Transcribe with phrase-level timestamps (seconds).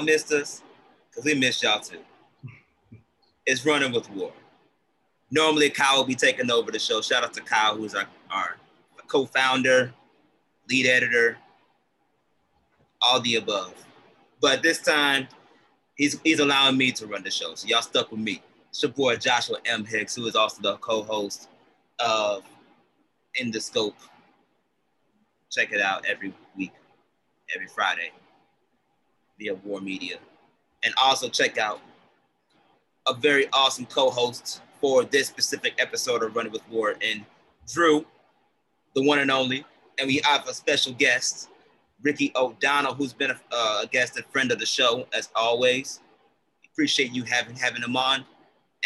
[0.00, 0.62] Y'all missed us
[1.10, 1.98] because we missed y'all too.
[3.44, 4.32] It's running with WARR.
[5.30, 7.02] Normally, Kyle will be taking over the show.
[7.02, 8.56] Shout out to Kyle, who's our, our
[9.08, 9.92] co-founder,
[10.70, 11.36] lead editor,
[13.02, 13.74] all the above.
[14.40, 15.28] But this time,
[15.96, 17.54] he's he's allowing me to run the show.
[17.54, 18.42] So y'all stuck with me.
[18.70, 19.84] It's your boy Joshua M.
[19.84, 21.50] Hicks, who is also the co-host
[21.98, 22.42] of
[23.34, 23.96] In the Scope.
[25.50, 26.72] Check it out every week,
[27.54, 28.12] every Friday
[29.40, 30.18] via WARR Media.
[30.84, 31.80] And also check out
[33.08, 37.24] a very awesome co-host for this specific episode of Running with WARR and
[37.72, 38.06] Drew,
[38.94, 39.64] the one and only.
[39.98, 41.48] And we have a special guest,
[42.02, 46.00] Ricky O'Donnell, who's been a, a guest and friend of the show as always.
[46.72, 48.24] Appreciate you having having him on.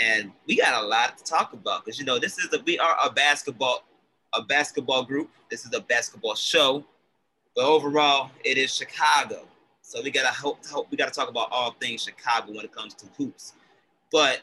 [0.01, 2.79] And we got a lot to talk about because you know this is a we
[2.79, 3.85] are a basketball
[4.35, 5.31] a basketball group.
[5.49, 6.85] This is a basketball show,
[7.55, 9.47] but overall it is Chicago.
[9.87, 12.95] So we gotta hope, hope we gotta talk about all things Chicago when it comes
[12.95, 13.53] to hoops.
[14.11, 14.41] But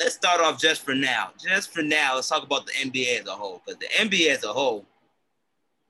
[0.00, 1.30] let's start off just for now.
[1.38, 3.62] Just for now, let's talk about the NBA as a whole.
[3.64, 4.84] Because the NBA as a whole,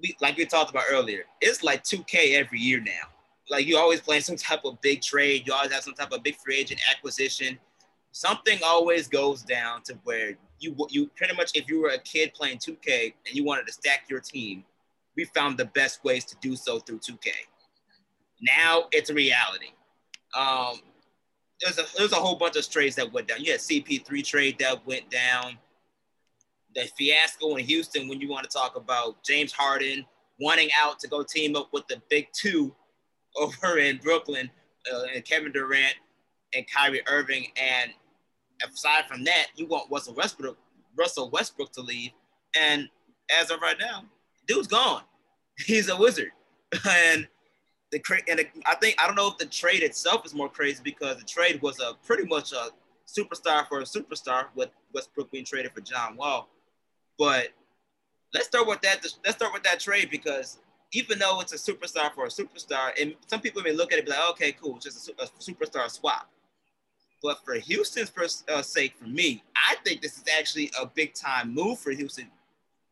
[0.02, 3.08] we like we talked about earlier, it's like 2K every year now.
[3.48, 6.22] Like you always playing some type of big trade, you always have some type of
[6.22, 7.58] big free agent acquisition.
[8.12, 12.34] Something always goes down to where you you pretty much if you were a kid
[12.34, 14.62] playing 2K and you wanted to stack your team,
[15.16, 17.30] we found the best ways to do so through 2K.
[18.40, 19.72] Now it's a reality.
[20.36, 20.80] Um,
[21.60, 23.42] there's a there's a whole bunch of trades that went down.
[23.42, 25.58] You had CP3 trade that went down.
[26.74, 30.06] The fiasco in Houston when you want to talk about James Harden
[30.40, 32.74] wanting out to go team up with the big two
[33.36, 34.50] over in Brooklyn
[34.92, 35.94] uh, and Kevin Durant
[36.54, 37.46] and Kyrie Irving.
[37.56, 37.92] And
[38.72, 40.58] aside from that, you want Russell Westbrook,
[40.98, 42.10] Russell Westbrook to leave.
[42.60, 42.88] And
[43.40, 44.04] as of right now,
[44.48, 45.02] dude's gone.
[45.66, 46.32] He's a wizard.
[46.88, 47.28] and
[47.90, 50.80] the and the, I think I don't know if the trade itself is more crazy
[50.82, 52.68] because the trade was a pretty much a
[53.06, 56.48] superstar for a superstar with Westbrook being traded for John Wall.
[57.18, 57.48] But
[58.32, 59.04] let's start with that.
[59.24, 60.58] Let's start with that trade because
[60.92, 64.04] even though it's a superstar for a superstar, and some people may look at it
[64.04, 66.28] be like, okay, cool, just a, a superstar swap.
[67.22, 68.10] But for Houston's
[68.48, 72.28] uh, sake, for me, I think this is actually a big time move for Houston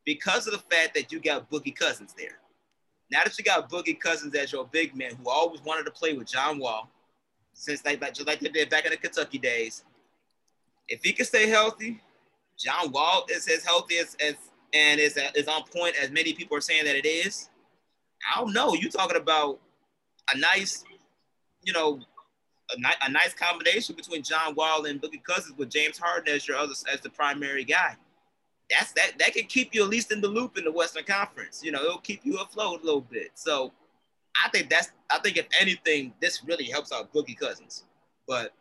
[0.04, 2.38] because of the fact that you got Boogie Cousins there.
[3.10, 6.12] Now that you got Boogie Cousins as your big man, who always wanted to play
[6.12, 6.90] with John Wall,
[7.54, 9.84] since they just like they did back in the Kentucky days,
[10.88, 12.00] if he can stay healthy,
[12.58, 14.34] John Wall is as healthy as, as
[14.74, 17.48] and is is on point as many people are saying that it is.
[18.30, 18.74] I don't know.
[18.74, 19.58] You talking about
[20.34, 20.84] a nice,
[21.62, 22.00] you know,
[22.70, 26.46] a, ni- a nice combination between John Wall and Boogie Cousins with James Harden as
[26.46, 27.96] your other as the primary guy
[28.70, 31.62] that's that that can keep you at least in the loop in the Western Conference.
[31.62, 33.30] You know, it'll keep you afloat a little bit.
[33.34, 33.72] So
[34.44, 37.84] I think that's I think if anything, this really helps out Boogie Cousins.
[38.26, 38.52] But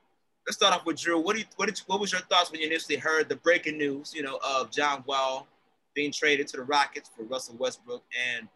[0.45, 1.19] let's start off with Drew.
[1.19, 3.35] What do you what did you, what was your thoughts when you initially heard the
[3.35, 5.47] breaking news, you know, of John Wall
[5.93, 8.03] being traded to the Rockets for Russell Westbrook?
[8.35, 8.47] And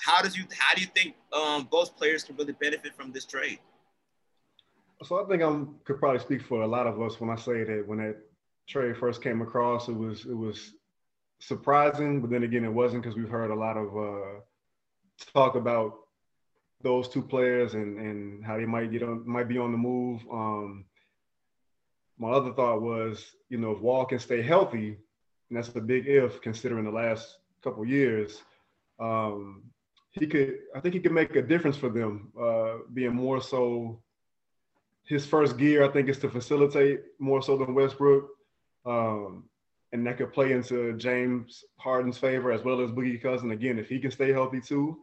[0.00, 3.24] how does you how do you think um, both players can really benefit from this
[3.24, 3.60] trade?
[5.02, 7.64] So I think I could probably speak for a lot of us when I say
[7.64, 8.16] that when that
[8.68, 10.74] trade first came across, it was it was
[11.40, 14.40] surprising, but then again, it wasn't because we've heard a lot of uh,
[15.34, 15.94] talk about
[16.82, 20.22] those two players and and how they might get on might be on the move.
[20.30, 20.84] Um,
[22.18, 24.98] my other thought was, you know, if Wall can stay healthy,
[25.48, 28.42] and that's the big if considering the last couple years,
[28.98, 29.62] um,
[30.12, 30.58] he could.
[30.74, 34.00] I think he could make a difference for them, uh, being more so.
[35.04, 38.28] His first gear, I think, is to facilitate more so than Westbrook.
[38.86, 39.49] Um,
[39.92, 43.50] and that could play into James Harden's favor as well as Boogie Cousin.
[43.50, 44.98] Again, if he can stay healthy too.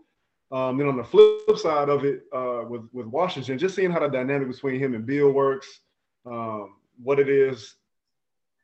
[0.50, 4.00] Um, then on the flip side of it, uh, with with Washington, just seeing how
[4.00, 5.82] the dynamic between him and Beal works,
[6.26, 7.76] um, what it is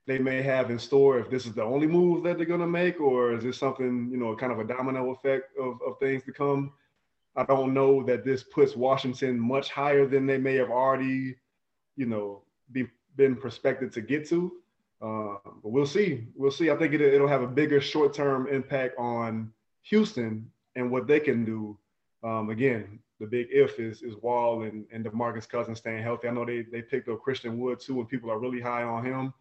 [0.06, 3.00] they may have in store, if this is the only move that they're gonna make,
[3.00, 6.32] or is this something you know, kind of a domino effect of, of things to
[6.32, 6.74] come?
[7.36, 11.36] I don't know that this puts Washington much higher than they may have already,
[11.96, 14.52] you know, be, been prospected to get to.
[15.04, 16.28] Uh, but we'll see.
[16.34, 16.72] We'll see.
[16.72, 19.52] I think it, it'll have a bigger short term impact on
[19.84, 21.78] Houston and what they can do.
[22.24, 26.30] Um, again, the big if is is Wall and, and DeMarcus Cousins staying healthy.
[26.30, 29.06] I know they they picked up Christian Wood too, and people are really high on
[29.06, 29.34] him.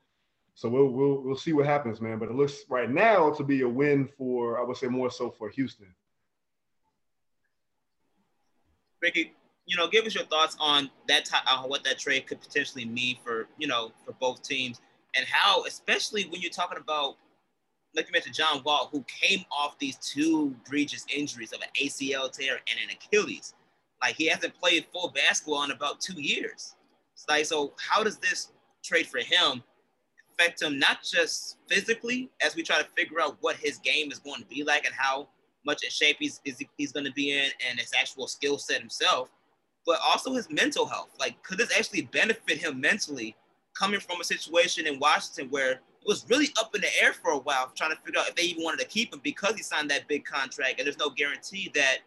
[0.54, 2.18] So we'll we'll we'll see what happens, man.
[2.18, 5.30] But it looks right now to be a win for I would say more so
[5.30, 5.94] for Houston.
[9.00, 9.32] Ricky,
[9.66, 12.84] you know, give us your thoughts on that t- on what that trade could potentially
[12.84, 14.80] mean for you know for both teams
[15.16, 17.16] and how, especially when you're talking about,
[17.94, 22.32] like you mentioned, John Wall, who came off these two egregious injuries of an ACL
[22.32, 23.54] tear and an Achilles.
[24.00, 26.74] Like he hasn't played full basketball in about two years.
[27.14, 29.62] It's like, so how does this trade for him
[30.32, 34.18] affect him not just physically as we try to figure out what his game is
[34.18, 35.28] going to be like and how
[35.64, 36.40] much in shape he's
[36.76, 39.30] he's going to be in and his actual skill set himself,
[39.86, 41.10] but also his mental health.
[41.20, 43.36] Like, could this actually benefit him mentally
[43.78, 47.30] coming from a situation in Washington where it was really up in the air for
[47.30, 49.62] a while, trying to figure out if they even wanted to keep him because he
[49.62, 51.98] signed that big contract, and there's no guarantee that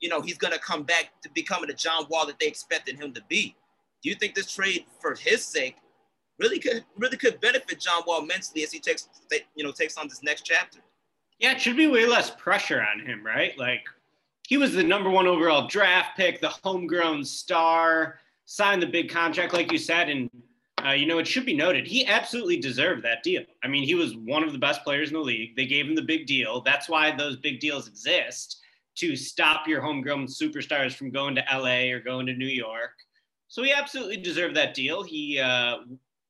[0.00, 2.98] you know he's going to come back to becoming the John Wall that they expected
[2.98, 3.54] him to be.
[4.02, 5.76] Do you think this trade, for his sake,
[6.38, 9.08] really could really could benefit John Wall mentally as he takes
[9.54, 10.80] you know takes on this next chapter?
[11.38, 13.56] Yeah, it should be way less pressure on him, right?
[13.58, 13.84] Like
[14.46, 19.52] he was the number one overall draft pick, the homegrown star, signed the big contract,
[19.52, 20.30] like you said, and
[20.86, 23.42] uh, you know, it should be noted, he absolutely deserved that deal.
[23.62, 25.56] I mean, he was one of the best players in the league.
[25.56, 26.60] They gave him the big deal.
[26.60, 28.60] That's why those big deals exist
[28.96, 32.92] to stop your homegrown superstars from going to LA or going to New York.
[33.48, 35.02] So he absolutely deserved that deal.
[35.02, 35.78] He uh,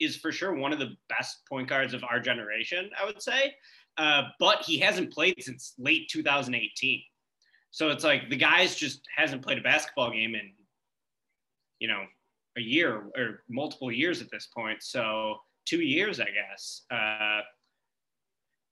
[0.00, 3.54] is for sure one of the best point guards of our generation, I would say.
[3.96, 7.02] Uh, but he hasn't played since late 2018.
[7.70, 10.52] So it's like the guy's just hasn't played a basketball game in,
[11.80, 12.04] you know,
[12.56, 14.82] a year or multiple years at this point.
[14.82, 16.82] So two years, I guess.
[16.90, 17.40] Uh,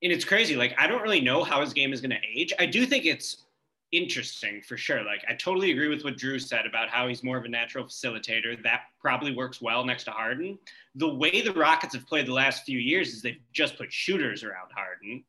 [0.02, 0.56] and it's crazy.
[0.56, 2.52] Like I don't really know how his game is going to age.
[2.58, 3.44] I do think it's
[3.93, 5.05] interesting for sure.
[5.05, 7.84] Like I totally agree with what Drew said about how he's more of a natural
[7.84, 8.61] facilitator.
[8.62, 10.58] That probably works well next to Harden.
[10.96, 14.43] The way the Rockets have played the last few years is they've just put shooters
[14.43, 15.23] around Harden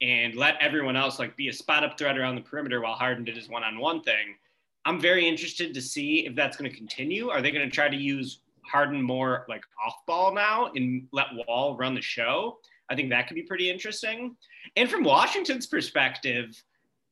[0.00, 3.24] and let everyone else like be a spot up threat around the perimeter while Harden
[3.24, 4.34] did his one-on-one thing.
[4.84, 7.28] I'm very interested to see if that's going to continue.
[7.28, 11.26] Are they going to try to use Harden more like off ball now and let
[11.46, 12.58] Wall run the show?
[12.90, 14.36] I think that could be pretty interesting.
[14.76, 16.62] And from Washington's perspective,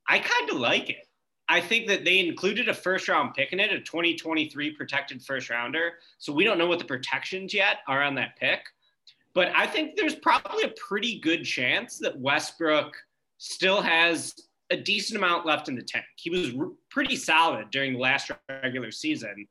[0.08, 1.06] I kind of like it.
[1.49, 5.50] I think that they included a first round pick in it, a 2023 protected first
[5.50, 5.94] rounder.
[6.19, 8.61] So we don't know what the protections yet are on that pick.
[9.32, 12.96] But I think there's probably a pretty good chance that Westbrook
[13.38, 14.34] still has
[14.70, 16.05] a decent amount left in the tank.
[16.17, 16.52] He was
[16.90, 19.46] pretty solid during the last regular season.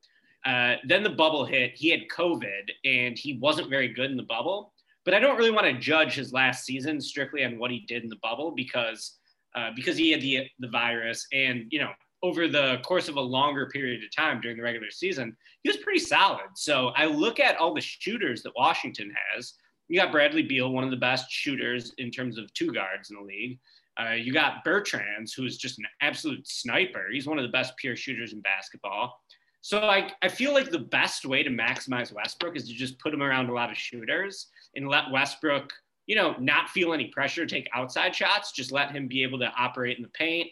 [0.45, 1.71] Uh, then the bubble hit.
[1.75, 4.74] He had COVID and he wasn't very good in the bubble.
[5.06, 8.03] But I don't really want to judge his last season strictly on what he did
[8.03, 9.18] in the bubble because
[9.56, 11.89] uh, because he had the the virus and you know
[12.21, 15.77] over the course of a longer period of time during the regular season, he was
[15.77, 16.45] pretty solid.
[16.56, 19.53] So I look at all the shooters that Washington has.
[19.88, 23.15] You got Bradley Beal, one of the best shooters in terms of two guards in
[23.15, 23.59] the league.
[24.00, 27.07] Uh, you got Bertans, who is just an absolute sniper.
[27.12, 29.19] He's one of the best pure shooters in basketball.
[29.62, 33.13] So I, I feel like the best way to maximize Westbrook is to just put
[33.13, 35.74] him around a lot of shooters and let Westbrook,
[36.07, 39.51] you know, not feel any pressure, take outside shots, just let him be able to
[39.57, 40.48] operate in the paint,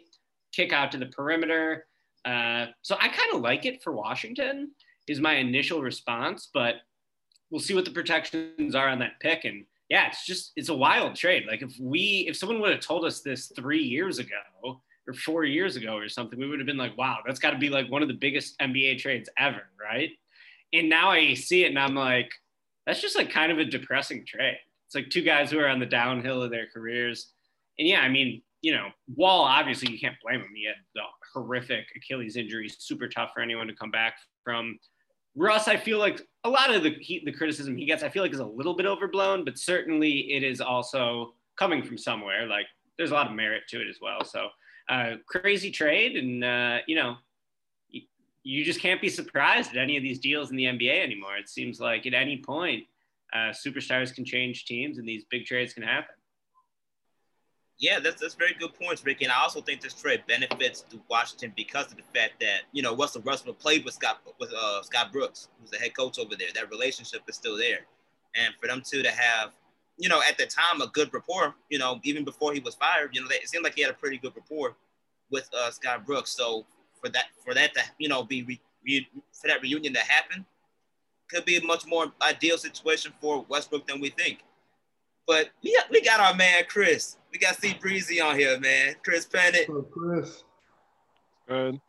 [0.51, 1.85] kick out to the perimeter.
[2.25, 4.71] Uh, so I kind of like it for Washington
[5.07, 6.75] is my initial response, but
[7.49, 9.45] we'll see what the protections are on that pick.
[9.45, 11.45] And yeah, it's just it's a wild trade.
[11.47, 15.45] Like if we if someone would have told us this three years ago or four
[15.45, 17.89] years ago or something, we would have been like, wow, that's got to be like
[17.89, 20.09] one of the biggest NBA trades ever, right?
[20.73, 22.29] And now I see it and I'm like,
[22.85, 24.57] that's just like kind of a depressing trade.
[24.85, 27.31] It's like two guys who are on the downhill of their careers.
[27.79, 30.49] And yeah, I mean, you know, Wall, obviously you can't blame him.
[30.53, 31.01] He had the
[31.33, 34.77] horrific Achilles injury, super tough for anyone to come back from.
[35.37, 38.23] Russ, I feel like a lot of the he, the criticism he gets, I feel
[38.23, 42.47] like is a little bit overblown, but certainly it is also coming from somewhere.
[42.47, 42.65] Like
[42.97, 44.25] there's a lot of merit to it as well.
[44.25, 44.47] So
[44.89, 47.17] uh, crazy trade, and uh, you know,
[47.89, 48.01] you,
[48.41, 51.37] you just can't be surprised at any of these deals in the NBA anymore.
[51.37, 52.85] It seems like at any point,
[53.31, 56.15] uh, superstars can change teams, and these big trades can happen.
[57.79, 59.25] Yeah, that's that's very good points, Ricky.
[59.25, 62.95] And I also think this trade benefits Washington because of the fact that you know
[62.95, 66.47] Russell Westbrook played with Scott with uh, Scott Brooks, who's the head coach over there.
[66.55, 67.85] That relationship is still there,
[68.35, 69.51] and for them two to have,
[69.97, 73.11] you know, at the time a good rapport, you know, even before he was fired,
[73.13, 74.75] you know, it seemed like he had a pretty good rapport
[75.29, 76.31] with uh, Scott Brooks.
[76.31, 76.65] So
[76.99, 79.07] for that for that to you know be re, re,
[79.39, 80.45] for that reunion to happen,
[81.29, 84.39] could be a much more ideal situation for Westbrook than we think.
[85.27, 87.17] But we got, we got our man Chris.
[87.33, 88.95] We got C Breezy on here, man.
[89.03, 89.67] Chris Pennant.
[89.91, 90.43] Chris.
[91.47, 91.81] Good.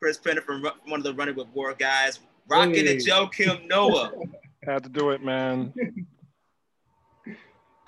[0.00, 2.20] Chris Pennant from one of the Running with WARR guys.
[2.48, 2.96] Rocking hey.
[2.96, 4.12] Joakim Noah.
[4.64, 5.72] Had to do it, man.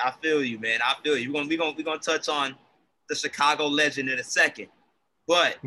[0.03, 0.81] I feel you, man.
[0.85, 1.33] I feel you.
[1.33, 2.55] We're gonna we gonna we gonna touch on
[3.09, 4.69] the Chicago legend in a second.
[5.27, 5.59] But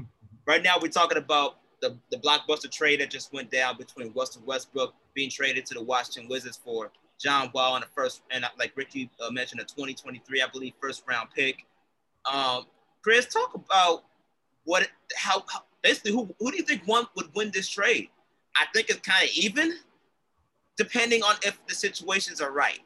[0.45, 4.41] right now we're talking about the, the blockbuster trade that just went down between Russell
[4.45, 6.91] Westbrook being traded to the Washington Wizards for
[7.23, 11.03] John Wall in the first, and like Ricky uh, mentioned, a 2023, I believe, first
[11.07, 11.65] round pick.
[12.31, 12.65] Um,
[13.01, 14.03] Chris, talk about
[14.65, 18.09] what, how, how, basically, who who do you think one would win this trade?
[18.55, 19.77] I think it's kind of even,
[20.77, 22.79] depending on if the situations are right.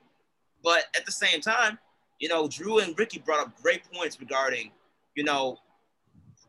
[0.64, 1.78] But at the same time,
[2.20, 4.72] you know, Drew and Ricky brought up great points regarding,
[5.16, 5.58] you know,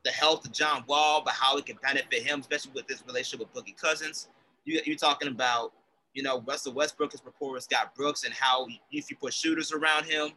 [0.04, 3.47] the health of John Wall, but how it can benefit him, especially with his relationship
[3.52, 4.28] with Boogie Cousins.
[4.64, 5.73] You, you're talking about,
[6.15, 9.73] you know, Russell Westbrook is rapport with Scott Brooks and how if you put shooters
[9.73, 10.31] around him,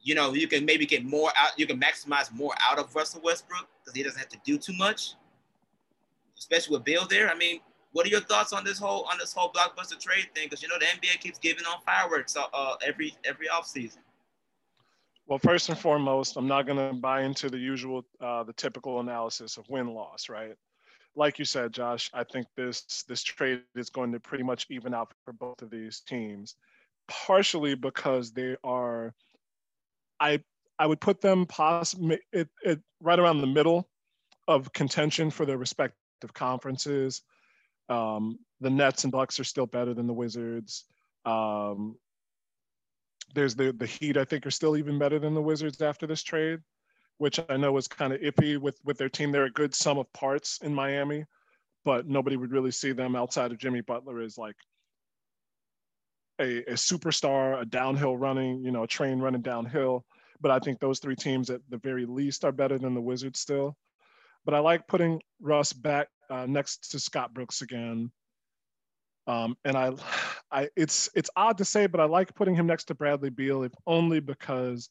[0.00, 3.20] you know, you can maybe get more out, you can maximize more out of Russell
[3.22, 5.14] Westbrook because he doesn't have to do too much,
[6.38, 7.28] especially with Beal there.
[7.28, 7.60] I mean,
[7.92, 10.46] what are your thoughts on this whole on this whole blockbuster trade thing?
[10.46, 13.98] Because you know the NBA keeps giving on fireworks uh, uh every every offseason.
[15.26, 19.00] Well, first and foremost, I'm not going to buy into the usual, uh, the typical
[19.00, 20.54] analysis of win loss, right?
[21.16, 24.94] Like you said, Josh, I think this this trade is going to pretty much even
[24.94, 26.54] out for both of these teams,
[27.08, 29.14] partially because they are,
[30.20, 30.42] I
[30.78, 33.88] I would put them possibly it, it right around the middle
[34.46, 37.22] of contention for their respective conferences.
[37.88, 40.84] Um, the Nets and Bucks are still better than the Wizards.
[41.24, 41.96] Um,
[43.34, 44.16] there's the the Heat.
[44.16, 46.60] I think are still even better than the Wizards after this trade,
[47.18, 49.30] which I know was kind of iffy with with their team.
[49.30, 51.24] They're a good sum of parts in Miami,
[51.84, 54.56] but nobody would really see them outside of Jimmy Butler as like
[56.40, 60.04] a, a superstar, a downhill running, you know, a train running downhill.
[60.40, 63.40] But I think those three teams at the very least are better than the Wizards
[63.40, 63.76] still.
[64.44, 68.10] But I like putting Russ back uh, next to Scott Brooks again.
[69.26, 69.92] Um, and I,
[70.50, 73.64] I, it's it's odd to say, but I like putting him next to Bradley Beal,
[73.64, 74.88] if only because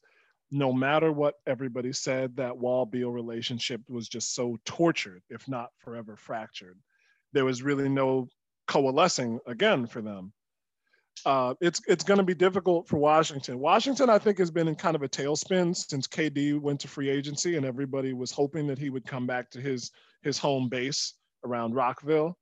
[0.50, 5.70] no matter what everybody said, that Wall Beal relationship was just so tortured, if not
[5.78, 6.78] forever fractured.
[7.32, 8.28] There was really no
[8.66, 10.32] coalescing again for them.
[11.26, 13.58] Uh, it's it's going to be difficult for Washington.
[13.58, 17.10] Washington, I think, has been in kind of a tailspin since KD went to free
[17.10, 19.90] agency, and everybody was hoping that he would come back to his
[20.22, 21.14] his home base
[21.44, 22.38] around Rockville,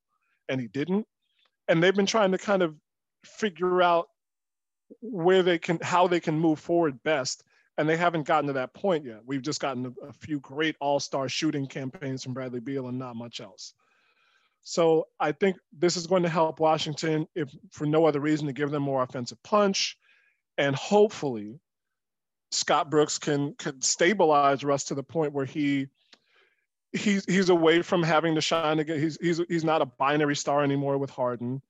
[0.48, 1.06] and he didn't.
[1.68, 2.76] And they've been trying to kind of
[3.24, 4.08] figure out
[5.00, 7.42] where they can, how they can move forward best.
[7.78, 9.20] And they haven't gotten to that point yet.
[9.26, 13.16] We've just gotten a, a few great all-star shooting campaigns from Bradley Beal and not
[13.16, 13.74] much else.
[14.62, 18.52] So I think this is going to help Washington, if for no other reason, to
[18.52, 19.96] give them more offensive punch,
[20.58, 21.60] and hopefully
[22.50, 25.86] Scott Brooks can can stabilize Russ to the point where he
[26.92, 28.98] he's he's away from having to shine again.
[28.98, 31.62] He's he's he's not a binary star anymore with Harden.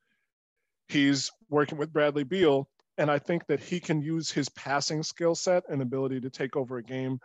[0.88, 5.34] He's working with Bradley Beal, and I think that he can use his passing skill
[5.34, 7.20] set and ability to take over a game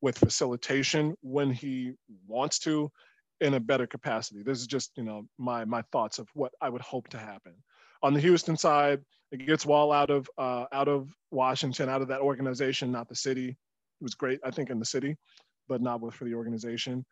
[0.00, 1.92] with facilitation when he
[2.26, 2.90] wants to
[3.40, 4.42] in a better capacity.
[4.42, 7.52] This is just, you know, my my thoughts of what I would hope to happen.
[8.02, 9.00] On the Houston side,
[9.32, 13.16] it gets Wall out of uh, out of Washington, out of that organization, not the
[13.16, 13.48] city.
[13.48, 15.16] It was great, I think, in the city,
[15.68, 17.04] but not with for the organization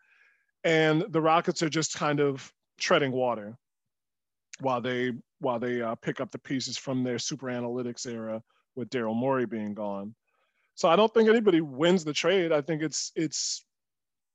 [0.64, 3.56] and the Rockets are just kind of treading water
[4.60, 5.12] while they
[5.44, 8.42] while they uh, pick up the pieces from their super analytics era
[8.74, 10.14] with Daryl Morey being gone.
[10.74, 12.50] So I don't think anybody wins the trade.
[12.50, 13.64] I think it's it's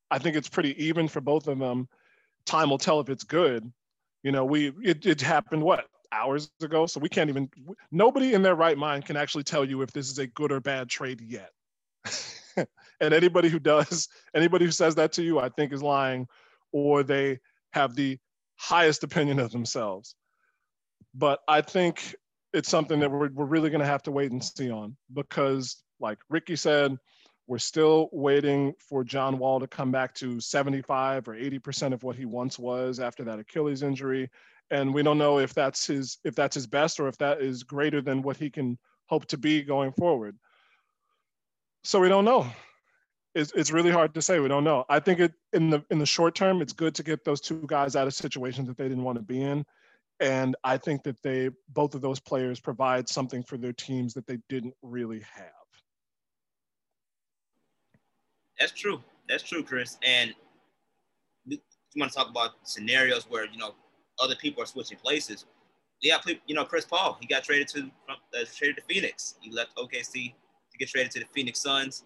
[0.10, 1.88] I think it's pretty even for both of them.
[2.46, 3.70] Time will tell if it's good.
[4.24, 7.50] You know, we it, it happened what hours ago, so we can't even
[7.92, 10.60] nobody in their right mind can actually tell you if this is a good or
[10.60, 11.52] bad trade yet.
[13.02, 16.28] and anybody who does, anybody who says that to you, I think is lying,
[16.72, 17.40] or they
[17.74, 18.18] have the
[18.56, 20.16] highest opinion of themselves.
[21.14, 22.16] But I think
[22.54, 25.84] it's something that we're, we're really going to have to wait and see on because,
[26.00, 26.98] like Ricky said,
[27.48, 32.16] we're still waiting for John Wall to come back to 75 or 80% of what
[32.16, 34.30] he once was after that Achilles injury.
[34.70, 37.64] And we don't know if that's his if that's his best or if that is
[37.64, 40.38] greater than what he can hope to be going forward.
[41.84, 42.46] So we don't know.
[43.34, 44.40] It's, it's really hard to say.
[44.40, 44.86] We don't know.
[44.88, 47.64] I think it in the in the short term, it's good to get those two
[47.66, 49.66] guys out of situations that they didn't want to be in,
[50.20, 54.28] and I think that they both of those players provide something for their teams that
[54.28, 55.46] they didn't really have.
[58.60, 59.02] That's true.
[59.30, 59.98] That's true, Chris.
[60.04, 60.34] And
[61.46, 61.60] you
[61.96, 63.74] want to talk about scenarios where you know
[64.22, 65.46] other people are switching places.
[66.02, 67.18] Yeah, you know Chris Paul.
[67.20, 69.36] He got traded to uh, traded to Phoenix.
[69.42, 70.34] He left OKC
[70.72, 72.04] to get traded to the Phoenix Suns.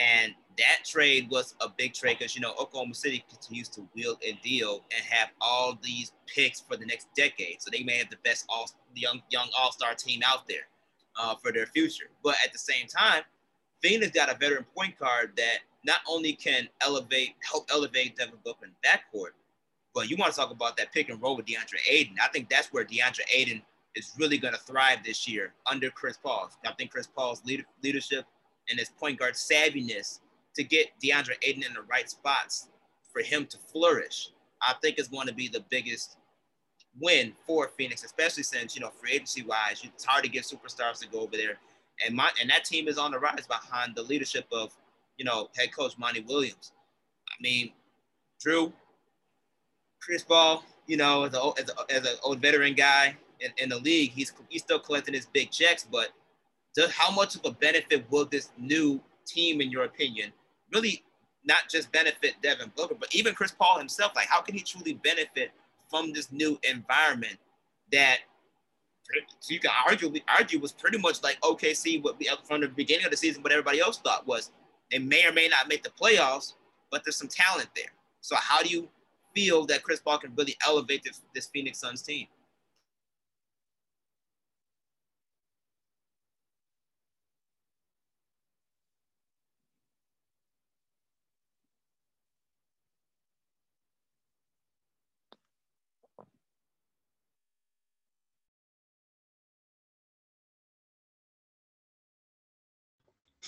[0.00, 4.18] And that trade was a big trade because, you know, Oklahoma City continues to wield
[4.26, 7.62] and deal and have all these picks for the next decade.
[7.62, 10.66] So they may have the best all young young all star team out there
[11.18, 12.10] uh, for their future.
[12.22, 13.22] But at the same time,
[13.82, 18.66] Phoenix got a veteran point guard that not only can elevate, help elevate Devin Booker
[18.66, 19.30] in backcourt,
[19.94, 22.16] but you want to talk about that pick and roll with DeAndre Ayton.
[22.22, 23.62] I think that's where DeAndre Ayton
[23.94, 26.50] is really going to thrive this year under Chris Paul.
[26.66, 28.24] I think Chris Paul's lead, leadership
[28.70, 30.20] and his point guard savviness
[30.54, 32.68] to get DeAndre Ayton in the right spots
[33.12, 34.30] for him to flourish,
[34.62, 36.16] I think is going to be the biggest
[37.00, 40.98] win for Phoenix, especially since you know free agency wise, it's hard to get superstars
[41.00, 41.58] to go over there,
[42.04, 44.76] and my and that team is on the rise behind the leadership of
[45.16, 46.72] you know head coach Monty Williams.
[47.28, 47.72] I mean,
[48.40, 48.72] Drew,
[50.00, 53.68] Chris Paul, you know, as a as, a, as an old veteran guy in, in
[53.68, 56.08] the league, he's he's still collecting his big checks, but
[56.78, 60.32] does, how much of a benefit will this new team, in your opinion,
[60.72, 61.02] really
[61.44, 64.12] not just benefit Devin Booker, but even Chris Paul himself?
[64.14, 65.50] Like, how can he truly benefit
[65.90, 67.36] from this new environment
[67.90, 68.18] that
[69.48, 73.10] you can argue argue was pretty much like OKC what we from the beginning of
[73.10, 74.50] the season what everybody else thought was
[74.90, 76.54] they may or may not make the playoffs,
[76.90, 77.92] but there's some talent there.
[78.20, 78.88] So how do you
[79.34, 82.26] feel that Chris Paul can really elevate this, this Phoenix Suns team?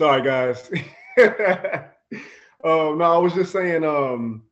[0.00, 0.70] Sorry, guys.
[2.64, 3.84] um, no, I was just saying.
[3.84, 4.44] Um,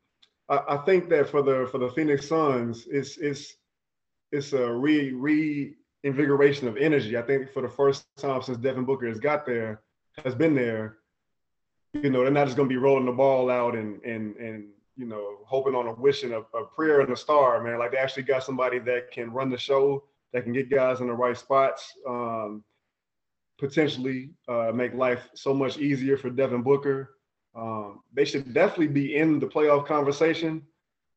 [0.51, 3.55] I, I, think that for the for the Phoenix Suns, it's it's
[4.31, 5.11] it's a re
[6.05, 7.17] reinvigoration of energy.
[7.17, 9.81] I think for the first time since Devin Booker has got there,
[10.23, 10.99] has been there.
[11.95, 14.67] You know, they're not just to be rolling the ball out and and and
[14.99, 17.79] you know hoping on a wishing a, a prayer and a star, man.
[17.79, 21.07] Like they actually got somebody that can run the show, that can get guys in
[21.07, 21.91] the right spots.
[22.07, 22.65] Um,
[23.59, 27.17] potentially uh, make life so much easier for Devin Booker.
[27.55, 30.63] Um, they should definitely be in the playoff conversation.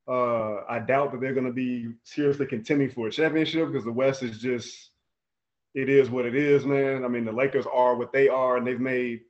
[0.07, 3.91] Uh, I doubt that they're going to be seriously contending for a championship because the
[3.91, 4.89] West is just,
[5.75, 7.05] it is what it is, man.
[7.05, 9.21] I mean, the Lakers are what they are, and they've made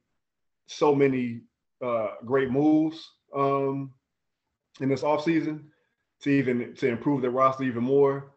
[0.67, 1.41] so many
[1.84, 3.91] uh, great moves um,
[4.80, 5.63] in this offseason
[6.21, 8.32] to even to improve their roster even more.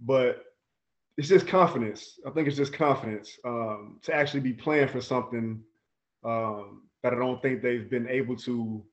[0.00, 0.45] But
[1.16, 2.18] it's just confidence.
[2.26, 5.62] I think it's just confidence um, to actually be playing for something
[6.24, 8.84] um, that I don't think they've been able to,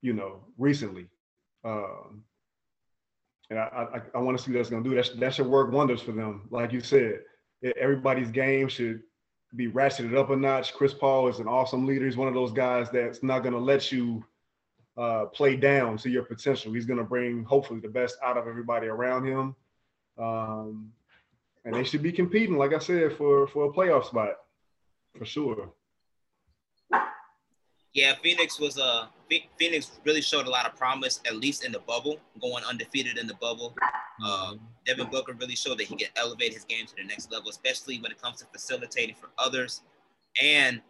[0.00, 1.08] you know, recently.
[1.64, 2.24] Um,
[3.50, 4.96] and I, I, I want to see what that's going to do.
[4.96, 6.48] That, that should work wonders for them.
[6.50, 7.20] Like you said,
[7.78, 9.02] everybody's game should
[9.56, 10.74] be ratcheted up a notch.
[10.74, 12.06] Chris Paul is an awesome leader.
[12.06, 14.24] He's one of those guys that's not going to let you
[14.96, 16.72] uh, play down to your potential.
[16.72, 19.54] He's going to bring hopefully the best out of everybody around him.
[20.18, 20.92] Um,
[21.64, 24.34] and they should be competing, like I said, for for a playoff spot,
[25.16, 25.72] for sure.
[27.94, 29.06] Yeah, Phoenix was a uh,
[29.58, 33.26] Phoenix really showed a lot of promise, at least in the bubble, going undefeated in
[33.26, 33.74] the bubble.
[34.24, 34.54] Uh,
[34.86, 37.98] Devin Booker really showed that he can elevate his game to the next level, especially
[38.00, 39.82] when it comes to facilitating for others.
[40.42, 40.80] And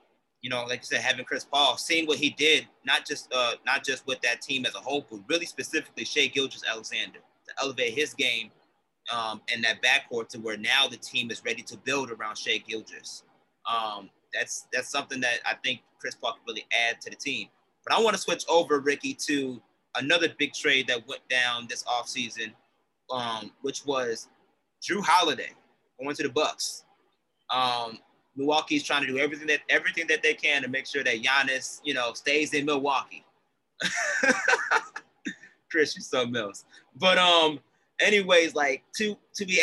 [0.41, 3.53] you know, like I said, having Chris Paul, seeing what he did, not just uh,
[3.65, 7.95] not just with that team as a whole, but really specifically Shai Gilgeous-Alexander to elevate
[7.95, 8.51] his game
[9.13, 12.59] um, and that backcourt to where now the team is ready to build around Shai
[12.59, 13.23] Gilgeous.
[13.71, 17.49] Um, that's that's something that I think Chris Paul can really add to the team.
[17.87, 19.61] But I want to switch over, Ricky, to
[19.97, 22.53] another big trade that went down this offseason,
[23.11, 24.29] um, which was
[24.83, 25.51] Jrue Holiday
[26.01, 26.85] going to the Bucks.
[27.51, 27.99] Um,
[28.37, 31.81] Milwaukee's trying to do everything that everything that they can to make sure that Giannis,
[31.85, 33.25] you know, stays in Milwaukee.
[35.71, 36.65] Chris, you're something else.
[36.97, 37.61] But um,
[38.01, 39.61] anyways, like to to be,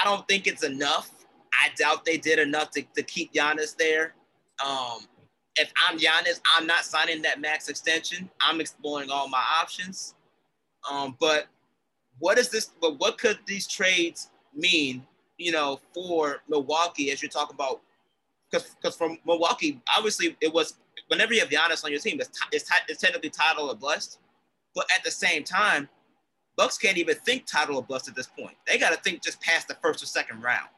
[0.00, 1.10] I don't think it's enough.
[1.60, 4.14] I doubt they did enough to, to keep Giannis there.
[4.64, 5.00] Um,
[5.56, 8.30] if I'm Giannis, I'm not signing that max extension.
[8.40, 10.14] I'm exploring all my options.
[10.90, 11.46] Um, but
[12.18, 12.70] what is this?
[12.80, 15.04] But what could these trades mean?
[15.36, 17.80] You know, for Milwaukee, as you're talking about,
[18.50, 22.28] because because from Milwaukee, obviously it was whenever you have Giannis on your team, it's,
[22.28, 24.18] t- it's, t- it's technically title or blessed.
[24.74, 25.88] But at the same time,
[26.58, 28.56] Bucks can't even think title or bust at this point.
[28.66, 30.68] They got to think just past the first or second round,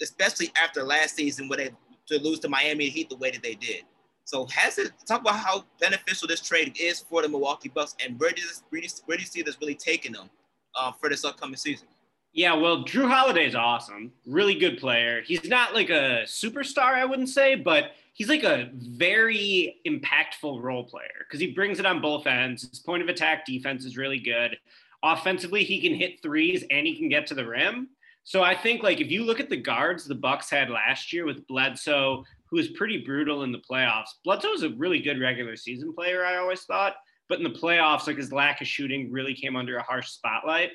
[0.00, 1.70] especially after last season where they
[2.06, 3.82] to lose to Miami Heat the way that they did.
[4.24, 8.18] So has it talk about how beneficial this trade is for the Milwaukee Bucks and
[8.18, 10.30] where does where do you, where do you see this really taking them
[10.74, 11.86] uh, for this upcoming season?
[12.32, 15.22] Yeah, well, Jrue Holiday is awesome, really good player.
[15.22, 20.84] He's not like a superstar, I wouldn't say, but he's like a very impactful role
[20.84, 22.68] player because he brings it on both ends.
[22.68, 24.56] His point of attack defense is really good
[25.04, 27.88] offensively he can hit threes and he can get to the rim.
[28.24, 31.26] So I think like if you look at the guards the Bucks had last year
[31.26, 34.08] with Bledsoe, who was pretty brutal in the playoffs.
[34.24, 36.94] Bledsoe was a really good regular season player, I always thought,
[37.28, 40.70] but in the playoffs, like his lack of shooting really came under a harsh spotlight.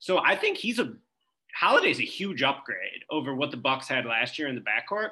[0.00, 0.94] So I think he's a
[1.54, 5.10] Holiday's a huge upgrade over what the Bucks had last year in the backcourt.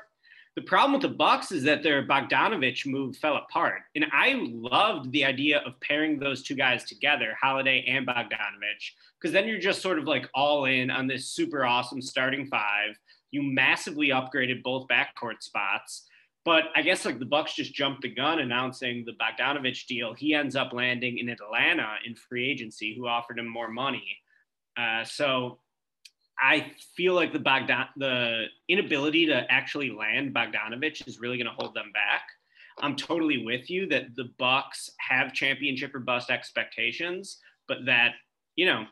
[0.56, 5.12] The problem with the Bucks is that their Bogdanovich move fell apart, and I loved
[5.12, 9.82] the idea of pairing those two guys together, Holiday and Bogdanovich, because then you're just
[9.82, 12.98] sort of like all in on this super awesome starting five.
[13.32, 16.08] You massively upgraded both backcourt spots,
[16.42, 20.14] but I guess like the Bucks just jumped the gun announcing the Bogdanovich deal.
[20.14, 24.16] He ends up landing in Atlanta in free agency, who offered him more money.
[24.74, 25.58] Uh, so
[26.38, 31.52] I feel like the Bogdan the inability to actually land Bogdanovich is really going to
[31.52, 32.28] hold them back.
[32.78, 38.12] I'm totally with you that the Bucks have championship or bust expectations, but that
[38.54, 38.84] you know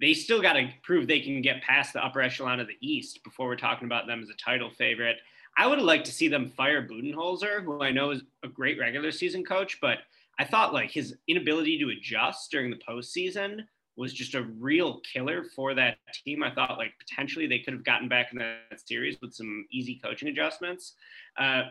[0.00, 3.22] they still got to prove they can get past the upper echelon of the East
[3.22, 5.18] before we're talking about them as a title favorite.
[5.56, 8.78] I would have liked to see them fire Budenholzer, who I know is a great
[8.78, 9.98] regular season coach, but
[10.38, 13.60] I thought like his inability to adjust during the postseason
[13.96, 16.42] was just a real killer for that team.
[16.42, 20.00] I thought like potentially they could have gotten back in that series with some easy
[20.02, 20.94] coaching adjustments.
[21.38, 21.64] Uh,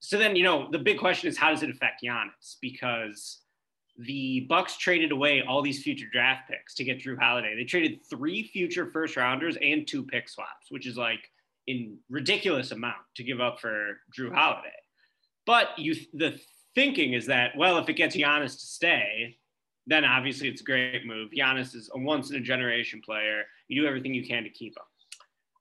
[0.00, 2.56] so then, you know, the big question is how does it affect Giannis?
[2.60, 3.40] Because
[3.98, 7.54] the Bucks traded away all these future draft picks to get Jrue Holiday.
[7.56, 11.30] They traded three future first rounders and two pick swaps, which is like
[11.66, 14.68] in ridiculous amount to give up for Jrue Holiday.
[15.46, 16.38] But you, the
[16.74, 19.38] thinking is that well, if it gets Giannis to stay,
[19.86, 21.30] then obviously it's a great move.
[21.30, 23.44] Giannis is a once in a generation player.
[23.68, 24.84] You do everything you can to keep him.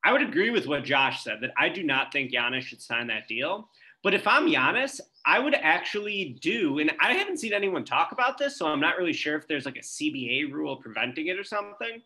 [0.04, 3.08] I would agree with what Josh said that I do not think Giannis should sign
[3.08, 3.70] that deal.
[4.04, 8.38] But if I'm Giannis, I would actually do, and I haven't seen anyone talk about
[8.38, 11.44] this, so I'm not really sure if there's like a CBA rule preventing it or
[11.44, 12.04] something.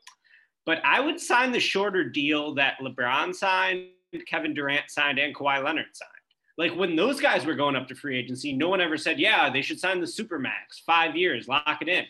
[0.66, 3.88] But I would sign the shorter deal that LeBron signed,
[4.28, 6.12] Kevin Durant signed, and Kawhi Leonard signed.
[6.60, 9.50] Like when those guys were going up to free agency, no one ever said, yeah,
[9.50, 12.04] they should sign the Supermax, five years, lock it in.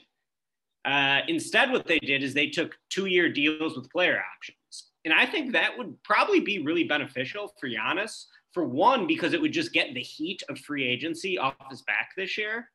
[0.92, 4.88] Uh, instead, what they did is they took two year deals with player options.
[5.06, 8.26] And I think that would probably be really beneficial for Giannis.
[8.52, 12.10] For one, because it would just get the heat of free agency off his back
[12.18, 12.72] this year.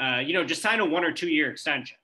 [0.00, 1.96] Uh, you know, just sign a one or two year extension.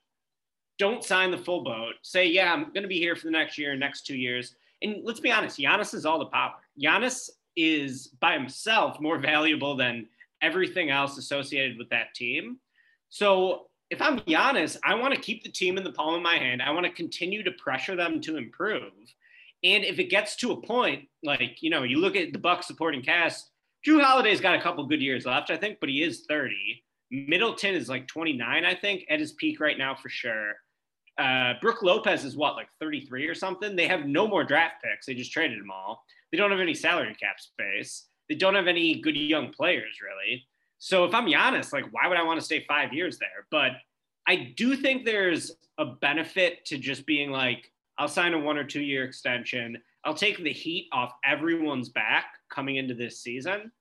[0.79, 1.95] Don't sign the full boat.
[2.03, 4.55] Say, yeah, I'm going to be here for the next year, next two years.
[4.81, 6.55] And let's be honest, Giannis is all the power.
[6.81, 10.07] Giannis is by himself more valuable than
[10.41, 12.59] everything else associated with that team.
[13.09, 16.37] So if I'm Giannis, I want to keep the team in the palm of my
[16.37, 16.63] hand.
[16.63, 18.93] I want to continue to pressure them to improve.
[19.65, 22.67] And if it gets to a point, like, you know, you look at the Bucks
[22.67, 23.51] supporting cast,
[23.87, 26.55] Jrue Holiday's got a couple good years left, I think, but he is 30.
[27.11, 30.53] Middleton is like 29, I think, at his peak right now for sure.
[31.19, 33.75] Uh, Brook Lopez is what, like 33 or something?
[33.75, 35.07] They have no more draft picks.
[35.07, 36.05] They just traded them all.
[36.31, 38.07] They don't have any salary cap space.
[38.29, 40.47] They don't have any good young players, really.
[40.79, 43.47] So if I'm Giannis, like, why would I want to stay five years there?
[43.51, 43.73] But
[44.27, 48.65] I do think there's a benefit to just being like, I'll sign a one or
[48.65, 49.79] two year extension.
[50.05, 53.73] I'll take the heat off everyone's back coming into this season,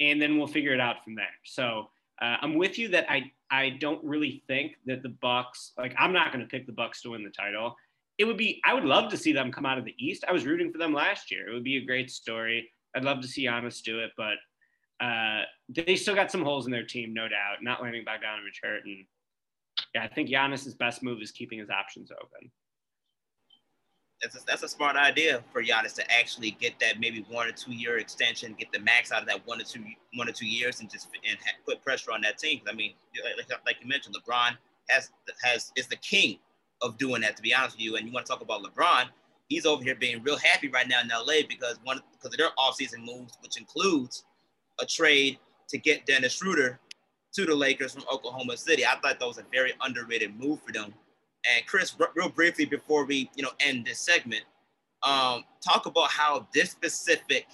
[0.00, 1.26] and then we'll figure it out from there.
[1.44, 1.90] So
[2.22, 6.12] uh, I'm with you that I I don't really think that the Bucks like I'm
[6.12, 7.76] not going to pick the Bucks to win the title
[8.18, 10.24] it would be I would love to see them come out of the East.
[10.28, 11.48] I was rooting for them last year.
[11.48, 12.70] It would be a great story.
[12.94, 14.34] I'd love to see Giannis do it, but
[15.04, 17.62] uh, they still got some holes in their team, no doubt.
[17.62, 19.04] Not landing back Bogdanovich hurt, and
[19.94, 22.50] yeah, I think Giannis's best move is keeping his options open.
[24.20, 27.52] That's a, that's a smart idea for Giannis to actually get that maybe one or
[27.52, 29.82] two year extension, get the max out of that one or two
[30.14, 32.60] one or two years, and just and put pressure on that team.
[32.68, 32.92] I mean,
[33.36, 34.56] like, like you mentioned, LeBron
[34.90, 35.10] has
[35.42, 36.38] has is the king
[36.82, 37.96] of doing that, to be honest with you.
[37.96, 39.06] And you want to talk about LeBron,
[39.48, 42.50] he's over here being real happy right now in LA because one because of their
[42.58, 44.24] offseason moves, which includes
[44.80, 46.80] a trade to get Dennis Schroeder
[47.34, 48.84] to the Lakers from Oklahoma City.
[48.84, 50.92] I thought that was a very underrated move for them.
[51.44, 54.42] And Chris, real briefly before we you know end this segment,
[55.02, 57.46] um, talk about how this specific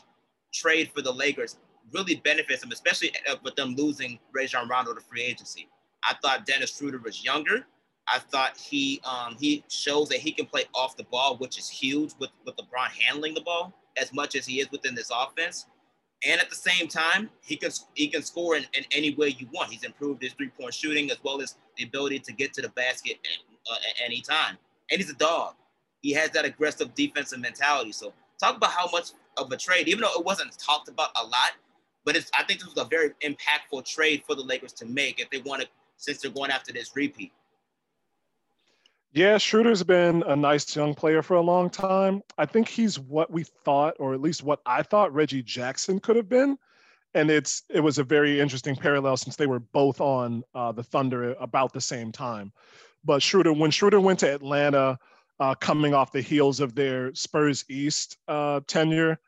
[0.52, 1.58] trade for the Lakers
[1.92, 5.68] really benefits them, especially uh, with them losing Rajon Rondo to free agency.
[6.04, 7.66] I thought Dennis Schroeder was younger.
[8.12, 11.68] I thought he um, he shows that he can play off the ball, which is
[11.68, 15.66] huge with, with LeBron handling the ball as much as he is within this offense.
[16.26, 19.48] And at the same time, he can he can score in, in any way you
[19.52, 19.70] want.
[19.70, 22.70] He's improved his three point shooting as well as the ability to get to the
[22.70, 24.56] basket at, uh, at any time.
[24.90, 25.54] And he's a dog.
[26.00, 27.92] He has that aggressive defensive mentality.
[27.92, 31.24] So talk about how much of a trade, even though it wasn't talked about a
[31.24, 31.52] lot,
[32.04, 35.20] but it's I think this was a very impactful trade for the Lakers to make
[35.20, 37.32] if they want to, since they're going after this repeat.
[39.12, 42.22] Yeah, Schroeder's been a nice young player for a long time.
[42.36, 46.16] I think he's what we thought, or at least what I thought Reggie Jackson could
[46.16, 46.58] have been.
[47.14, 50.82] And it's it was a very interesting parallel since they were both on uh, the
[50.82, 52.52] Thunder about the same time.
[53.02, 54.98] But Schroeder, when Schroeder went to Atlanta,
[55.40, 59.18] uh, coming off the heels of their Spurs East uh, tenure,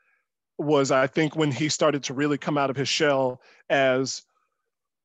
[0.59, 4.21] was I think when he started to really come out of his shell as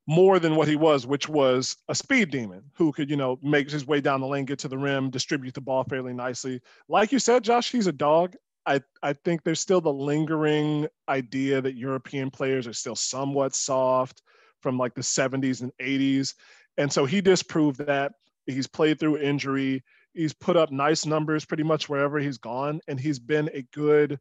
[0.07, 3.71] more than what he was, which was a speed demon who could, you know, make
[3.71, 6.61] his way down the lane, get to the rim, distribute the ball fairly nicely.
[6.89, 8.37] Like you said, Josh, he's a dog.
[8.65, 14.23] I, I think there's still the lingering idea that European players are still somewhat soft
[14.61, 16.35] from like the 70s and 80s.
[16.77, 18.13] And so he disproved that.
[18.47, 19.83] He's played through injury.
[20.15, 22.81] He's put up nice numbers pretty much wherever he's gone.
[22.87, 24.21] And he's been a good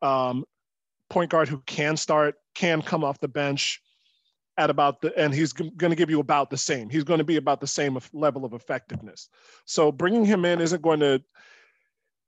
[0.00, 0.44] um,
[1.10, 3.80] point guard who can start, can come off the bench
[4.58, 6.90] at about the, and he's g- going to give you about the same.
[6.90, 9.28] He's going to be about the same level of effectiveness.
[9.64, 11.22] So bringing him in isn't going to,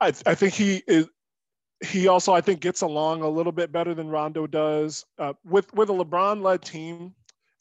[0.01, 1.09] I, I think he is,
[1.83, 5.05] he also I think gets along a little bit better than Rondo does.
[5.19, 7.15] Uh, with with a LeBron-led team,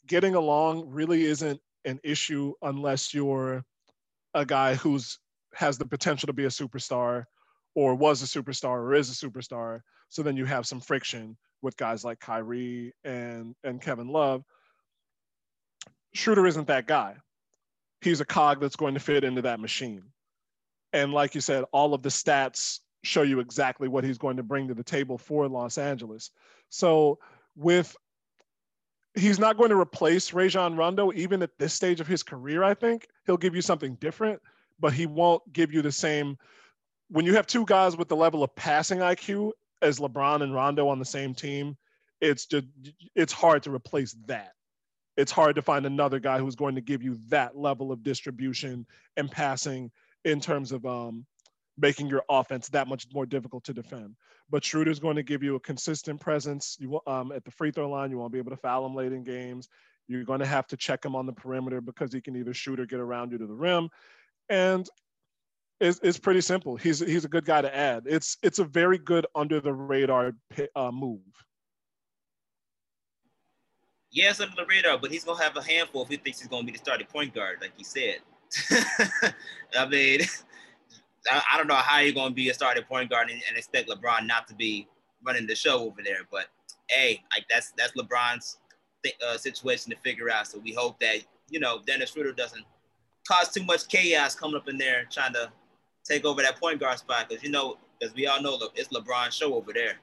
[0.06, 3.64] getting along really isn't an issue unless you're
[4.34, 5.18] a guy who's
[5.54, 7.24] has the potential to be a superstar
[7.74, 9.80] or was a superstar or is a superstar.
[10.10, 14.44] So then you have some friction with guys like Kyrie and and Kevin Love.
[16.12, 17.16] Schroeder isn't that guy.
[18.00, 20.02] He's a cog that's going to fit into that machine.
[20.92, 24.42] And like you said, all of the stats show you exactly what he's going to
[24.42, 26.30] bring to the table for Los Angeles.
[26.68, 27.18] So
[27.56, 27.96] with
[29.14, 32.74] he's not going to replace Rajon Rondo even at this stage of his career, I
[32.74, 33.08] think.
[33.26, 34.40] He'll give you something different,
[34.78, 36.38] but he won't give you the same
[37.10, 39.50] when you have two guys with the level of passing IQ
[39.82, 41.76] as LeBron and Rondo on the same team,
[42.20, 42.66] it's just
[43.14, 44.52] it's hard to replace that.
[45.20, 48.86] It's hard to find another guy who's going to give you that level of distribution
[49.18, 49.90] and passing
[50.24, 51.26] in terms of um,
[51.76, 54.16] making your offense that much more difficult to defend.
[54.48, 56.76] But Schroeder's going to give you a consistent presence.
[56.80, 59.12] You um, at the free throw line, you won't be able to foul him late
[59.12, 59.68] in games.
[60.08, 62.80] You're going to have to check him on the perimeter because he can either shoot
[62.80, 63.90] or get around you to the rim.
[64.48, 64.88] And
[65.80, 66.76] it's, it's pretty simple.
[66.76, 68.04] He's he's a good guy to add.
[68.06, 70.32] It's it's a very good under the radar
[70.74, 71.20] uh, move.
[74.12, 76.64] Yes, under the radar, but he's gonna have a handful if he thinks he's gonna
[76.64, 78.16] be the starting point guard, like he said.
[79.76, 80.20] I mean,
[81.30, 84.26] I, don't know how you're to be a starting point guard and, and, expect LeBron
[84.26, 84.88] not to be
[85.24, 86.26] running the show over there.
[86.30, 86.46] But
[86.88, 88.58] hey, like that's that's LeBron's
[89.04, 90.48] th- uh, situation to figure out.
[90.48, 91.18] So we hope that
[91.48, 92.64] you know Dennis Schroeder doesn't
[93.28, 95.52] cause too much chaos coming up in there trying to
[96.04, 99.36] take over that point guard spot because you know, as we all know, it's LeBron's
[99.36, 99.98] show over there.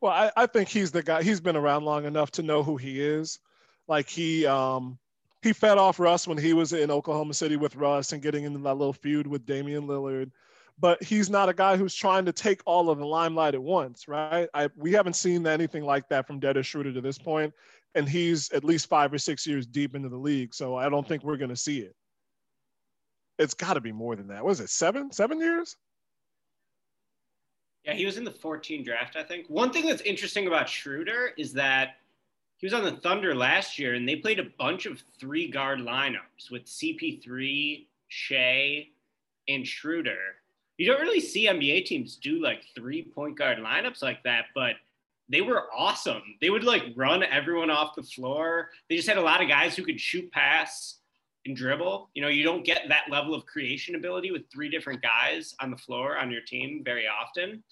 [0.00, 1.22] Well, I, I think he's the guy.
[1.22, 3.40] He's been around long enough to know who he is.
[3.88, 4.98] Like he, um,
[5.42, 8.58] he fed off Russ when he was in Oklahoma City with Russ and getting into
[8.60, 10.30] that little feud with Damian Lillard.
[10.80, 14.06] But he's not a guy who's trying to take all of the limelight at once,
[14.06, 14.48] right?
[14.54, 17.52] I, we haven't seen anything like that from Dennis Schroeder to this point,
[17.96, 20.54] and he's at least five or six years deep into the league.
[20.54, 21.96] So I don't think we're going to see it.
[23.40, 24.44] It's got to be more than that.
[24.44, 25.10] Was it seven?
[25.10, 25.76] Seven years?
[27.88, 29.46] Yeah, he was in the 14 draft, I think.
[29.48, 31.96] One thing that's interesting about Schroeder is that
[32.58, 35.78] he was on the Thunder last year, and they played a bunch of three guard
[35.78, 38.88] lineups with CP3, Shai,
[39.48, 40.18] and Schroeder.
[40.76, 44.74] You don't really see NBA teams do like three point guard lineups like that, but
[45.30, 46.36] they were awesome.
[46.42, 48.68] They would like run everyone off the floor.
[48.90, 50.98] They just had a lot of guys who could shoot, pass,
[51.46, 52.10] and dribble.
[52.12, 55.70] You know, you don't get that level of creation ability with three different guys on
[55.70, 57.62] the floor on your team very often.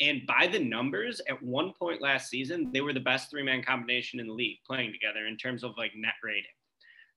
[0.00, 3.62] And by the numbers, at one point last season, they were the best three man
[3.62, 6.44] combination in the league playing together in terms of like net rating.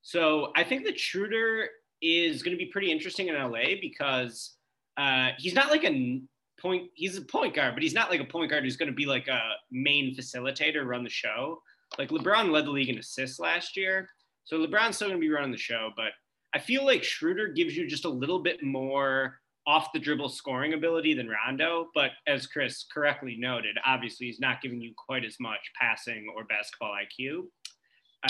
[0.04, 1.70] So I think that Schroeder
[2.02, 4.56] is going to be pretty interesting in LA because
[4.96, 6.22] uh, he's not like a
[6.62, 8.96] point, he's a point guard, but he's not like a point guard who's going to
[8.96, 11.62] be like a main facilitator, run the show.
[11.98, 14.10] Like LeBron led the league in assists last year.
[14.44, 16.12] So LeBron's still going to be running the show, but
[16.54, 20.74] I feel like Schroeder gives you just a little bit more off the dribble scoring
[20.74, 25.36] ability than Rondo, but as Chris correctly noted, obviously he's not giving you quite as
[25.42, 27.48] much passing or basketball IQ.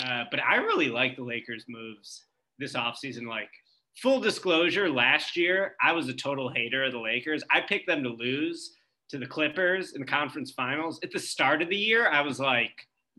[0.02, 2.24] Uh, but I really like the Lakers' moves
[2.58, 3.28] this offseason.
[3.28, 3.50] Like,
[3.96, 7.44] full disclosure, last year I was a total hater of the Lakers.
[7.52, 8.72] I picked them to lose
[9.10, 10.98] to the Clippers in the conference finals.
[11.04, 12.72] At the start of the year, I was like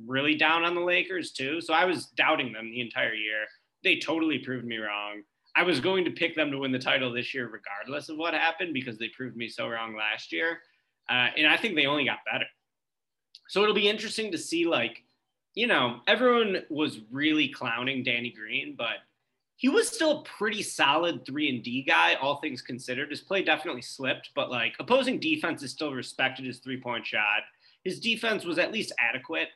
[0.06, 1.62] really down on the Lakers too.
[1.62, 3.46] So I was doubting them the entire year.
[3.84, 5.24] They totally proved me wrong.
[5.56, 8.34] I was going to pick them to win the title this year, regardless of what
[8.34, 10.60] happened, because they proved me so wrong last year.
[11.10, 12.46] Uh, and I think they only got better.
[13.48, 15.04] So it'll be interesting to see, like,
[15.56, 18.98] you know, everyone was really clowning Danny Green, but
[19.60, 23.10] he was still a pretty solid three and D guy, all things considered.
[23.10, 27.42] His play definitely slipped, but like opposing defense is still respected his three point shot.
[27.84, 29.50] His defense was at least adequate.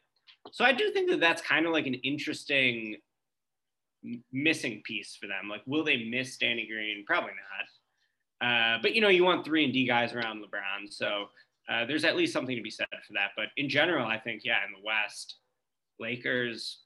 [0.52, 2.98] So I do think that that's kind of like an interesting
[4.32, 5.50] missing piece for them.
[5.50, 7.04] Like, will they miss Danny Green?
[7.06, 8.48] Probably not.
[8.48, 11.30] Uh, but you know, you want three and D guys around LeBron, so
[11.70, 13.32] uh, there's at least something to be said for that.
[13.38, 15.36] But in general, I think yeah, in the West,
[16.00, 16.80] Lakers,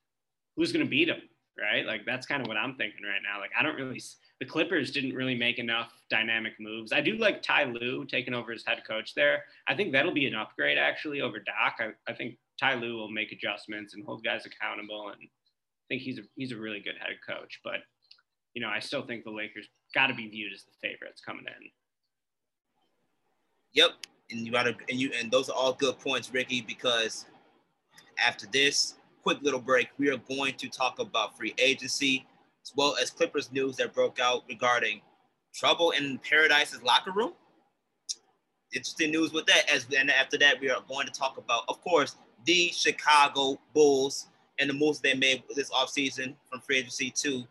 [0.56, 1.22] who's going to beat them,
[1.60, 1.86] right?
[1.86, 3.40] Like that's kind of what I'm thinking right now.
[3.40, 4.02] Like I don't really.
[4.40, 6.94] The Clippers didn't really make enough dynamic moves.
[6.94, 9.46] I do like Ty Lue taking over as head coach there.
[9.68, 11.78] I think that'll be an upgrade actually over Doc.
[11.80, 15.28] I, I think Ty Lue will make adjustments and hold guys accountable, and
[15.90, 17.60] think he's a, he's a really good head coach.
[17.64, 17.82] But
[18.54, 21.46] you know, I still think the Lakers got to be viewed as the favorites coming
[21.46, 21.70] in.
[23.74, 23.92] Yep,
[24.32, 26.62] and you gotta and you and those are all good points, Ricky.
[26.62, 27.26] Because
[28.18, 32.26] after this quick little break, we are going to talk about free agency
[32.64, 35.02] as well as Clippers news that broke out regarding
[35.54, 37.34] trouble in Paradise's locker room.
[38.74, 39.70] Interesting news with that.
[39.72, 44.28] As and after that, we are going to talk about, of course, the Chicago Bulls
[44.60, 47.44] and the moves they made this offseason from free agency to,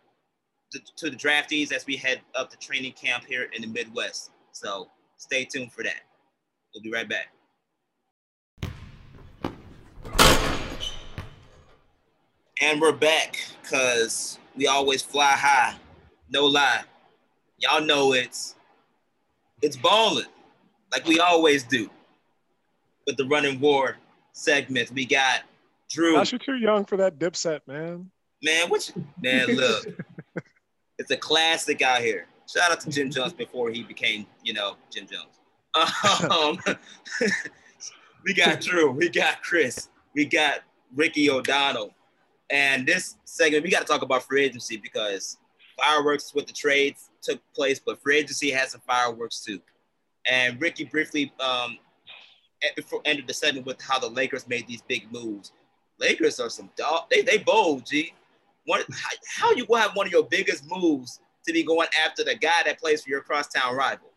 [0.71, 4.31] to, to the draftees as we head up to training camp here in the Midwest.
[4.51, 6.01] So stay tuned for that.
[6.73, 7.27] We'll be right back.
[12.59, 15.75] And we're back because we always fly high.
[16.29, 16.81] No lie.
[17.59, 18.55] Y'all know it's
[19.61, 20.25] it's balling
[20.91, 21.89] like we always do.
[23.05, 23.97] With the running WARR
[24.33, 25.41] segments, we got
[25.89, 26.13] Drew.
[26.13, 28.11] Gosh, you're too young for that dipset, man.
[28.43, 29.85] Man, what you, man, look.
[30.99, 32.27] it's a classic out here.
[32.47, 35.39] Shout out to Jim Jones before he became, you know, Jim Jones.
[36.31, 36.57] Um,
[38.25, 40.61] we got Drew, we got Chris, we got
[40.95, 41.93] Ricky O'Donnell.
[42.49, 45.37] And this segment, we got to talk about free agency because
[45.77, 49.59] fireworks with the trades took place, but free agency has some fireworks too.
[50.29, 51.77] And Ricky briefly um,
[52.75, 55.51] before ended the segment with how the Lakers made these big moves.
[55.99, 57.05] Lakers are some dog.
[57.09, 58.13] They they bold, G.
[58.65, 62.23] One, how, how you gonna have one of your biggest moves to be going after
[62.23, 64.09] the guy that plays for your crosstown rival?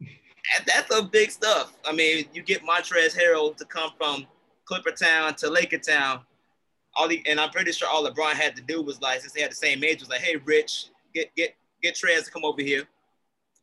[0.00, 1.74] And that's some big stuff.
[1.86, 4.26] I mean, you get Montrezl Harrell to come from
[4.64, 6.20] Clipper Town to Laker Town.
[6.96, 9.42] All the and I'm pretty sure all LeBron had to do was like, since they
[9.42, 12.62] had the same age, was like, hey, Rich, get get get Trez to come over
[12.62, 12.84] here.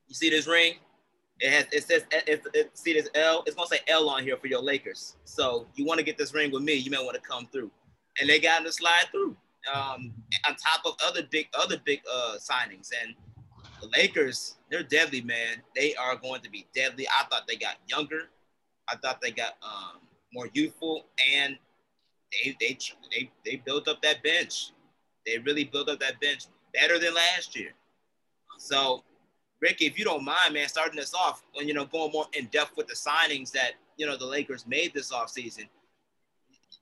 [0.08, 0.76] You see this ring?
[1.40, 3.44] It has it says it, it, see this L.
[3.46, 5.18] It's gonna say L on here for your Lakers.
[5.26, 6.74] So you want to get this ring with me?
[6.74, 7.72] You may want to come through.
[8.20, 9.36] And they got him to slide through.
[9.74, 10.14] Um,
[10.48, 13.14] on top of other big other big uh, signings and
[13.82, 15.62] the Lakers, they're deadly, man.
[15.76, 17.08] They are going to be deadly.
[17.08, 18.22] I thought they got younger.
[18.90, 20.02] I thought they got um,
[20.34, 21.58] more youthful, and
[22.32, 22.78] they they
[23.12, 24.72] they they built up that bench.
[25.26, 27.72] They really built up that bench better than last year.
[28.58, 29.04] So,
[29.62, 32.46] Ricky, if you don't mind, man, starting this off, and you know going more in
[32.48, 35.68] depth with the signings that you know the Lakers made this offseason,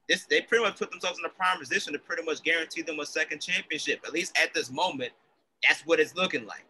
[0.08, 3.00] this they pretty much put themselves in a prime position to pretty much guarantee them
[3.00, 4.02] a second championship.
[4.06, 5.12] At least at this moment,
[5.68, 6.66] that's what it's looking like.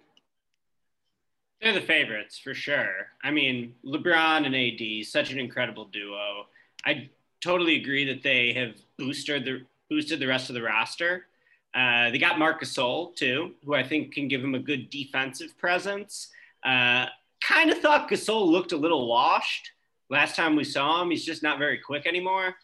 [1.62, 3.08] They're the favorites for sure.
[3.24, 6.46] I mean, LeBron and AD, such an incredible duo.
[6.86, 7.10] I
[7.42, 11.28] totally agree that they have boosted the boosted the rest of the roster.
[11.76, 15.58] Uh, they got Marc Gasol too, who I think can give him a good defensive
[15.58, 16.30] presence.
[16.66, 17.08] Uh,
[17.44, 19.72] kind of thought Gasol looked a little washed
[20.10, 21.12] last time we saw him.
[21.12, 22.56] He's just not very quick anymore.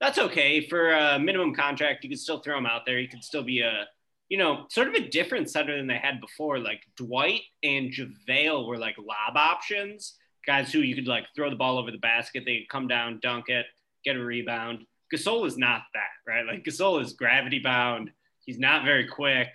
[0.00, 2.04] That's okay for a minimum contract.
[2.04, 2.98] You can still throw him out there.
[2.98, 3.86] He could still be a,
[4.28, 6.58] you know, sort of a different center than they had before.
[6.58, 10.14] Like Dwight and JaVale were like lob options,
[10.46, 12.44] guys who you could like throw the ball over the basket.
[12.46, 13.66] They could come down, dunk it,
[14.04, 14.86] get a rebound.
[15.12, 16.46] Gasol is not that, right?
[16.46, 18.10] Like Gasol is gravity bound
[18.44, 19.48] He's not very quick,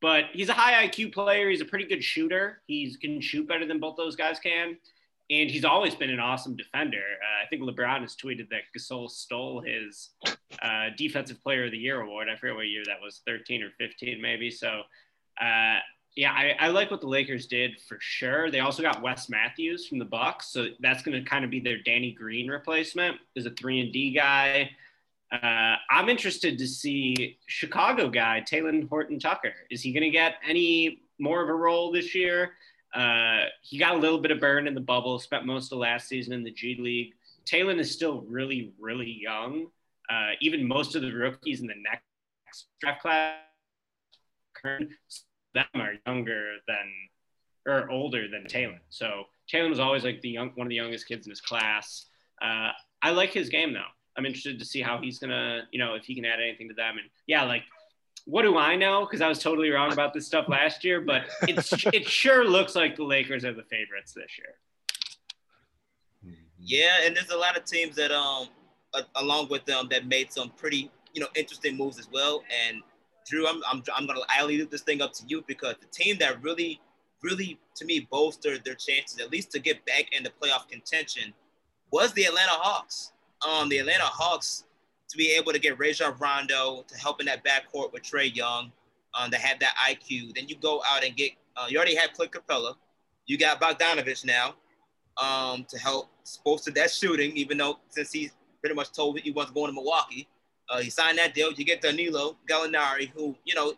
[0.00, 1.50] but he's a high IQ player.
[1.50, 2.62] He's a pretty good shooter.
[2.66, 4.76] He can shoot better than both those guys can.
[5.30, 6.98] And he's always been an awesome defender.
[7.22, 10.10] Uh, I think LeBron has tweeted that Gasol stole his
[10.60, 12.28] uh, Defensive Player of the Year award.
[12.28, 14.50] I forget what year that was, 13 or 15 maybe.
[14.50, 14.82] So,
[15.40, 15.76] uh,
[16.16, 18.50] yeah, I, I, like what the Lakers did for sure.
[18.50, 21.60] They also got Wes Matthews from the Bucks, so that's going to kind of be
[21.60, 23.16] their Danny Green replacement.
[23.36, 24.70] Is a three and D guy.
[25.32, 29.52] Uh, I'm interested to see Chicago guy Talen Horton Tucker.
[29.70, 32.54] Is he going to get any more of a role this year?
[32.92, 36.08] Uh, he got a little bit of burn in the bubble, spent most of last
[36.08, 37.14] season in the G League.
[37.46, 39.66] Talen is still really, really young.
[40.10, 43.36] Uh, even most of the rookies in the next draft class,
[45.54, 46.92] them are younger than
[47.66, 48.80] or older than Talen.
[48.88, 52.06] So Talen was always like the young, one of the youngest kids in his class.
[52.42, 52.70] Uh,
[53.02, 53.80] I like his game though.
[54.20, 56.74] I'm interested to see how he's gonna, you know, if he can add anything to
[56.74, 56.98] them.
[56.98, 57.62] And yeah, like,
[58.26, 59.06] what do I know?
[59.06, 62.76] Because I was totally wrong about this stuff last year, but it's it sure looks
[62.76, 64.54] like the Lakers are the favorites this year.
[66.58, 68.48] Yeah, and there's a lot of teams that um
[69.16, 72.44] along with them that made some pretty you know interesting moves as well.
[72.68, 72.82] And
[73.26, 76.18] Drew, I'm I'm, I'm gonna I leave this thing up to you because the team
[76.18, 76.78] that really
[77.22, 81.32] really to me bolstered their chances at least to get back into playoff contention
[81.90, 83.12] was the Atlanta Hawks.
[83.46, 84.64] Um, the Atlanta Hawks
[85.08, 88.70] to be able to get Rajon Rondo to help in that backcourt with Trae Young,
[89.18, 90.34] um, to have that IQ.
[90.34, 91.32] Then you go out and get.
[91.56, 92.74] Uh, you already have Clint Capela.
[93.26, 94.54] You got Bogdanovich now
[95.20, 96.10] um, to help
[96.44, 100.28] bolster that shooting, even though since he's pretty much told he wants going to Milwaukee.
[100.68, 101.52] Uh, he signed that deal.
[101.52, 103.72] You get Danilo Gallinari, who, you know,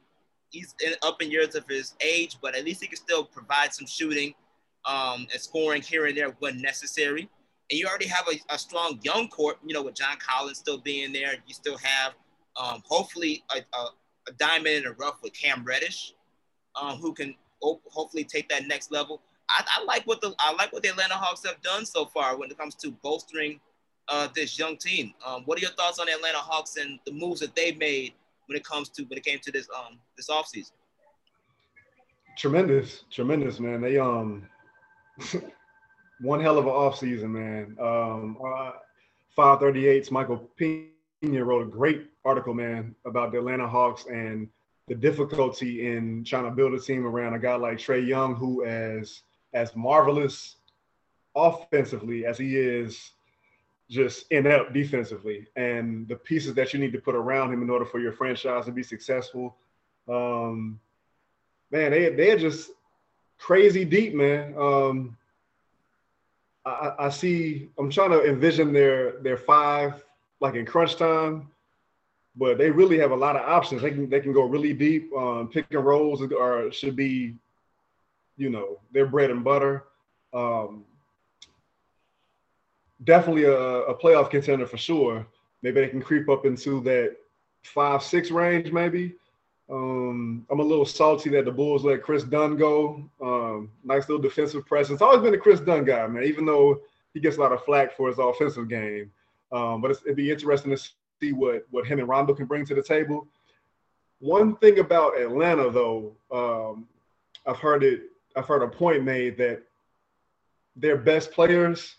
[0.50, 3.72] he's in, up in years of his age, but at least he can still provide
[3.72, 4.34] some shooting
[4.84, 7.30] um, and scoring here and there when necessary.
[7.70, 10.78] And you already have a, a strong young court, you know, with John Collins still
[10.78, 11.34] being there.
[11.46, 12.12] You still have
[12.56, 13.86] um, hopefully a, a,
[14.28, 16.14] a, diamond in the rough with Cam Reddish,
[16.80, 19.22] um, who can hopefully take that next level.
[19.48, 22.36] I, I, like what the I like what the Atlanta Hawks have done so far
[22.36, 23.60] when it comes to bolstering
[24.08, 25.14] uh, this young team.
[25.24, 28.12] Um, what are your thoughts on the Atlanta Hawks and the moves that they made
[28.46, 30.72] when it comes to when it came to this um this offseason?
[32.36, 33.80] Tremendous, tremendous, man.
[33.80, 34.48] They um
[36.22, 37.76] one hell of an offseason, man.
[37.80, 38.72] Um, uh,
[39.36, 44.48] 538's Michael Pina wrote a great article, man, about the Atlanta Hawks and
[44.88, 48.64] the difficulty in trying to build a team around a guy like Trae Young, who
[48.64, 49.22] as
[49.54, 50.56] as marvelous
[51.34, 53.12] offensively as he is
[53.90, 57.84] just inept defensively and the pieces that you need to put around him in order
[57.84, 59.56] for your franchise to be successful.
[60.08, 60.80] Um,
[61.70, 62.70] man, they they're just
[63.38, 64.54] crazy deep, man.
[64.56, 65.16] Um,
[66.64, 67.68] I, I see.
[67.78, 70.04] I'm trying to envision their their five
[70.40, 71.48] like in crunch time,
[72.36, 73.82] but they really have a lot of options.
[73.82, 75.12] They can they can go really deep.
[75.16, 77.34] Um, pick and rolls are should be,
[78.36, 79.84] you know, their bread and butter.
[80.32, 80.84] Um,
[83.04, 85.26] definitely a, a playoff contender for sure.
[85.62, 87.16] Maybe they can creep up into that
[87.62, 89.14] five six range, maybe.
[89.72, 93.08] Um, I'm a little salty that the Bulls let Kris Dunn go.
[93.22, 95.00] Um, nice little defensive presence.
[95.00, 96.24] Always been a Kris Dunn guy, man.
[96.24, 96.82] Even though
[97.14, 99.10] he gets a lot of flack for his offensive game,
[99.50, 100.82] um, but it'd be interesting to
[101.20, 103.26] see what what him and Rondo can bring to the table.
[104.20, 106.86] One thing about Atlanta, though, um,
[107.46, 108.02] I've heard it.
[108.36, 109.62] I've heard a point made that
[110.76, 111.96] their best players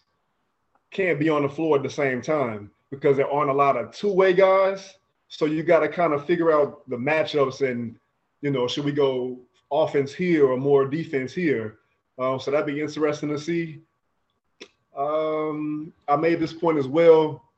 [0.92, 3.92] can't be on the floor at the same time because there aren't a lot of
[3.92, 4.96] two-way guys.
[5.36, 7.96] So you got to kind of figure out the matchups and,
[8.42, 9.40] you know, should we go
[9.72, 11.80] offense here or more defense here?
[12.20, 13.80] Um, so that'd be interesting to see.
[14.96, 17.50] Um, I made this point as well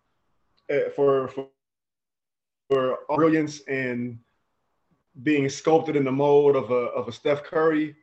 [0.72, 1.48] uh, for, for
[2.70, 4.18] for brilliance and
[5.22, 7.94] being sculpted in the mold of a of a Steph Curry.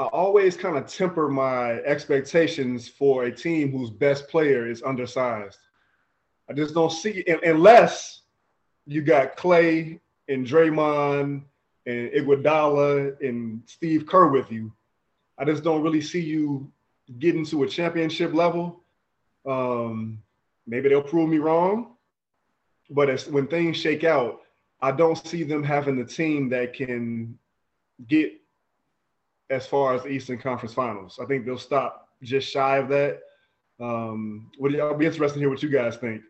[0.00, 5.58] I always kind of temper my expectations for a team whose best player is undersized.
[6.50, 8.21] I just don't see unless
[8.86, 11.42] you got Clay and Draymond
[11.86, 14.72] and Iguodala and Steve Kerr with you.
[15.38, 16.70] I just don't really see you
[17.18, 18.84] getting to a championship level.
[19.46, 20.22] Um,
[20.66, 21.96] maybe they'll prove me wrong,
[22.90, 24.40] but as, when things shake out,
[24.80, 27.38] I don't see them having the team that can
[28.08, 28.32] get
[29.50, 31.18] as far as the Eastern Conference Finals.
[31.22, 33.20] I think they'll stop just shy of that.
[33.80, 36.22] Um, what I'll be interested to hear what you guys think.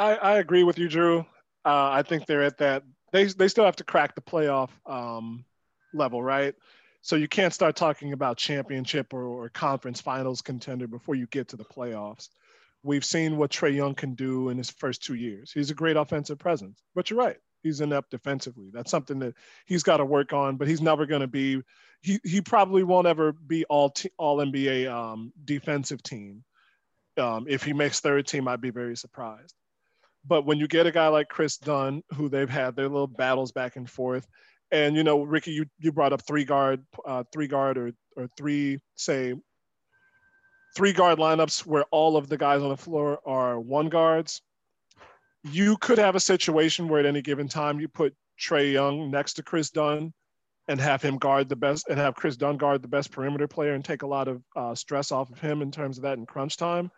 [0.00, 1.20] I, I agree with you, Drew.
[1.64, 2.84] Uh, I think they're at that.
[3.12, 5.44] They they still have to crack the playoff um,
[5.92, 6.54] level, right?
[7.02, 11.48] So you can't start talking about championship or, or conference finals contender before you get
[11.48, 12.28] to the playoffs.
[12.82, 15.50] We've seen what Trae Young can do in his first two years.
[15.52, 18.70] He's a great offensive presence, but you're right he's inept defensively.
[18.72, 19.34] That's something that
[19.66, 21.62] he's got to work on, but he's never going to be.
[22.02, 26.44] He he probably won't ever be all t- all NBA um, defensive team.
[27.18, 29.54] Um, if he makes third team, I'd be very surprised.
[30.26, 33.52] But when you get a guy like Kris Dunn, who they've had their little battles
[33.52, 34.26] back and forth,
[34.70, 38.28] and you know, Ricky, you, you brought up three guard, uh, three guard, or or
[38.36, 39.34] three say
[40.76, 44.42] three guard lineups where all of the guys on the floor are one guards
[45.44, 49.34] you could have a situation where at any given time you put Trae Young next
[49.34, 50.12] to Kris Dunn
[50.68, 53.74] and have him guard the best and have Kris Dunn guard the best perimeter player
[53.74, 56.26] and take a lot of uh, stress off of him in terms of that in
[56.26, 56.90] crunch time.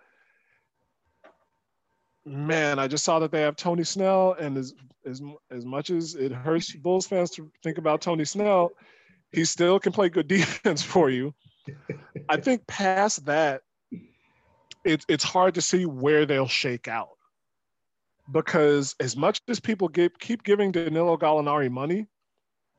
[2.24, 5.20] Man, I just saw that they have Tony Snell, and as as
[5.50, 8.70] as much as it hurts Bulls fans to think about Tony Snell,
[9.32, 11.34] he still can play good defense for you.
[12.28, 13.62] I think past that,
[14.84, 17.10] it's it's hard to see where they'll shake out
[18.30, 22.06] because as much as people get, keep giving Danilo Gallinari money,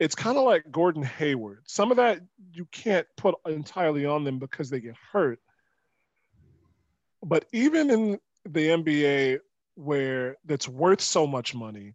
[0.00, 1.62] it's kind of like Gordon Hayward.
[1.66, 2.20] Some of that
[2.52, 5.38] you can't put entirely on them because they get hurt.
[7.22, 9.38] But even in the NBA
[9.76, 11.94] where that's worth so much money,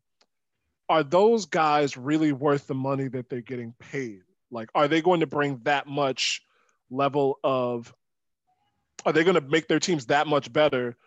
[0.90, 4.22] are those guys really worth the money that they're getting paid?
[4.52, 6.42] Like, are they going to bring that much
[6.90, 7.94] level of
[9.06, 10.98] are they going to make their teams that much better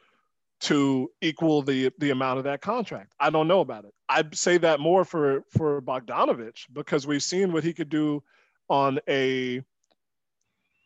[0.60, 3.12] to equal the the amount of that contract?
[3.18, 3.92] I don't know about it.
[4.08, 8.22] I'd say that more for for Bogdanovich because we've seen what he could do
[8.68, 9.62] on a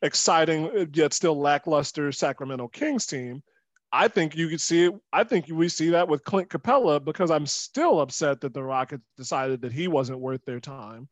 [0.02, 3.42] exciting yet still lackluster Sacramento Kings team.
[3.92, 4.94] I think you could see it.
[5.12, 9.04] I think we see that with Clint Capela because I'm still upset that the Rockets
[9.16, 11.08] decided that he wasn't worth their time.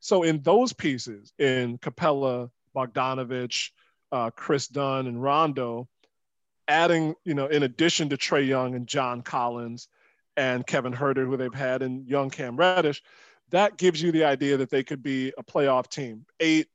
[0.00, 3.70] So in those pieces, in Capela, Bogdanovich,
[4.12, 5.88] uh, Kris Dunn, and Rondo,
[6.68, 9.88] adding, you know, in addition to Trae Young and John Collins
[10.36, 13.02] and Kevin Huerter, who they've had, and young Cam Reddish,
[13.50, 16.24] that gives you the idea that they could be a playoff team.
[16.38, 16.68] Eight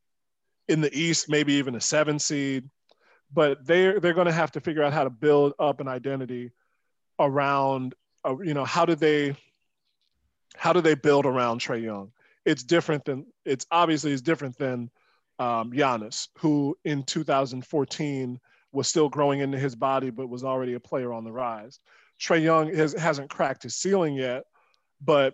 [0.67, 2.69] in the East, maybe even a seven seed.
[3.33, 6.51] But they're they're going to have to figure out how to build up an identity
[7.19, 7.95] around,
[8.25, 9.35] uh, you know, how do they
[10.55, 12.11] how do they build around Trae Young?
[12.45, 14.89] It's different than it's obviously it's different than
[15.39, 18.39] um, Giannis, who in 2014
[18.71, 21.79] was still growing into his body, but was already a player on the rise.
[22.19, 24.43] Trae Young has, hasn't cracked his ceiling yet,
[25.01, 25.33] but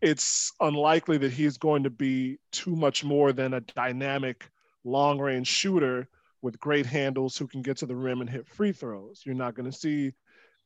[0.00, 4.48] it's unlikely that he's going to be too much more than a dynamic
[4.84, 6.08] long range shooter
[6.42, 9.22] with great handles who can get to the rim and hit free throws.
[9.24, 10.12] You're not going to see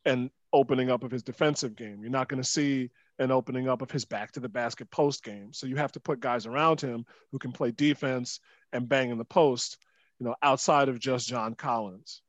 [0.07, 2.01] an opening up of his defensive game.
[2.01, 5.23] You're not going to see an opening up of his back to the basket post
[5.23, 5.53] game.
[5.53, 8.41] So you have to put guys around him who can play defense
[8.73, 9.79] and bang in the post,
[10.19, 12.23] you know, outside of just John Collins.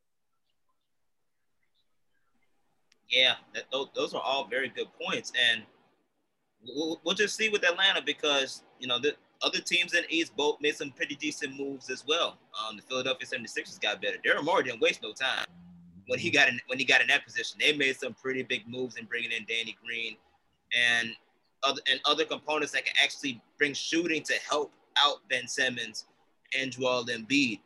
[3.09, 3.63] Yeah, that,
[3.95, 5.31] those, are all very good points.
[5.49, 5.63] And
[6.67, 10.35] we'll, we'll just see with Atlanta because, you know, the other teams in the East
[10.35, 12.37] both made some pretty decent moves as well.
[12.57, 14.17] Um, the Philadelphia 76ers got better.
[14.25, 15.45] Daryl Morey didn't waste no time
[16.07, 17.57] when he got in when he got in that position.
[17.59, 20.15] They made some pretty big moves in bringing in Danny Green
[20.77, 21.09] and
[21.63, 24.71] other and other components that can actually bring shooting to help
[25.05, 26.05] out Ben Simmons
[26.57, 27.59] and Joel Embiid.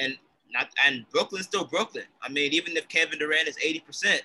[0.00, 0.16] And
[0.52, 2.04] not and Brooklyn's still Brooklyn.
[2.22, 4.20] I mean, even if Kevin Durant is 80%,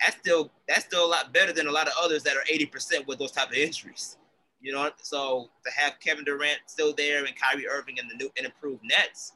[0.00, 3.06] that's still that's still a lot better than a lot of others that are 80%
[3.06, 4.16] with those type of injuries.
[4.64, 8.30] You know, so to have Kevin Durant still there and Kyrie Irving and the new
[8.38, 9.34] and improved Nets,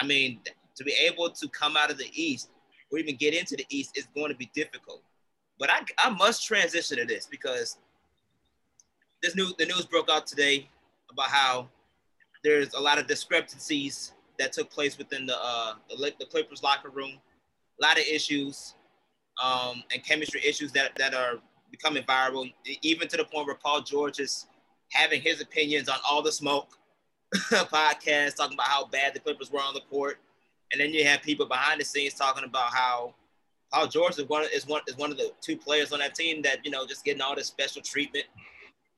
[0.00, 0.40] I mean,
[0.76, 2.48] to be able to come out of the East
[2.90, 5.02] or even get into the East is going to be difficult.
[5.58, 7.76] But I, I must transition to this because
[9.22, 10.70] this new the news broke out today
[11.12, 11.68] about how
[12.42, 16.88] there's a lot of discrepancies that took place within the uh, the, the Clippers locker
[16.88, 17.12] room,
[17.78, 18.74] a lot of issues
[19.42, 21.40] um, and chemistry issues that that are
[21.70, 22.52] becoming viral,
[22.82, 24.46] even to the point where Paul George is
[24.92, 26.78] having his opinions on all the smoke
[27.34, 30.18] podcast, talking about how bad the Clippers were on the court,
[30.72, 33.14] and then you have people behind the scenes talking about how
[33.72, 36.42] Paul George is one is one is one of the two players on that team
[36.42, 38.26] that you know just getting all this special treatment,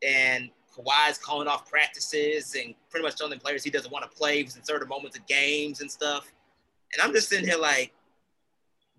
[0.06, 4.40] and Kawhi's calling off practices and pretty much telling players he doesn't want to play
[4.40, 6.30] in certain moments of games and stuff.
[6.92, 7.92] And I'm just sitting here like,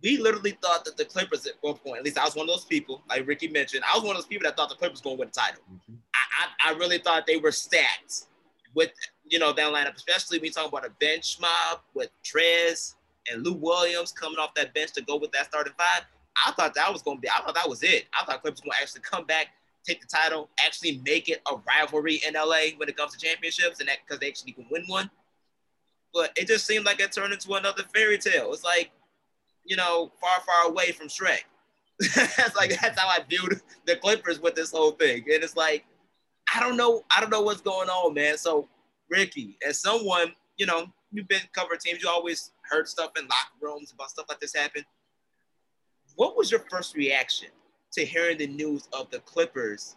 [0.02, 2.56] we literally thought that the Clippers at one point, at least I was one of
[2.56, 5.02] those people, like Ricky mentioned, I was one of those people that thought the Clippers
[5.02, 5.62] going to win the title.
[5.72, 5.96] Mm-hmm.
[6.16, 8.26] I, I, I, really thought they were stacked
[8.74, 8.92] with,
[9.28, 12.96] you know, that lineup, especially when you talk about a bench mob with Trez
[13.32, 16.04] and Lou Williams coming off that bench to go with that starting five.
[16.46, 18.06] I thought that was going to be, I thought that was it.
[18.18, 19.48] I thought Clippers going to actually come back,
[19.86, 23.82] take the title, actually make it a rivalry in LA when it comes to championships
[23.82, 25.10] and that because they actually can win one.
[26.14, 28.52] But it just seemed like it turned into another fairy tale.
[28.54, 28.92] It's like
[29.70, 31.44] you know, far, far away from Shrek.
[32.16, 35.24] that's like that's how I viewed the Clippers with this whole thing.
[35.32, 35.86] And it's like,
[36.54, 38.38] I don't know, I don't know what's going on, man.
[38.38, 38.68] So,
[39.10, 43.60] Ricky, as someone, you know, you've been covering teams, you always heard stuff in locker
[43.62, 44.84] rooms about stuff like this happen.
[46.16, 47.50] What was your first reaction
[47.94, 49.96] to hearing the news of the Clippers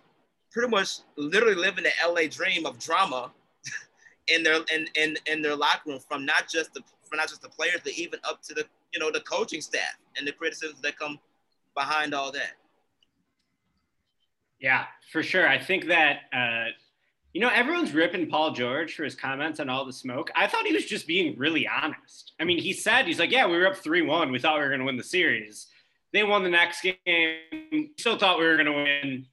[0.50, 3.30] pretty much literally living the LA dream of drama
[4.28, 7.42] in their in, in, in their locker room from not just the from not just
[7.42, 10.80] the players, but even up to the you know the coaching staff and the criticisms
[10.82, 11.18] that come
[11.74, 12.52] behind all that.
[14.60, 15.48] Yeah, for sure.
[15.48, 16.70] I think that uh,
[17.32, 20.30] you know everyone's ripping Paul George for his comments on all the smoke.
[20.36, 22.32] I thought he was just being really honest.
[22.40, 24.30] I mean, he said he's like, "Yeah, we were up three-one.
[24.30, 25.66] We thought we were going to win the series.
[26.12, 27.90] They won the next game.
[27.98, 29.26] Still thought we were going to win."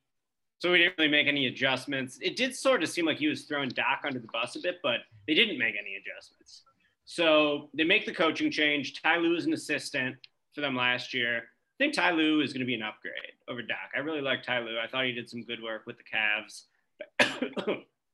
[0.59, 2.19] So we didn't really make any adjustments.
[2.21, 4.79] It did sort of seem like he was throwing Doc under the bus a bit,
[4.83, 6.63] but they didn't make any adjustments.
[7.11, 9.01] So they make the coaching change.
[9.01, 10.15] Ty Lue is an assistant
[10.53, 11.37] for them last year.
[11.37, 13.89] I think Ty Lue is going to be an upgrade over Doc.
[13.95, 14.77] I really like Ty Lue.
[14.77, 16.65] I thought he did some good work with the Cavs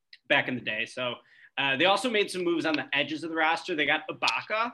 [0.30, 0.86] back in the day.
[0.86, 1.16] So
[1.58, 3.76] uh, they also made some moves on the edges of the roster.
[3.76, 4.72] They got Ibaka,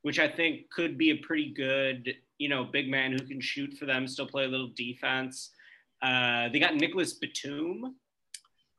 [0.00, 3.74] which I think could be a pretty good, you know, big man who can shoot
[3.74, 5.50] for them, still play a little defense.
[6.00, 7.94] Uh, they got Nicolas Batum,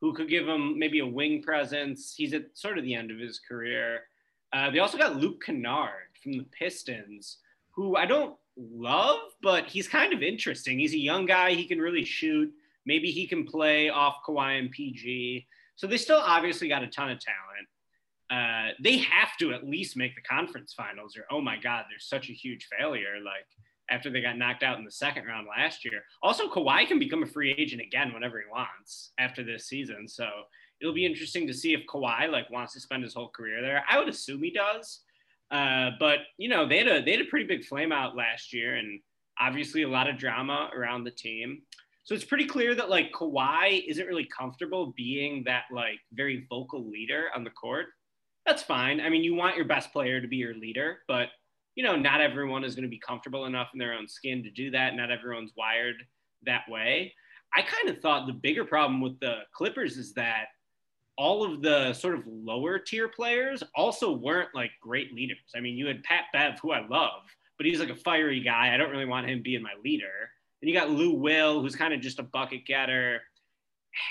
[0.02, 2.16] who could give them maybe a wing presence.
[2.18, 4.06] He's at sort of the end of his career.
[4.54, 7.38] Uh, they also got Luke Kennard from the Pistons,
[7.72, 10.78] who I don't love, but he's kind of interesting.
[10.78, 11.54] He's a young guy.
[11.54, 12.52] He can really shoot.
[12.86, 15.48] Maybe he can play off Kawhi and PG.
[15.76, 17.68] So they still obviously got a ton of talent.
[18.30, 22.00] Uh, they have to at least make the conference finals, or oh my God, they're
[22.00, 23.16] such a huge failure.
[23.24, 23.46] Like
[23.92, 26.04] after they got knocked out in the second round last year.
[26.24, 30.08] Also, Kawhi can become a free agent again whenever he wants after this season.
[30.08, 30.28] So
[30.82, 33.84] it'll be interesting to see if Kawhi like wants to spend his whole career there.
[33.90, 35.02] I would assume he does.
[35.52, 38.54] Uh, but you know, they had a they had a pretty big flame out last
[38.54, 39.00] year, and
[39.40, 41.62] obviously a lot of drama around the team.
[42.04, 46.90] So it's pretty clear that like Kawhi isn't really comfortable being that like very vocal
[46.90, 47.88] leader on the court.
[48.46, 49.00] That's fine.
[49.00, 51.28] I mean, you want your best player to be your leader, but
[51.76, 54.50] you know, not everyone is going to be comfortable enough in their own skin to
[54.50, 54.96] do that.
[54.96, 55.96] Not everyone's wired
[56.44, 57.14] that way.
[57.54, 60.46] I kind of thought the bigger problem with the Clippers is that
[61.18, 65.38] all of the sort of lower tier players also weren't like great leaders.
[65.56, 67.24] I mean, you had Pat Bev, who I love,
[67.58, 68.74] but he's like a fiery guy.
[68.74, 70.30] I don't really want him being my leader.
[70.62, 73.22] And you got Lou Will, who's kind of just a bucket getter.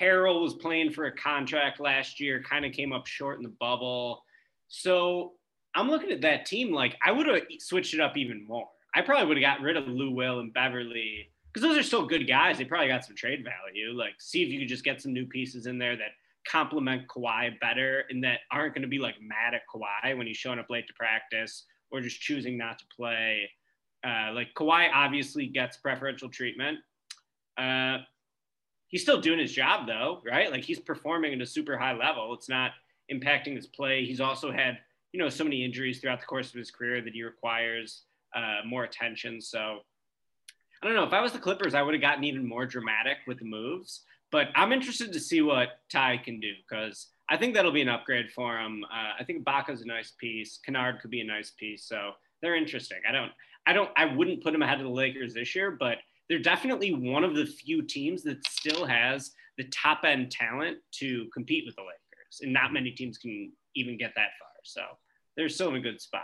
[0.01, 3.55] Harrell was playing for a contract last year, kind of came up short in the
[3.61, 4.23] bubble.
[4.69, 5.33] So
[5.75, 8.69] I'm looking at that team like I would have switched it up even more.
[8.95, 12.07] I probably would have got rid of Lou Will and Beverley because those are still
[12.07, 12.59] good guys.
[12.59, 13.93] They probably got some trade value.
[13.93, 16.11] Like, see if you could just get some new pieces in there that
[16.51, 20.37] complement Kawhi better and that aren't going to be like mad at Kawhi when he's
[20.37, 23.51] showing up late to practice or just choosing not to play.
[24.05, 26.79] Uh, like Kawhi obviously gets preferential treatment.
[27.59, 27.99] Uh,
[28.89, 30.51] he's still doing his job though, right?
[30.51, 32.33] Like he's performing at a super high level.
[32.35, 32.73] It's not
[33.13, 34.05] impacting his play.
[34.05, 34.79] He's also had
[35.13, 38.03] you know so many injuries throughout the course of his career that he requires
[38.35, 39.41] uh, more attention.
[39.41, 39.81] So
[40.83, 41.05] I don't know.
[41.05, 44.03] If I was the Clippers, I would have gotten even more dramatic with the moves.
[44.33, 47.89] But I'm interested to see what Ty can do because I think that'll be an
[47.89, 48.85] upgrade for him.
[48.85, 50.59] Uh, I think Ibaka's a nice piece.
[50.65, 51.85] Kennard could be a nice piece.
[51.85, 52.13] So
[52.43, 52.99] they're interesting.
[53.09, 53.33] I don't,
[53.67, 56.93] I don't, I wouldn't put them ahead of the Lakers this year, but they're definitely
[56.95, 61.77] one of the few teams that still has the top end talent to compete with
[61.77, 64.49] the Lakers, and not many teams can even get that far.
[64.63, 64.83] So
[65.37, 66.23] they're still in a good spot.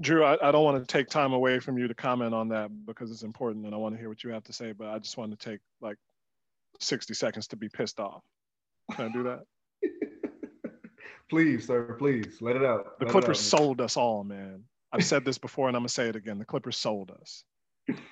[0.00, 2.70] Drew, I, I, don't want to take time away from you to comment on that
[2.86, 4.98] because it's important and I want to hear what you have to say, but I
[4.98, 5.96] just want to take like
[6.78, 8.22] 60 seconds to be pissed off.
[8.92, 9.44] Can I do that?
[11.30, 12.98] please, sir, please let it out.
[12.98, 13.58] The let Clippers out.
[13.58, 14.64] sold us all, man.
[14.92, 16.38] I've said this before and I'm going to say it again.
[16.38, 17.44] The Clippers sold us.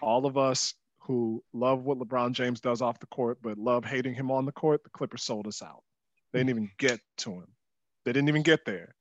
[0.01, 4.14] All of us who love what LeBron James does off the court, but love hating
[4.14, 5.82] him on the court, the Clippers sold us out.
[6.32, 7.47] They didn't even get to him.
[8.05, 8.95] They didn't even get there.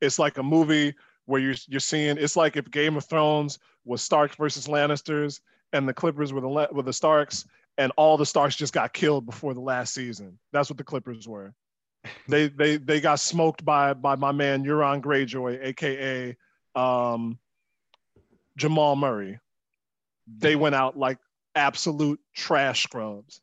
[0.00, 0.94] It's like a movie
[1.32, 2.18] where you're you're seeing.
[2.18, 5.40] It's like if Game of Thrones was Stark versus Lannisters,
[5.72, 7.46] and the Clippers were the were the Starks,
[7.78, 10.38] and all the Starks just got killed before the last season.
[10.52, 11.54] That's what the Clippers were.
[12.28, 16.36] they they they got smoked by by my man Euron Greyjoy, aka
[16.74, 17.38] um,
[18.58, 19.40] Jamal Murray.
[20.36, 21.16] They went out like
[21.54, 23.40] absolute trash scrubs.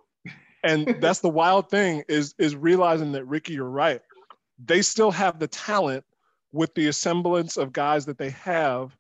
[0.64, 4.02] And that's the wild thing is is realizing that Ricky, you're right
[4.64, 6.04] they still have the talent
[6.52, 8.95] with the assemblance of guys that they have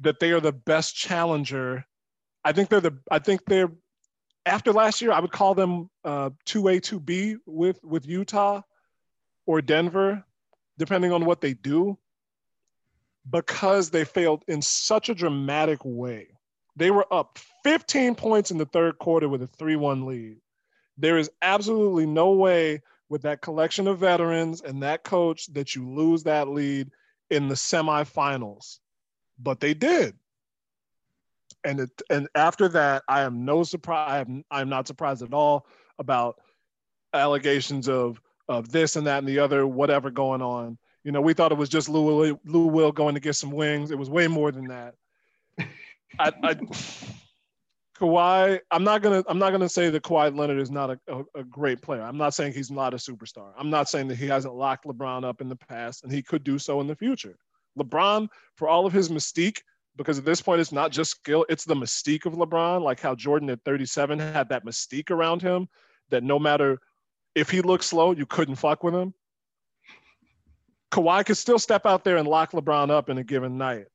[0.00, 1.84] that they are the best challenger.
[2.44, 3.70] I think they're the I think they're
[4.46, 8.62] after last year, I would call them uh, 2A, 2B with, with Utah
[9.46, 10.22] or Denver,
[10.78, 11.98] depending on what they do,
[13.30, 16.28] because they failed in such a dramatic way.
[16.76, 20.36] They were up 15 points in the third quarter with a 3 1 lead.
[20.98, 22.82] There is absolutely no way
[23.14, 26.90] with that collection of veterans and that coach that you lose that lead
[27.30, 28.80] in the semifinals.
[29.38, 30.16] But they did.
[31.62, 34.26] And it, and after that, I am no surprise.
[34.26, 36.40] I'm, I'm not surprised at all about
[37.12, 40.76] allegations of of this and that and the other, whatever going on.
[41.04, 43.92] You know, we thought it was just Lou, Lou Will going to get some wings.
[43.92, 44.96] It was way more than that.
[46.18, 46.56] I, I
[47.98, 51.24] Kawhi, I'm not gonna I'm not gonna say that Kawhi Leonard is not a, a,
[51.36, 52.02] a, great player.
[52.02, 53.52] I'm not saying he's not a superstar.
[53.56, 56.42] I'm not saying that he hasn't locked LeBron up in the past and he could
[56.42, 57.36] do so in the future.
[57.78, 59.58] LeBron, for all of his mystique,
[59.96, 63.14] because at this point it's not just skill, it's the mystique of LeBron, like how
[63.14, 65.68] Jordan at 37 had that mystique around him
[66.10, 66.80] that no matter
[67.36, 69.14] if he looked slow, you couldn't fuck with him.
[70.90, 73.86] Kawhi could still step out there and lock LeBron up in a given night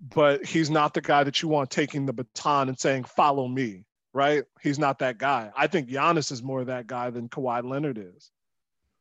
[0.00, 3.84] but he's not the guy that you want taking the baton and saying, follow me,
[4.14, 4.44] right?
[4.62, 5.50] He's not that guy.
[5.56, 8.30] I think Giannis is more of that guy than Kawhi Leonard is.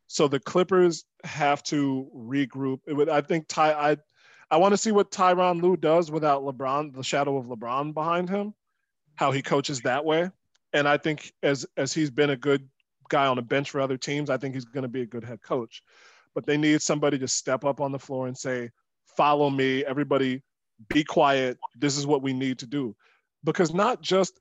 [0.08, 2.80] So the Clippers have to regroup.
[2.88, 3.98] Would, I think Ty, I,
[4.52, 8.30] I want to see what Tyronn Lue does without LeBron, the shadow of LeBron behind
[8.30, 8.54] him,
[9.16, 10.32] how he coaches that way.
[10.74, 12.68] And I think as as he's been a good
[13.10, 15.24] guy on a bench for other teams, I think he's going to be a good
[15.24, 15.84] head coach.
[16.36, 18.70] but they need somebody to step up on the floor and say,
[19.18, 20.42] "Follow me, everybody.
[20.88, 21.58] Be quiet.
[21.76, 22.96] This is what we need to do."
[23.44, 24.40] Because not just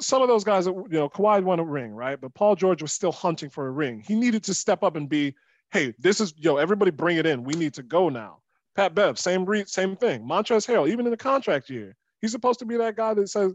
[0.00, 2.20] some of those guys, you know, Kawhi won a ring, right?
[2.20, 4.02] But Paul George was still hunting for a ring.
[4.06, 5.36] He needed to step up and be,
[5.70, 7.44] "Hey, this is yo, everybody, bring it in.
[7.44, 8.42] We need to go now."
[8.74, 10.22] Pat Bev, same re- same thing.
[10.22, 13.54] Montrezl Harrell, even in the contract year, he's supposed to be that guy that says,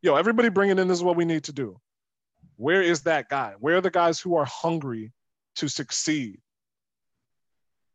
[0.00, 0.88] "Yo, everybody, bring it in.
[0.88, 1.80] This is what we need to do."
[2.56, 3.54] Where is that guy?
[3.58, 5.12] Where are the guys who are hungry
[5.56, 6.40] to succeed?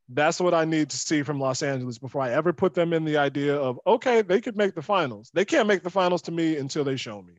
[0.10, 3.03] That's what I need to see from Los Angeles before I ever put them in
[3.03, 5.30] the idea of, okay, they could make the finals.
[5.34, 7.34] They can't make the finals to me until they show me.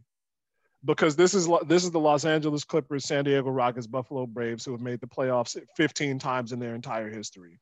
[0.84, 4.72] Because this is this is the Los Angeles Clippers, San Diego Rockets, Buffalo Braves who
[4.72, 7.58] have made the playoffs 15 times in their entire history.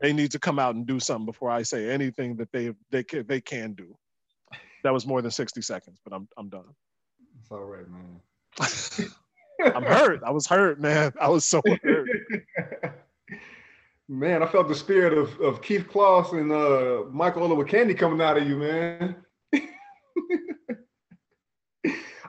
[0.00, 3.04] They need to come out and do something before I say anything that they they
[3.04, 3.96] can, they can do.
[4.84, 6.74] That was more than 60 seconds, but I'm I'm done.
[7.40, 8.20] It's all right, man.
[9.74, 10.22] I'm hurt.
[10.24, 11.12] I was hurt, man.
[11.18, 12.08] I was so hurt.
[14.08, 18.38] man, I felt the spirit of, of Keith Closs and uh, Michael Olowokandi coming out
[18.38, 19.16] of you, man.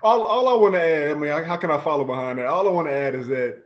[0.04, 2.48] all, all I want to add, I mean, how can I follow behind that?
[2.48, 3.64] All I want to add is that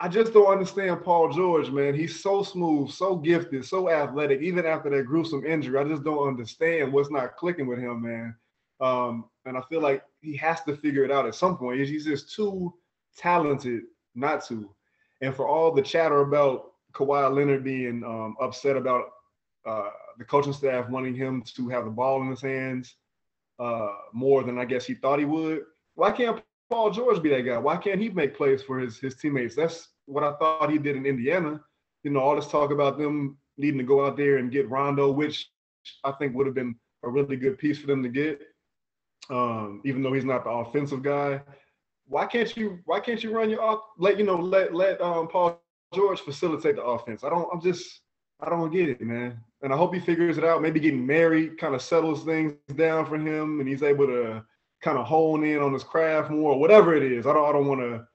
[0.00, 1.94] I just don't understand Paul George, man.
[1.94, 4.40] He's so smooth, so gifted, so athletic.
[4.40, 8.34] Even after that gruesome injury, I just don't understand what's not clicking with him, man.
[8.80, 11.78] Um, and I feel like he has to figure it out at some point.
[11.80, 12.74] He's just too
[13.16, 13.82] talented
[14.16, 14.68] not to.
[15.20, 19.06] And for all the chatter about Kawhi Leonard being um, upset about
[19.66, 22.96] uh, the coaching staff wanting him to have the ball in his hands
[23.58, 25.62] uh, more than I guess he thought he would,
[25.94, 27.58] why can't Paul George be that guy?
[27.58, 29.54] Why can't he make plays for his his teammates?
[29.54, 31.60] That's what I thought he did in Indiana.
[32.02, 35.10] You know, all this talk about them needing to go out there and get Rondo,
[35.10, 35.50] which
[36.02, 38.40] I think would have been a really good piece for them to get
[39.30, 41.40] um, even though he's not the offensive guy.
[42.06, 42.80] Why can't you?
[42.84, 43.80] Why can't you run your off?
[43.98, 44.36] Let you know.
[44.36, 45.60] Let let um, Paul
[45.92, 47.24] George facilitate the offense.
[47.24, 47.48] I don't.
[47.52, 48.00] I'm just.
[48.40, 49.38] I don't get it, man.
[49.62, 50.60] And I hope he figures it out.
[50.60, 54.44] Maybe getting married kind of settles things down for him, and he's able to
[54.82, 57.26] kind of hone in on his craft more, or whatever it is.
[57.26, 57.48] I don't.
[57.48, 58.06] I don't want to,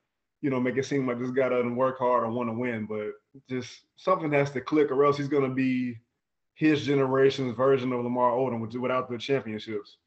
[0.41, 2.86] you know, make it seem like this guy doesn't work hard or want to win,
[2.86, 3.11] but
[3.49, 5.97] just something has to click, or else he's going to be
[6.55, 9.97] his generation's version of Lamar Odom without the championships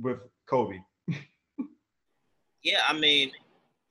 [0.00, 0.78] with Kobe.
[2.62, 3.30] yeah, I mean,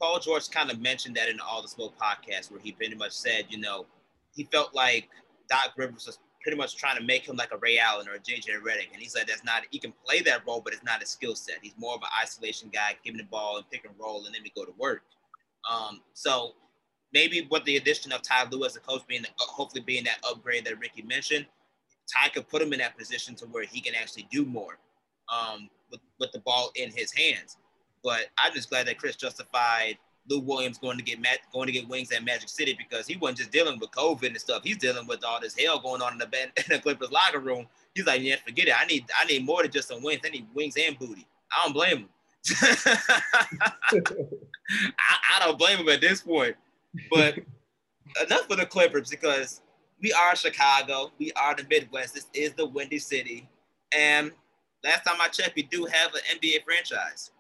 [0.02, 2.96] Paul George kind of mentioned that in the All the Smoke podcast, where he pretty
[2.96, 3.86] much said, you know,
[4.34, 5.08] he felt like
[5.48, 8.20] Doc Rivers was pretty much trying to make him like a Ray Allen or a
[8.20, 8.92] JJ Redick.
[8.92, 11.36] And he said that's not, he can play that role, but it's not a skill
[11.36, 11.58] set.
[11.62, 14.42] He's more of an isolation guy, giving the ball and pick and roll, and then
[14.44, 15.04] we go to work.
[15.72, 16.54] Um, so
[17.14, 20.18] maybe with the addition of Ty Lue as a coach being, uh, hopefully being that
[20.28, 21.46] upgrade that Ricky mentioned,
[22.12, 24.80] Ty could put him in that position to where he can actually do more
[25.32, 27.58] um, with, with the ball in his hands.
[28.04, 29.98] But I'm just glad that Chris justified
[30.30, 31.20] Lou Williams going to get
[31.52, 34.38] going to get wings at Magic City because he wasn't just dealing with COVID and
[34.38, 34.64] stuff.
[34.64, 36.26] He's dealing with all this hell going on in the
[36.58, 37.68] in the Clippers locker room.
[37.96, 38.76] He's like, yeah, forget it.
[38.80, 40.22] I need I need more than just some wings.
[40.26, 41.28] I need wings and booty.
[41.52, 42.10] I don't blame him.
[42.62, 43.72] I,
[45.36, 46.56] I don't blame him at this point.
[47.10, 47.40] But
[48.26, 49.62] enough for the Clippers because
[50.02, 51.12] we are Chicago.
[51.20, 52.14] We are the Midwest.
[52.14, 53.50] This is the Windy City.
[53.96, 54.32] And
[54.84, 57.32] last time I checked, we do have an NBA franchise.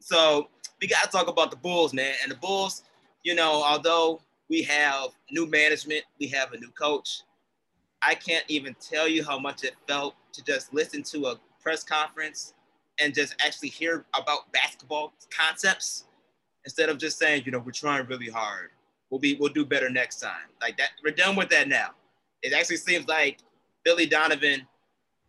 [0.00, 0.48] So
[0.80, 2.14] we got to talk about the Bulls, man.
[2.22, 2.82] And the Bulls,
[3.22, 7.22] you know, although we have new management, we have a new coach.
[8.02, 11.82] I can't even tell you how much it felt to just listen to a press
[11.82, 12.54] conference
[13.00, 16.04] and just actually hear about basketball concepts
[16.64, 18.70] instead of just saying, you know, we're trying really hard.
[19.10, 20.50] We'll be we'll do better next time.
[20.60, 21.90] Like that, we're done with that now.
[22.42, 23.38] It actually seems like
[23.84, 24.66] Billy Donovan,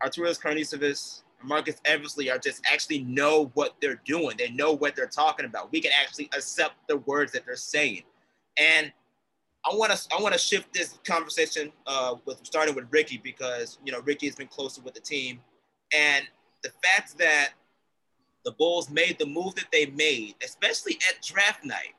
[0.03, 4.35] Arturas Karnisovas, Marcus Eversley are just actually know what they're doing.
[4.37, 5.71] They know what they're talking about.
[5.71, 8.03] We can actually accept the words that they're saying.
[8.57, 8.91] And
[9.69, 13.79] I want to I want to shift this conversation uh, with starting with Ricky because
[13.83, 15.39] you know Ricky has been closer with the team,
[15.93, 16.25] and
[16.63, 17.49] the fact that
[18.45, 21.95] the Bulls made the move that they made, especially at draft night.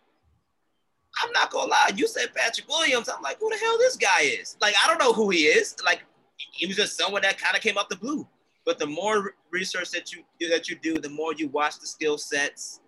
[1.22, 3.08] I'm not gonna lie, you said Patrick Williams.
[3.08, 4.56] I'm like, who the hell this guy is?
[4.60, 5.74] Like, I don't know who he is.
[5.84, 6.02] Like,
[6.36, 8.26] he was just someone that kind of came out the blue.
[8.68, 12.18] But the more research that you that you do, the more you watch the skill
[12.18, 12.80] sets,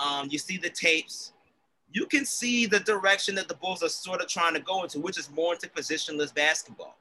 [0.00, 1.32] um, you see the tapes,
[1.90, 5.00] you can see the direction that the Bulls are sort of trying to go into,
[5.00, 6.96] which is more into positionless basketball.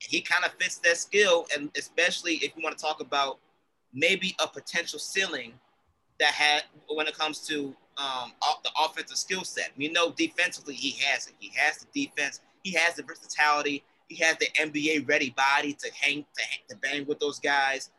[0.00, 3.38] He kind of fits that skill, and especially if you want to talk about
[3.94, 5.54] maybe a potential ceiling
[6.20, 6.64] that had
[6.94, 8.32] when it comes to um,
[8.64, 9.70] the offensive skill set.
[9.78, 11.32] We know defensively he has it.
[11.38, 12.42] He has the defense.
[12.64, 13.82] He has the versatility.
[14.08, 17.90] He has the NBA ready body to hang to, hang, to bang with those guys.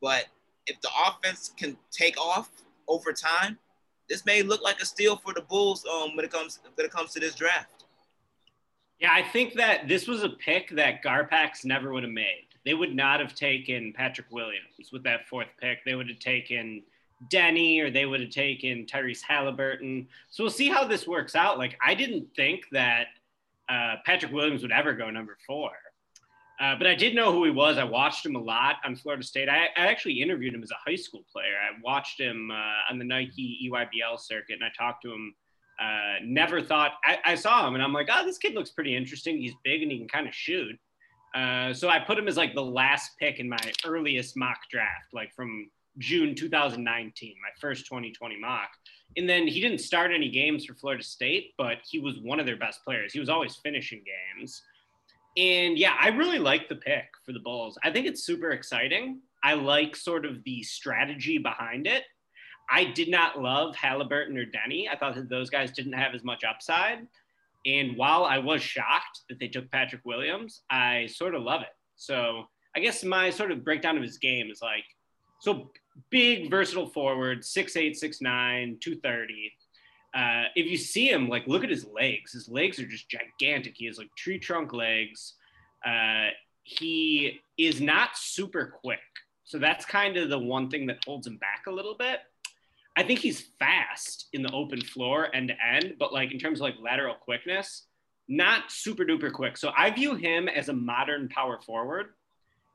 [0.00, 0.26] But
[0.66, 2.50] if the offense can take off
[2.88, 3.58] over time,
[4.08, 6.90] this may look like a steal for the Bulls um, when it comes when it
[6.90, 7.84] comes to this draft.
[8.98, 12.46] Yeah, I think that this was a pick that Garpax never would have made.
[12.64, 15.84] They would not have taken Patrick Williams with that fourth pick.
[15.84, 16.82] They would have taken
[17.28, 20.06] Deni or they would have taken Tyrese Halliburton.
[20.30, 21.58] So we'll see how this works out.
[21.58, 23.06] Like, I didn't think that
[23.68, 25.70] uh, Patrick Williams would ever go number four.
[26.60, 27.76] Uh, but I did know who he was.
[27.76, 29.48] I watched him a lot on Florida State.
[29.48, 31.54] I, I actually interviewed him as a high school player.
[31.60, 35.34] I watched him uh, on the Nike EYBL circuit and I talked to him.
[35.80, 38.94] Uh, never thought I, I, saw him and I'm like, oh, this kid looks pretty
[38.94, 39.38] interesting.
[39.38, 40.78] He's big and he can kind of shoot.
[41.34, 45.12] Uh, so I put him as like the last pick in my earliest mock draft,
[45.12, 48.68] like from June 2019, my first 2020 mock.
[49.16, 52.46] And then he didn't start any games for Florida State, but he was one of
[52.46, 53.12] their best players.
[53.12, 54.62] He was always finishing games.
[55.36, 57.78] And yeah, I really like the pick for the Bulls.
[57.82, 59.20] I think it's super exciting.
[59.42, 62.04] I like sort of the strategy behind it.
[62.70, 64.88] I did not love Halliburton or Deni.
[64.90, 67.06] I thought that those guys didn't have as much upside.
[67.66, 71.74] And while I was shocked that they took Patrick Williams, I sort of love it.
[71.96, 72.44] So
[72.74, 74.84] I guess my sort of breakdown of his game is like,
[75.40, 75.70] so
[76.10, 79.52] big, versatile forward, 6'8, 6'9, 230.
[80.14, 82.32] Uh, if you see him, like, look at his legs.
[82.32, 83.74] His legs are just gigantic.
[83.76, 85.34] He has like tree trunk legs.
[85.84, 86.28] Uh,
[86.64, 89.00] he is not super quick.
[89.44, 92.20] So that's kind of the one thing that holds him back a little bit.
[92.96, 96.60] I think he's fast in the open floor end to end, but like in terms
[96.60, 97.86] of like lateral quickness,
[98.28, 99.56] not super duper quick.
[99.56, 102.08] So I view him as a modern power forward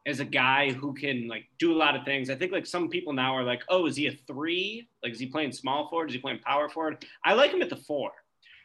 [0.08, 2.30] as a guy who can like do a lot of things.
[2.30, 4.88] I think like some people now are like, oh, is he a three?
[5.04, 6.10] Like, is he playing small forward?
[6.10, 7.06] Is he playing power forward?
[7.26, 8.12] I like him at the four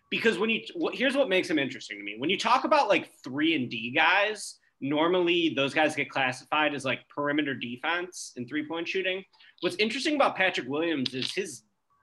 [0.08, 0.60] because when you
[0.92, 2.14] here's what makes him interesting to me.
[2.16, 6.84] When you talk about like three and D guys, normally those guys get classified as
[6.84, 9.24] like perimeter defense and three point shooting.
[9.60, 11.62] What's interesting about Patrick Williams is his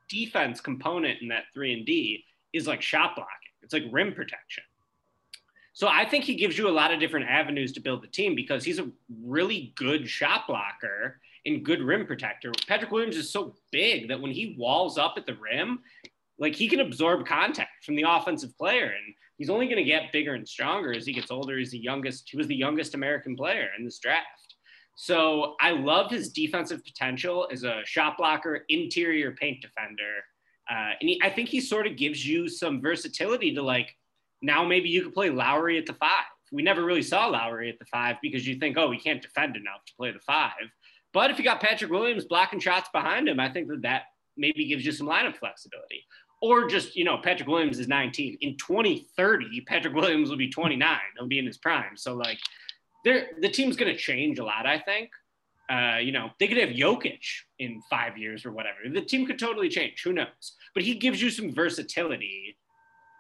[0.10, 3.34] defense component in that three and D is like shot blocking.
[3.62, 4.64] It's like rim protection.
[5.74, 8.36] So I think he gives you a lot of different avenues to build the team
[8.36, 8.90] because he's a
[9.24, 12.52] really good shot blocker and good rim protector.
[12.68, 15.80] Patrick Williams is so big that when he walls up at the rim,
[16.38, 20.12] like he can absorb contact from the offensive player and he's only going to get
[20.12, 21.58] bigger and stronger as he gets older.
[21.58, 24.56] He's the youngest, he was the youngest American player in this draft.
[24.96, 30.24] So I love his defensive potential as a shot blocker, interior paint defender.
[30.70, 33.96] Uh, and he, I think he sort of gives you some versatility to like
[34.42, 36.26] now maybe you could play Lauri at the five.
[36.52, 39.56] We never really saw Lauri at the five because you think, oh, he can't defend
[39.56, 40.54] enough to play the five.
[41.14, 44.04] But if you got Patrick Williams blocking shots behind him, I think that that
[44.38, 46.06] maybe gives you some lineup flexibility.
[46.42, 48.38] Or just, you know, Patrick Williams is 19.
[48.42, 50.98] In 2030, Patrick Williams will be 29.
[51.18, 51.98] He'll be in his prime.
[51.98, 52.40] So, like,
[53.04, 55.10] the team's going to change a lot, I think.
[55.70, 57.20] Uh, you know, they could have Jokic
[57.60, 58.78] in five years or whatever.
[58.92, 60.02] The team could totally change.
[60.04, 60.56] Who knows?
[60.74, 62.58] But he gives you some versatility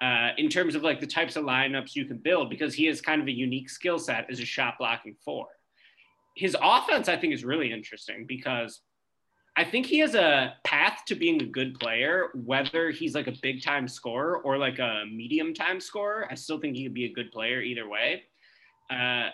[0.02, 3.02] uh, in terms of like the types of lineups you can build because he has
[3.02, 5.48] kind of a unique skill set as a shot blocking four.
[6.36, 8.82] His offense, I think, is really interesting because
[9.58, 13.34] I think he has a path to being a good player, whether he's like a
[13.42, 16.28] big time scorer or like a medium time scorer.
[16.32, 18.24] I still think he could be a good player either way.
[18.90, 19.30] Uh,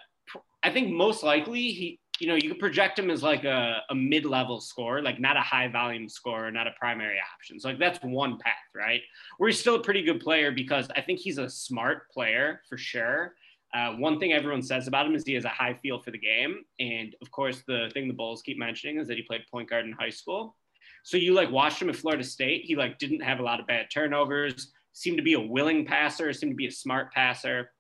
[0.64, 3.96] I think most likely he you know, you could project him as like a, a
[3.96, 7.60] mid-level score, like not a high volume score, not a primary option.
[7.60, 9.02] So like that's one path, right?
[9.38, 12.78] Where he's still a pretty good player because I think he's a smart player for
[12.78, 13.36] sure.
[13.74, 16.18] Uh, one thing everyone says about him is he has a high feel for the
[16.18, 16.60] game.
[16.80, 19.86] And of course, the thing the Bulls keep mentioning is that he played point guard
[19.86, 20.56] in high school.
[21.04, 22.64] So you like watched him at Florida State.
[22.64, 26.32] He like didn't have a lot of bad turnovers, seemed to be a willing passer,
[26.32, 27.72] seemed to be a smart passer.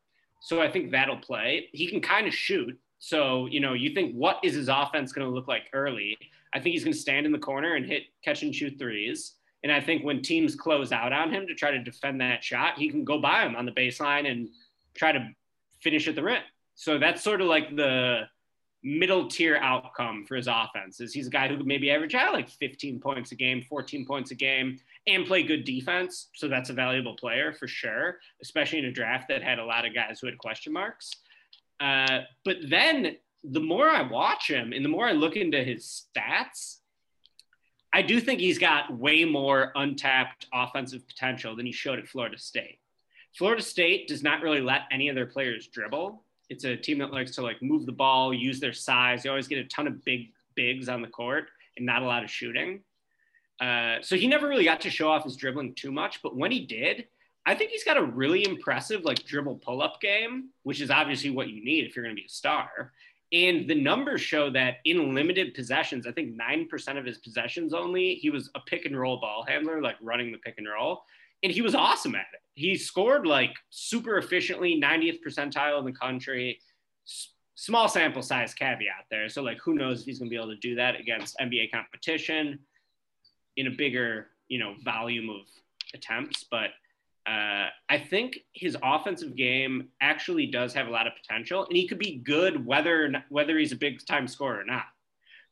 [0.41, 1.69] So I think that'll play.
[1.71, 2.77] He can kind of shoot.
[3.05, 6.17] So, you know, you think what is his offense going to look like early?
[6.55, 9.35] I think he's going to stand in the corner and hit catch and shoot threes.
[9.61, 12.79] And I think when teams close out on him to try to defend that shot,
[12.79, 14.49] he can go by him on the baseline and
[14.95, 15.29] try to
[15.83, 16.41] finish at the rim.
[16.73, 18.21] So that's sort of like the
[18.81, 22.33] middle tier outcome for his offense is he's a guy who could maybe average out
[22.33, 26.29] like 15 points a game, 14 points a game, and play good defense.
[26.33, 29.85] So that's a valuable player for sure, especially in a draft that had a lot
[29.85, 31.11] of guys who had question marks.
[31.79, 36.05] Uh, but then the more I watch him and the more I look into his
[36.15, 36.77] stats,
[37.93, 42.37] I do think he's got way more untapped offensive potential than he showed at Florida
[42.37, 42.79] State.
[43.37, 46.21] Florida State does not really let any of their players dribble.
[46.49, 49.23] It's a team that likes to like move the ball, use their size.
[49.23, 52.23] They always get a ton of big bigs on the court and not a lot
[52.23, 52.81] of shooting.
[53.59, 56.51] Uh, so he never really got to show off his dribbling too much, but when
[56.51, 57.07] he did,
[57.45, 61.29] I think he's got a really impressive like dribble pull up game, which is obviously
[61.29, 62.91] what you need if you're going to be a star.
[63.31, 68.15] And the numbers show that in limited possessions, I think 9% of his possessions only,
[68.15, 71.03] he was a pick and roll ball handler, like running the pick and roll.
[71.43, 72.41] and he was awesome at it.
[72.55, 76.59] He scored like super efficiently, 90th percentile in the country.
[77.05, 79.27] S- small sample size caveat there.
[79.29, 81.71] So like, who knows if he's going to be able to do that against NBA
[81.71, 82.59] competition
[83.57, 85.41] in a bigger, you know, volume of
[85.93, 86.45] attempts.
[86.49, 86.69] But
[87.27, 91.87] uh, I think his offensive game actually does have a lot of potential, and he
[91.87, 94.85] could be good whether whether he's a big time scorer or not.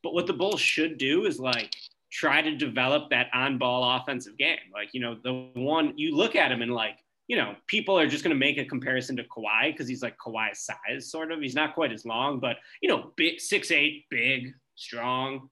[0.03, 1.73] But what the Bulls should do is like
[2.11, 4.57] try to develop that on ball offensive game.
[4.71, 8.05] Like, you know, the one you look at him and like, you know, people are
[8.07, 11.41] just going to make a comparison to Kawhi because he's like Kawhi's size, sort of.
[11.41, 15.49] He's not quite as long, but, you know, big, six, eight, big, strong.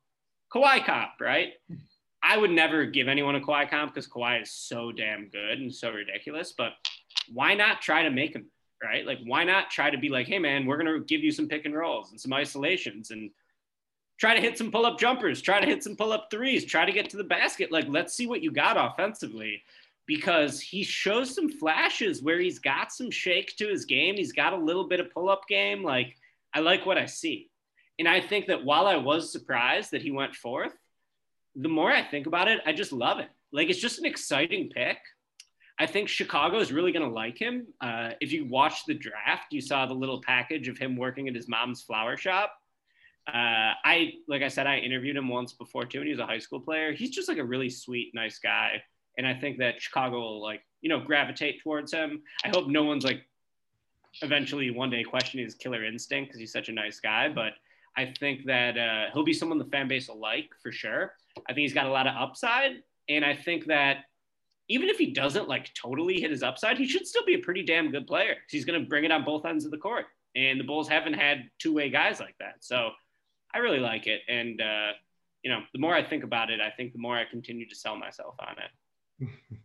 [0.53, 1.53] Kawhi cop, right?
[2.24, 5.74] I would never give anyone a Kawhi comp because Kawhi is so damn good and
[5.74, 6.74] so ridiculous, but
[7.34, 8.45] why not try to make him,
[8.84, 9.05] right?
[9.05, 11.65] Like, why not try to be like, hey, man, we're to give you some pick
[11.65, 13.32] and rolls and some isolations and
[14.19, 16.86] try to hit some pull up jumpers, try to hit some pull up threes, try
[16.86, 17.72] to get to the basket.
[17.72, 19.63] Like, let's see what you got offensively
[20.05, 24.15] because he shows some flashes where he's got some shake to his game.
[24.15, 25.84] He's got a little bit of pull up game.
[25.84, 26.17] Like,
[26.53, 27.49] I like what I see.
[27.97, 30.74] And I think that while I was surprised that he went fourth,
[31.56, 33.30] the more I think about it, I just love it.
[33.52, 34.97] Like, it's just an exciting pick.
[35.80, 37.68] I think Chicago is really going to like him.
[37.82, 41.36] Uh, if you watch the draft, you saw the little package of him working at
[41.36, 42.54] his mom's flower shop
[43.28, 46.26] uh, I like I said, I interviewed him once before too, and he was a
[46.26, 46.91] high school player.
[46.91, 48.82] He's just like a really sweet, nice guy,
[49.18, 52.24] and I think that Chicago will like you know gravitate towards him.
[52.43, 53.22] I hope no one's like
[54.24, 57.54] eventually one day questioning his killer instinct because he's such a nice guy, but
[57.97, 61.13] I think that uh, he'll be someone the fan base will like for sure.
[61.47, 64.05] I think he's got a lot of upside, and I think that
[64.69, 67.63] even if he doesn't like totally hit his upside, he should still be a pretty
[67.63, 68.35] damn good player.
[68.49, 71.13] He's going to bring it on both ends of the court, and the Bulls haven't
[71.13, 72.55] had two way guys like that.
[72.61, 72.91] So
[73.53, 74.21] I really like it.
[74.27, 74.91] And, uh,
[75.43, 77.75] you know, the more I think about it, I think the more I continue to
[77.75, 79.29] sell myself on it.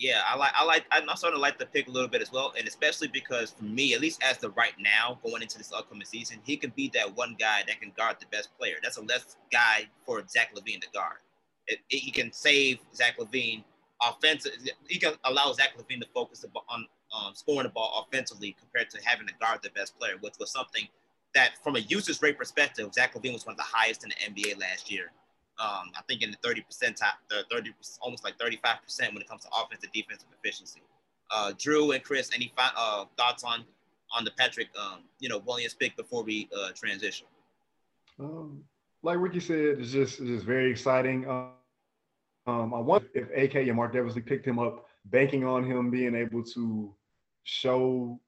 [0.00, 2.32] yeah, I like, I like, I'm starting to like the pick a little bit as
[2.32, 2.54] well.
[2.56, 6.06] And especially because for me, at least as the right now, going into this upcoming
[6.06, 8.76] season, he can be that one guy that can guard the best player.
[8.82, 11.18] That's a less guy for Zach LaVine to guard.
[11.66, 13.62] It, it, he can save Zach LaVine
[14.02, 14.52] offensive.
[14.88, 18.98] He can allow Zach LaVine to focus on um, scoring the ball offensively compared to
[19.04, 20.88] having to guard the best player, which was something
[21.34, 24.32] that from a usage rate perspective, Zach LaVine was one of the highest in the
[24.32, 25.12] NBA last year.
[25.60, 29.28] Um, I think in the 30 percent the 30 almost like 35 percent when it
[29.28, 30.80] comes to offensive defensive efficiency.
[31.30, 33.64] Uh, Drew and Chris, any uh, thoughts on
[34.16, 37.26] on the Patrick, um, you know, Williams pick before we uh, transition?
[38.18, 38.64] Um,
[39.02, 41.28] like Ricky said, it's just it's just very exciting.
[41.28, 46.14] Um, I wonder if AK and Marc Eversley picked him up, banking on him being
[46.14, 46.94] able to
[47.44, 48.18] show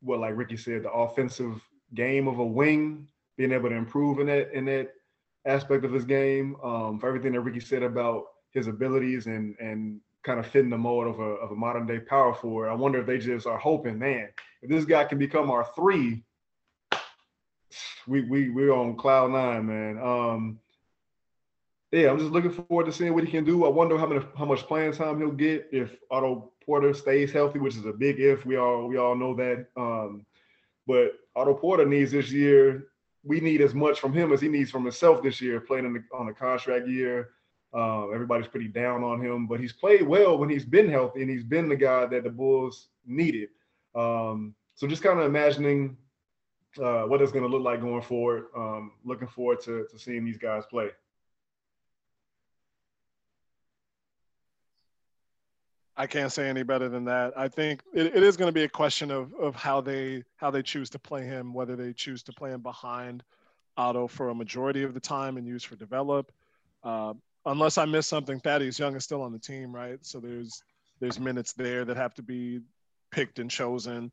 [0.00, 1.60] what, like Ricky said, the offensive
[1.94, 4.92] game of a wing, being able to improve in that in that
[5.46, 6.56] aspect of his game.
[6.62, 10.76] Um, for everything that Ricky said about his abilities and and kind of fitting the
[10.76, 12.68] mold of a of a modern day power forward.
[12.68, 14.28] I wonder if they just are hoping, man,
[14.62, 16.24] if this guy can become our three,
[18.06, 19.98] we we we're on cloud nine, man.
[19.98, 20.58] Um,
[21.92, 23.64] yeah, I'm just looking forward to seeing what he can do.
[23.64, 27.60] I wonder how many how much playing time he'll get if Otto Porter stays healthy,
[27.60, 28.44] which is a big if.
[28.44, 29.66] We all we all know that.
[29.76, 30.26] Um,
[30.86, 32.88] but Otto Porter needs this year.
[33.26, 36.16] We need as much from him as he needs from himself this year, playing the,
[36.16, 37.30] on a contract year.
[37.74, 41.30] Uh, everybody's pretty down on him, but he's played well when he's been healthy, and
[41.30, 43.48] he's been the guy that the Bulls needed.
[43.94, 45.96] Um, so just kind of imagining
[46.82, 48.44] uh, what it's going to look like going forward.
[48.56, 50.90] Um, looking forward to, to seeing these guys play.
[55.96, 57.32] I can't say any better than that.
[57.36, 60.50] I think it, it is going to be a question of of how they how
[60.50, 63.22] they choose to play him, whether they choose to play him behind
[63.76, 66.32] Otto for a majority of the time and use for develop.
[66.84, 67.14] Uh,
[67.46, 69.98] unless I miss something, Thaddeus Young is still on the team, right?
[70.02, 70.62] So there's
[71.00, 72.60] there's minutes there that have to be
[73.10, 74.12] picked and chosen.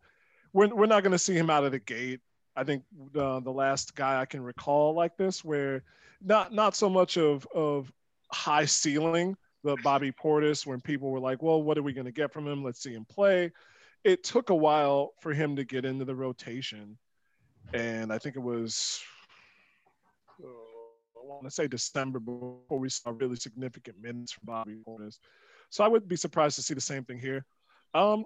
[0.53, 2.21] We're we're not going to see him out of the gate.
[2.55, 2.84] I think
[3.17, 5.84] uh, the last guy I can recall like this, where
[6.21, 7.91] not not so much of of
[8.31, 12.11] high ceiling the Bobby Portis when people were like, well, what are we going to
[12.11, 12.64] get from him?
[12.64, 13.51] Let's see him play.
[14.03, 16.97] It took a while for him to get into the rotation.
[17.74, 19.01] And I think it was,
[20.43, 25.20] uh, I want to say December before we saw really significant minutes from Bobby Portis.
[25.70, 27.45] So I would be surprised to see the same thing here.
[27.93, 28.26] Um,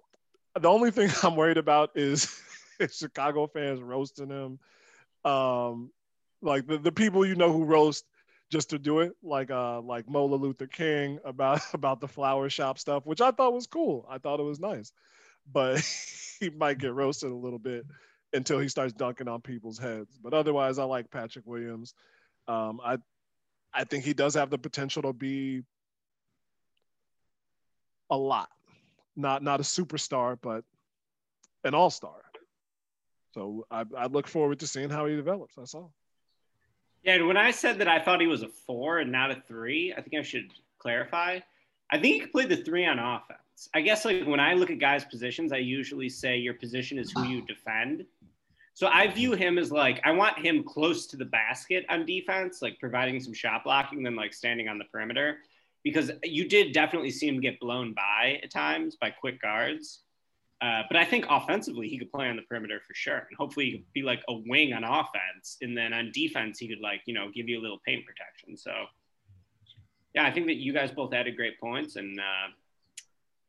[0.60, 2.42] the only thing I'm worried about is
[2.92, 4.60] Chicago fans roasting him.
[5.24, 5.92] Um,
[6.42, 8.06] like the, the people you know who roast
[8.50, 12.80] just to do it, like uh like Mola Luther King about about the flower shop
[12.80, 14.06] stuff, which I thought was cool.
[14.10, 14.92] I thought it was nice,
[15.52, 15.80] but
[16.40, 17.86] he might get roasted a little bit
[18.34, 20.18] until he starts dunking on people's heads.
[20.22, 21.94] But otherwise, I like Patrick Williams.
[22.48, 22.98] Um, I
[23.74, 25.64] I think he does have the potential to be
[28.10, 28.50] a lot.
[29.16, 30.64] Not not a superstar, but
[31.64, 32.22] an all-star.
[33.34, 35.56] So I, I look forward to seeing how he develops.
[35.56, 35.94] That's all.
[37.08, 39.42] Yeah, and when I said that I thought he was a four and not a
[39.48, 41.40] three, I think I should clarify.
[41.90, 43.70] I think he could play the three on offense.
[43.74, 47.10] I guess like when I look at guys' positions, I usually say your position is
[47.14, 48.06] who you defend.
[48.74, 52.62] So I view him as like I want him close to the basket on defense,
[52.62, 55.38] like providing some shot blocking than like standing on the perimeter.
[55.86, 60.02] Because you did definitely see him get blown by at times by quick guards.
[60.60, 63.66] Uh, but I think offensively he could play on the perimeter for sure, and hopefully
[63.66, 67.02] he could be like a wing on offense, and then on defense he could like
[67.06, 68.58] you know give you a little paint protection.
[68.58, 68.72] So
[70.16, 72.52] yeah, I think that you guys both added great points, and uh,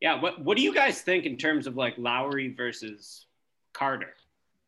[0.03, 3.25] yeah, what what do you guys think in terms of like Lowry versus
[3.73, 4.15] Carter?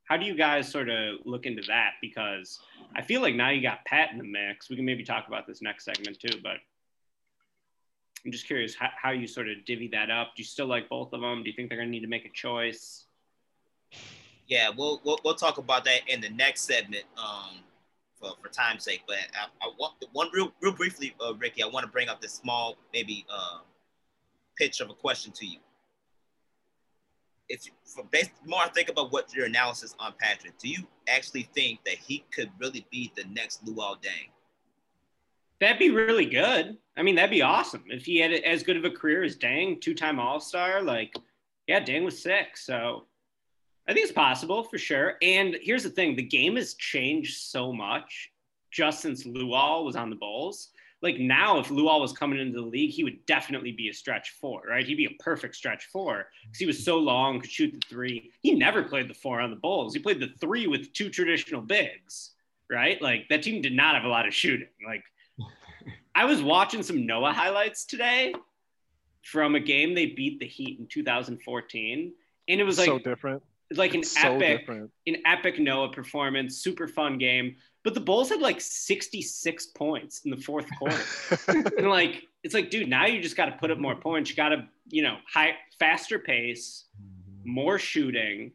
[0.04, 1.92] How do you guys sort of look into that?
[2.00, 2.58] Because
[2.96, 4.70] I feel like now you got Pat in the mix.
[4.70, 6.56] We can maybe talk about this next segment too, but
[8.24, 10.32] I'm just curious how, how you sort of divvy that up.
[10.36, 11.42] Do you still like both of them?
[11.42, 13.06] Do you think they're going to need to make a choice?
[14.46, 17.60] Yeah, we'll, we'll, we'll talk about that in the next segment um,
[18.20, 19.02] for, for time's sake.
[19.06, 21.62] But I, I want one real real briefly, uh, Ricky.
[21.62, 23.60] I want to bring up this small maybe uh,
[24.58, 25.58] pitch of a question to you.
[27.48, 30.58] If for based more, I think about what your analysis on Patrick.
[30.58, 34.30] Do you actually think that he could really be the next Luol Deng?
[35.60, 36.78] That'd be really good.
[36.96, 39.80] I mean, that'd be awesome if he had as good of a career as Deng,
[39.80, 40.82] two-time All-Star.
[40.82, 41.14] Like,
[41.66, 43.06] yeah, Deng was sick, so
[43.86, 45.14] I think it's possible for sure.
[45.22, 48.30] And here's the thing: the game has changed so much
[48.70, 50.70] just since Luol was on the Bulls.
[51.02, 54.30] Like now, if Luol was coming into the league, he would definitely be a stretch
[54.40, 54.86] four, right?
[54.86, 58.30] He'd be a perfect stretch four because he was so long, could shoot the three.
[58.42, 59.94] He never played the four on the Bulls.
[59.94, 62.32] He played the three with two traditional bigs,
[62.70, 63.00] right?
[63.00, 64.68] Like that team did not have a lot of shooting.
[64.86, 65.04] Like
[66.14, 68.34] I was watching some Noah highlights today
[69.22, 72.12] from a game they beat the Heat in 2014,
[72.48, 73.42] and it was like so different.
[73.72, 74.90] Like an so epic, different.
[75.06, 77.56] an epic Noah performance, super fun game.
[77.84, 81.00] But the Bulls had like 66 points in the fourth quarter,
[81.46, 84.30] and like it's like, dude, now you just got to put up more points.
[84.30, 86.86] You got to, you know, high, faster pace,
[87.44, 88.52] more shooting.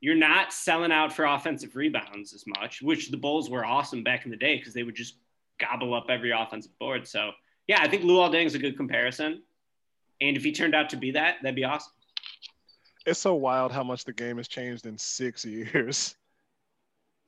[0.00, 4.24] You're not selling out for offensive rebounds as much, which the Bulls were awesome back
[4.24, 5.16] in the day because they would just
[5.58, 7.06] gobble up every offensive board.
[7.06, 7.30] So
[7.66, 9.42] yeah, I think Luol Deng is a good comparison.
[10.20, 11.92] And if he turned out to be that, that'd be awesome.
[13.06, 16.16] It's so wild how much the game has changed in six years.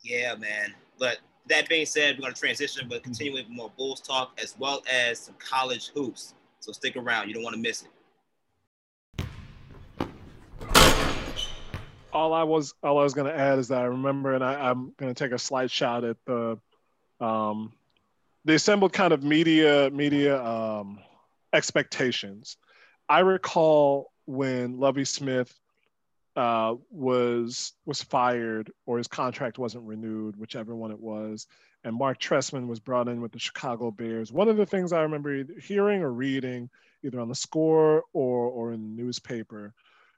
[0.02, 0.74] Yeah, man.
[0.98, 1.18] But
[1.48, 4.82] that being said, we're going to transition, but continue with more Bulls talk as well
[4.90, 6.34] as some college hoops.
[6.60, 7.28] So stick around.
[7.28, 7.88] You don't want to miss it.
[12.12, 14.70] All I was all I was going to add is that I remember, and I,
[14.70, 16.58] am going to take a slight shot at the
[17.20, 17.72] um,
[18.44, 20.98] the assembled kind of media media um,
[21.52, 22.56] expectations.
[23.08, 25.52] I recall when Lovie Smith
[26.36, 31.46] uh, was was fired or his contract wasn't renewed, whichever one it was,
[31.84, 34.32] and Mark Trestman was brought in with the Chicago Bears.
[34.32, 36.70] One of the things I remember hearing or reading,
[37.02, 39.74] either on the score or or in the newspaper,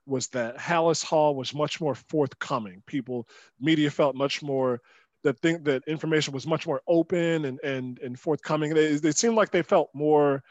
[0.06, 2.82] was that Halas Hall was much more forthcoming.
[2.86, 3.28] People,
[3.60, 4.80] media felt much more
[5.22, 8.74] that think that information was much more open and and and forthcoming.
[8.74, 10.42] They, they seemed like they felt more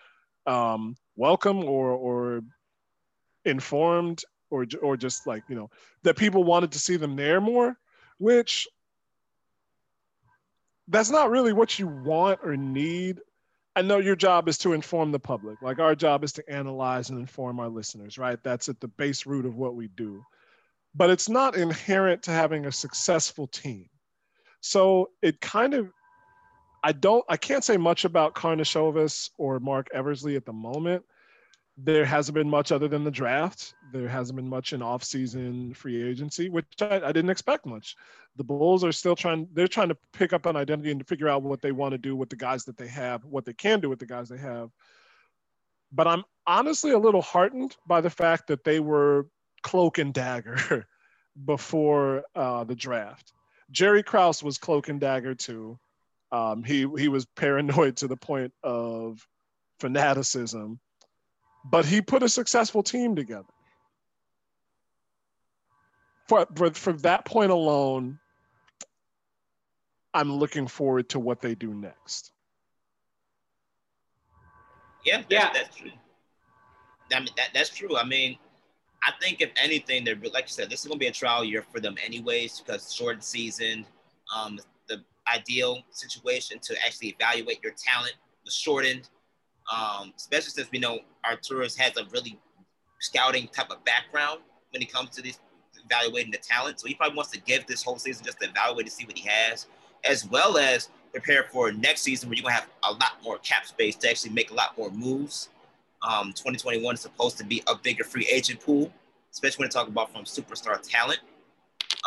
[0.45, 2.41] um, welcome or or
[3.45, 5.69] informed or or just like you know
[6.03, 7.77] that people wanted to see them there more,
[8.17, 8.67] which
[10.87, 13.19] that's not really what you want or need.
[13.75, 15.61] I know your job is to inform the public.
[15.61, 18.39] Like our job is to analyze and inform our listeners, right?
[18.43, 20.23] That's at the base root of what we do.
[20.95, 23.87] But it's not inherent to having a successful team
[24.61, 25.91] so it kind of,
[26.83, 31.03] I don't, I can't say much about Karnisovas or Marc Eversley at the moment.
[31.77, 33.73] There hasn't been much other than the draft.
[33.93, 37.95] There hasn't been much in off-season free agency, which I, I didn't expect much.
[38.35, 41.29] The Bulls are still trying, they're trying to pick up an identity and to figure
[41.29, 43.79] out what they want to do with the guys that they have, what they can
[43.79, 44.69] do with the guys they have.
[45.91, 49.27] But I'm honestly a little heartened by the fact that they were
[49.63, 50.85] cloak and dagger
[51.45, 53.33] before uh, the draft
[53.71, 55.79] Jerry Krause was cloak and dagger too.
[56.31, 59.25] Um, he he was paranoid to the point of
[59.79, 60.79] fanaticism,
[61.65, 63.47] but he put a successful team together.
[66.27, 68.19] For, for, for that point alone,
[70.13, 72.31] I'm looking forward to what they do next.
[75.03, 75.91] Yeah, that's, yeah, that's true.
[77.11, 77.97] I mean, that, that's true.
[77.97, 78.37] I mean,
[79.07, 81.63] I think if anything, they're like you said, this is to be a trial year
[81.71, 83.85] for them anyways because short season,
[84.35, 84.59] um,
[84.89, 85.03] the
[85.33, 88.15] ideal situation to actually evaluate your talent
[88.45, 89.09] was shortened.
[89.71, 92.39] um, especially since we know Arturas has a really
[92.99, 95.39] scouting type of background when it comes to this
[95.85, 96.79] evaluating the talent.
[96.79, 99.17] So he probably wants to give this whole season just to evaluate to see what
[99.17, 99.67] he has,
[100.03, 103.65] as well as prepare for next season where you're gonna have a lot more cap
[103.65, 105.49] space to actually make a lot more moves.
[106.01, 108.91] Um, 2021 is supposed to be a bigger free agent pool,
[109.31, 111.19] especially when you talk about from superstar talent.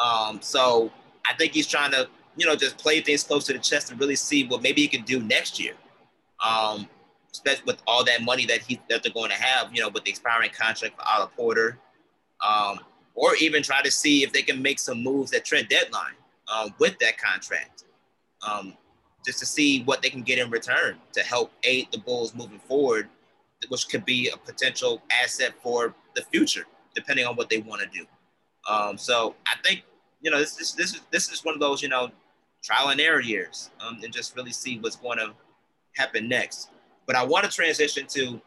[0.02, 0.90] Um, so
[1.28, 4.00] I think he's trying to, you know, just play things close to the chest and
[4.00, 5.74] really see what maybe he can do next year.
[6.44, 6.88] Um,
[7.32, 10.04] especially with all that money that he that they're going to have, you know, with
[10.04, 11.78] the expiring contract for Otto Porter,
[12.46, 12.80] um,
[13.14, 16.14] or even try to see if they can make some moves at trade deadline
[16.52, 17.84] um, with that contract,
[18.46, 18.76] um,
[19.24, 22.60] just to see what they can get in return to help aid the Bulls moving
[22.60, 23.08] forward,
[23.68, 27.88] which could be a potential asset for the future, depending on what they want to
[27.88, 28.06] do.
[28.68, 29.82] Um, so I think
[30.20, 32.10] you know this, this this is this is one of those you know
[32.62, 35.32] trial and error years, um, and just really see what's going to
[35.96, 36.70] happen next.
[37.06, 38.40] But I want to transition to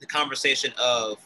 [0.00, 1.18] the conversation of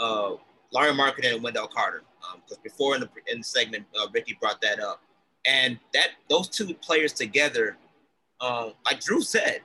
[0.00, 0.32] uh,
[0.72, 2.02] Lauri Markkanen and Wendell Carter,
[2.44, 5.02] because um, before in the in the segment, uh, Ricky brought that up,
[5.46, 7.76] and that those two players together,
[8.40, 9.60] um, like Drew said,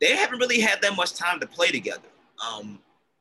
[0.00, 2.08] they haven't really had that much time to play together.
[2.44, 2.78] Um,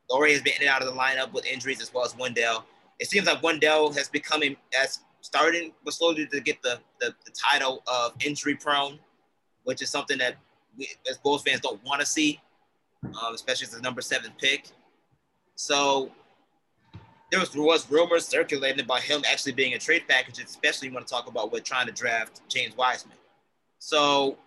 [0.10, 2.66] Lauri has been in and out of the lineup with injuries as well as Wendell.
[3.00, 7.32] It seems like Wendell has becoming as starting but slowly to get the, the, the
[7.32, 9.00] title of injury prone,
[9.64, 10.36] which is something that
[10.78, 12.40] we, as Bulls fans don't want to see,
[13.04, 14.70] um, especially as the number seven pick.
[15.56, 16.12] So
[17.32, 21.10] there was, was rumors circulating about him actually being a trade package, especially when to
[21.10, 23.18] talk about what trying to draft James Wiseman.
[23.80, 24.38] So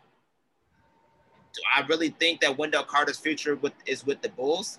[1.74, 4.78] I really think that Wendell Carter's future with, is with the Bulls?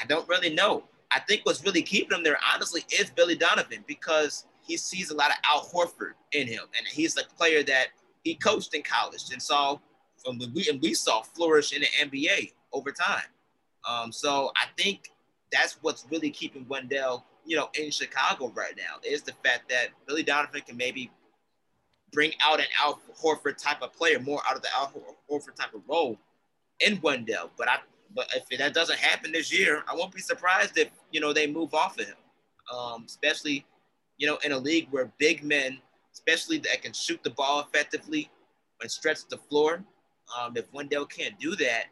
[0.00, 0.84] I don't really know.
[1.12, 5.14] I think what's really keeping him there, honestly, is Billy Donovan because he sees a
[5.14, 7.88] lot of Al Horford in him, and he's a player that
[8.24, 9.78] he coached in college and saw
[10.24, 13.28] from we and we saw flourish in the NBA over time.
[13.88, 15.12] Um, so I think
[15.52, 19.88] that's what's really keeping Wendell, you know, in Chicago right now is the fact that
[20.06, 21.10] Billy Donovan can maybe
[22.12, 24.92] bring out an Al Horford type of player, more out of the Al
[25.30, 26.18] Horford type of role
[26.80, 27.50] in Wendell.
[27.56, 27.78] But I,
[28.14, 31.46] but if that doesn't happen this year, I won't be surprised if you know they
[31.46, 32.16] move off of him,
[32.74, 33.64] um, especially
[34.18, 35.78] you know in a league where big men,
[36.12, 38.30] especially that can shoot the ball effectively
[38.80, 39.82] and stretch the floor.
[40.36, 41.84] Um, if Wendell can't do that,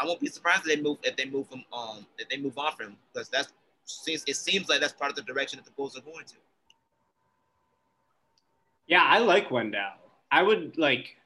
[0.00, 2.58] I won't be surprised if they move if they move him um if they move
[2.58, 3.52] on from him because that's
[3.84, 6.34] seems it seems like that's part of the direction that the Bulls are going to.
[8.88, 9.92] Yeah, I like Wendell.
[10.30, 11.16] I would like,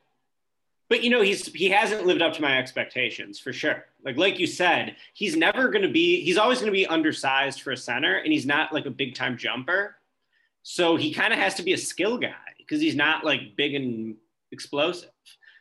[0.88, 3.86] but you know he's he hasn't lived up to my expectations for sure.
[4.04, 6.22] Like like you said, he's never going to be.
[6.22, 9.14] He's always going to be undersized for a center, and he's not like a big
[9.14, 9.96] time jumper.
[10.64, 13.74] So he kind of has to be a skill guy because he's not like big
[13.74, 14.16] and
[14.50, 15.10] explosive.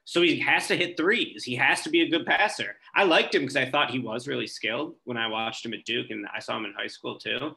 [0.05, 1.43] So he has to hit threes.
[1.43, 2.75] He has to be a good passer.
[2.93, 5.85] I liked him because I thought he was really skilled when I watched him at
[5.85, 7.55] Duke and I saw him in high school too.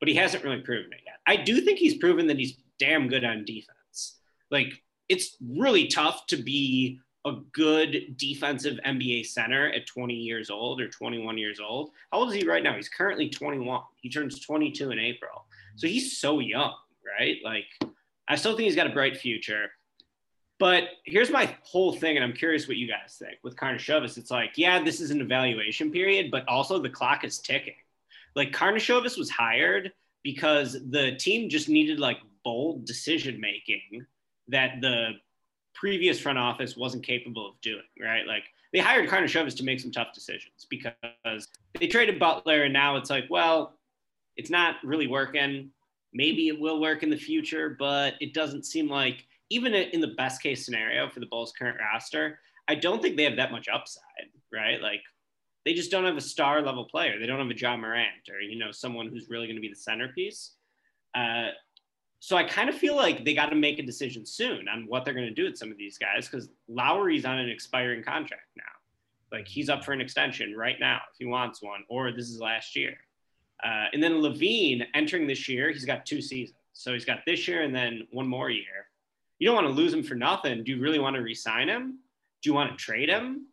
[0.00, 1.20] But he hasn't really proven it yet.
[1.26, 3.78] I do think he's proven that he's damn good on defense.
[4.52, 10.80] Like it's really tough to be a good defensive NBA center at 20 years old
[10.80, 11.90] or 21 years old.
[12.12, 12.74] How old is he right now?
[12.74, 13.80] He's currently 21.
[14.00, 15.46] He turns 22 in April.
[15.76, 16.74] So he's so young,
[17.18, 17.38] right?
[17.42, 17.66] Like
[18.28, 19.70] I still think he's got a bright future.
[20.58, 24.16] But here's my whole thing, and I'm curious what you guys think with Karnisovas.
[24.16, 27.74] It's like, yeah, this is an evaluation period, but also the clock is ticking.
[28.36, 29.92] Like Karnisovas was hired
[30.22, 34.06] because the team just needed like bold decision making
[34.48, 35.12] that the
[35.74, 38.26] previous front office wasn't capable of doing, right?
[38.26, 41.48] Like they hired Karnisovas to make some tough decisions because
[41.78, 43.78] they traded Butler, and now it's like, well,
[44.36, 45.70] it's not really working.
[46.14, 50.14] Maybe it will work in the future, but it doesn't seem like even in the
[50.16, 52.38] best case scenario for the Bulls' current roster,
[52.68, 54.80] I don't think they have that much upside, right?
[54.80, 55.02] Like
[55.64, 57.18] they just don't have a star level player.
[57.18, 59.68] They don't have a Ja Morant or you know someone who's really going to be
[59.68, 60.52] the centerpiece.
[61.14, 61.48] Uh,
[62.24, 65.04] so I kind of feel like they got to make a decision soon on what
[65.04, 68.46] they're going to do with some of these guys because Lowry's on an expiring contract
[68.56, 68.62] now.
[69.36, 72.38] Like he's up for an extension right now if he wants one, or this is
[72.38, 72.94] last year.
[73.64, 76.58] Uh, and then LaVine entering this year, he's got two seasons.
[76.74, 78.86] So he's got this year and then one more year
[79.42, 80.62] you don't want to lose him for nothing.
[80.62, 81.98] Do you really want to resign him?
[82.42, 83.46] Do you want to trade him?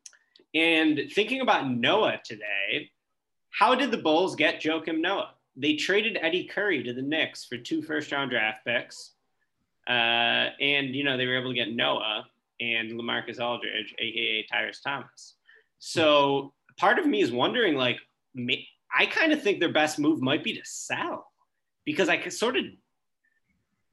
[0.54, 2.91] And thinking about Noah today,
[3.50, 5.32] how did the Bulls get Joakim Noah?
[5.60, 9.11] They traded Eddie Curry to the Knicks for two first round draft picks.
[9.88, 12.26] Uh, and, you know, they were able to get Noah
[12.60, 15.36] and Lamarcus Aldridge, AKA Tyrus Thomas.
[15.80, 17.98] So part of me is wondering, like,
[18.98, 21.31] I kind of think their best move might be to sell
[21.86, 22.65] because I could sort of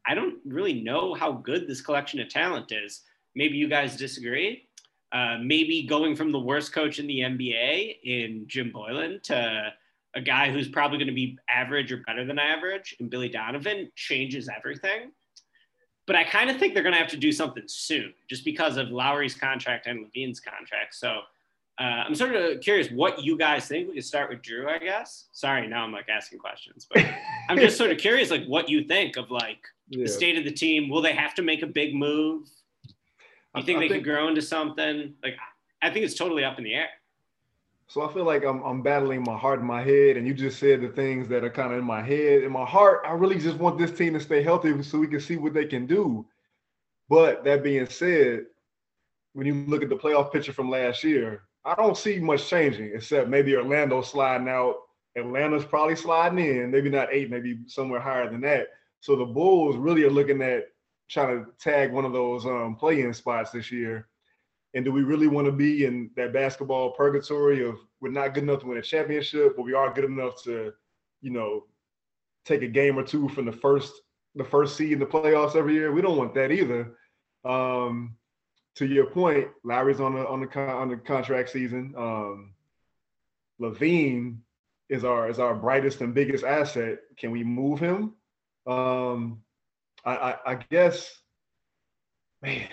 [0.08, 3.02] I don't really know how good this collection of talent is.
[3.34, 4.68] Maybe you guys disagree.
[5.12, 9.72] uh, maybe going from the worst coach in the NBA in Jim Boylen to
[10.16, 13.92] a guy who's probably going to be average or better than average and Billy Donovan
[13.94, 15.12] changes everything.
[16.06, 18.78] But I kind of think they're going to have to do something soon just because
[18.78, 20.94] of Lowry's contract and LaVine's contract.
[20.94, 21.20] So
[21.78, 23.88] uh, I'm sort of curious what you guys think.
[23.88, 25.26] We could start with Drew, I guess.
[25.32, 27.04] Sorry, now I'm like asking questions, but
[27.50, 29.58] I'm just sort of curious, like what you think of like
[29.90, 30.04] yeah.
[30.04, 30.88] the state of the team.
[30.88, 32.48] Will they have to make a big move?
[33.54, 35.12] You think I, I they think, could grow into something?
[35.22, 35.34] Like
[35.82, 36.88] I think it's totally up in the air.
[37.88, 40.58] So I feel like I'm, I'm battling my heart and my head, and you just
[40.58, 42.42] said the things that are kind of in my head.
[42.42, 45.20] In my heart, I really just want this team to stay healthy so we can
[45.20, 46.26] see what they can do.
[47.08, 48.46] But that being said,
[49.34, 52.92] when you look at the playoff picture from last year, I don't see much changing
[52.94, 54.76] except maybe Orlando sliding out.
[55.16, 58.68] Atlanta's probably sliding in, maybe not eight, maybe somewhere higher than that.
[59.00, 60.64] So the Bulls really are looking at
[61.08, 64.08] trying to tag one of those um, play-in spots this year.
[64.76, 68.42] And do we really want to be in that basketball purgatory of we're not good
[68.42, 70.70] enough to win a championship, but we are good enough to,
[71.22, 71.64] you know,
[72.44, 73.90] take a game or two from the first
[74.34, 75.92] the first seed in the playoffs every year?
[75.92, 76.94] We don't want that either.
[77.42, 78.16] Um,
[78.74, 81.94] to your point, Lowry's on the on the on the contract season.
[81.96, 82.52] Um,
[83.58, 84.36] LaVine
[84.90, 86.98] is our is our brightest and biggest asset.
[87.16, 88.12] Can we move him?
[88.66, 89.40] Um,
[90.04, 91.18] I, I, I guess,
[92.42, 92.68] man.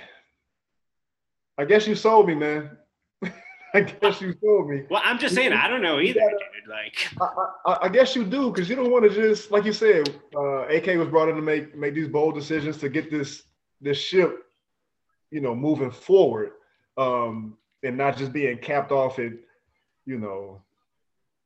[1.57, 2.77] I guess you sold me, man.
[3.73, 4.83] I guess you sold me.
[4.89, 6.69] Well, I'm just saying, I don't know either, gotta, dude.
[6.69, 7.09] Like,
[7.65, 10.09] I, I, I, guess you do, because you don't want to just, like you said,
[10.35, 13.43] uh, AK was brought in to make make these bold decisions to get this
[13.81, 14.43] this ship
[15.33, 16.51] you know, moving forward,
[16.95, 19.31] um, and not just being capped off at,
[20.05, 20.61] you know,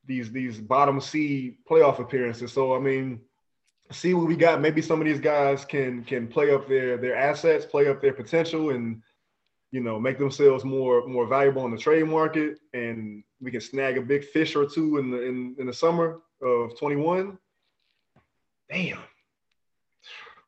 [0.06, 2.52] these these bottom seed playoff appearances.
[2.52, 3.22] So I mean,
[3.90, 4.60] see what we got.
[4.60, 8.12] Maybe some of these guys can can play up their their assets, play up their
[8.12, 9.02] potential, and
[9.72, 13.98] you know, make themselves more more valuable in the trade market, and we can snag
[13.98, 17.38] a big fish or two in the in, in the summer of 21.
[18.69, 18.99] Damn.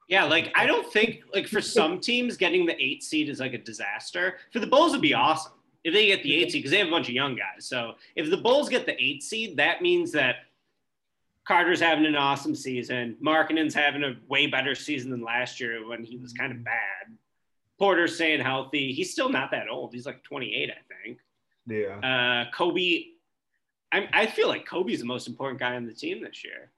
[0.07, 3.53] Yeah, like I don't think like for some teams getting the eight seed is like
[3.53, 4.37] a disaster.
[4.51, 6.87] For the Bulls would be awesome if they get the eight seed because they have
[6.87, 7.65] a bunch of young guys.
[7.65, 10.37] So if the Bulls get the eight seed, that means that
[11.47, 13.17] Carter's having an awesome season.
[13.23, 17.15] Markkanen's having a way better season than last year when he was kind of bad.
[17.80, 18.91] Porter's staying healthy.
[18.91, 19.93] He's still not that old.
[19.93, 21.19] He's like 28, I think.
[21.65, 21.97] Yeah.
[21.97, 23.11] Uh, Coby,
[23.91, 26.72] I, I feel like Coby's the most important guy on the team this year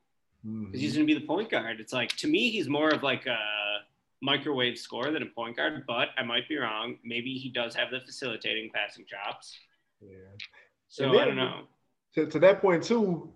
[0.43, 0.77] because mm-hmm.
[0.77, 1.79] he's going to be the point guard.
[1.79, 3.37] It's like to me, he's more of like a
[4.21, 6.97] microwave scorer than a point guard, but I might be wrong.
[7.03, 9.57] Maybe he does have the facilitating passing chops.
[10.01, 10.15] Yeah.
[10.89, 11.61] So then, I don't know.
[12.15, 13.31] To, to that point too,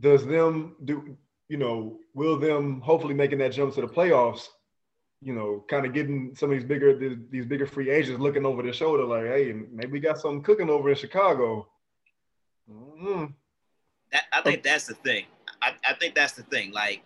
[0.00, 1.16] does them do
[1.48, 4.48] you know will them hopefully making that jump to the playoffs?
[5.22, 8.62] You know, kind of getting some of these bigger these bigger free agents looking over
[8.62, 11.66] their shoulder, like, hey, maybe we got something cooking over in Chicago.
[12.70, 13.26] Mm-hmm.
[14.12, 15.24] That, I think that's the thing.
[15.62, 16.70] I, I think that's the thing.
[16.72, 17.02] Like,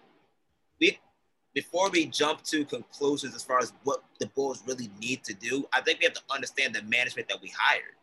[0.80, 0.98] we
[1.54, 5.66] before we jump to conclusions as far as what the Bulls really need to do,
[5.72, 7.94] I think we have to understand the management that we hired.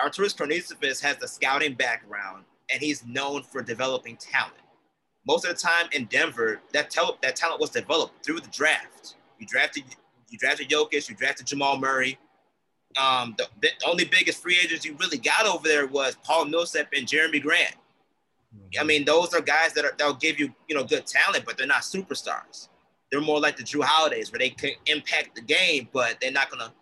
[0.00, 4.54] Arturas Karnisovas has the scouting background, and he's known for developing talent.
[5.26, 9.14] Most of the time in Denver, that, tel- that talent was developed through the draft.
[9.38, 9.84] You drafted
[10.30, 12.18] you drafted Jokic, you drafted Jamal Murray.
[13.00, 16.88] Um, the, the only biggest free agents you really got over there was Paul Millsap
[16.96, 17.74] and Jerami Grant.
[18.78, 21.56] I mean, those are guys that are they'll give you, you know, good talent, but
[21.56, 22.68] they're not superstars.
[23.10, 26.50] They're more like the Jrue Holidays, where they can impact the game, but they're not
[26.50, 26.72] gonna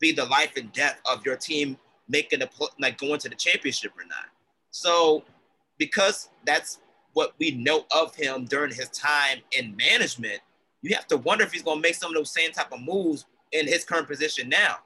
[0.00, 1.76] be the life and death of your team
[2.08, 2.48] making a
[2.80, 4.26] like going to the championship or not.
[4.70, 5.24] So,
[5.78, 6.80] because that's
[7.14, 10.40] what we know of him during his time in management,
[10.82, 13.26] you have to wonder if he's gonna make some of those same type of moves
[13.52, 14.78] in his current position now.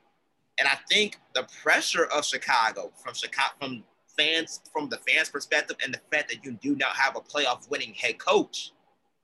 [0.58, 3.84] And I think the pressure of Chicago from Chicago from
[4.16, 7.68] fans from the fans' perspective and the fact that you do not have a playoff
[7.70, 8.72] winning head coach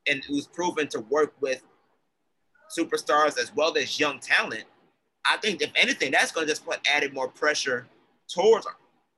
[0.08, 1.62] and who's proven to work with
[2.76, 4.64] superstars as well as young talent,
[5.26, 7.86] I think if anything, that's going to just put added more pressure
[8.28, 8.66] towards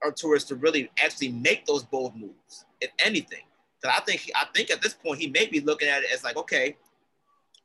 [0.04, 3.42] Arturas to really actually make those bold moves, if anything.
[3.80, 6.24] Because I think I think at this point he may be looking at it as
[6.24, 6.76] like, okay,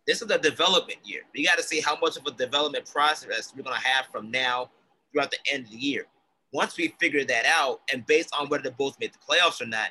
[0.08, 1.22] this is a development year.
[1.36, 4.32] We got to see how much of a development process we're going to have from
[4.32, 4.72] now
[5.12, 6.06] throughout the end of the year
[6.52, 9.66] once we figure that out, and based on whether they both made the playoffs or
[9.66, 9.90] not,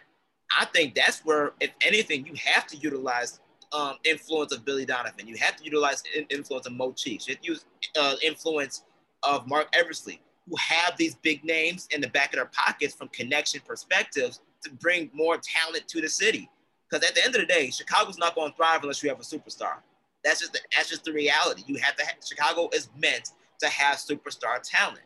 [0.59, 3.41] I think that's where, if anything, you have to utilize
[3.73, 5.27] um, influence of Billy Donovan.
[5.27, 7.29] You have to utilize influence of Mo Cheeks.
[7.29, 7.65] You have to use
[7.99, 8.85] uh, influence
[9.23, 13.09] of Marc Eversley, who have these big names in the back of their pockets from
[13.09, 16.51] connection perspectives to bring more talent to the city.
[16.89, 19.21] Because at the end of the day, Chicago's not going to thrive unless you have
[19.21, 19.75] a superstar.
[20.25, 21.63] That's just the, that's just the reality.
[21.67, 22.05] You have to.
[22.05, 23.31] Have, Chicago is meant
[23.61, 25.01] to have superstar talent.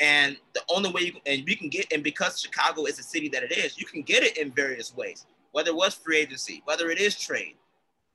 [0.00, 3.02] And the only way you can, and you can get, and because Chicago is a
[3.02, 6.18] city that it is, you can get it in various ways, whether it was free
[6.18, 7.54] agency, whether it is trade.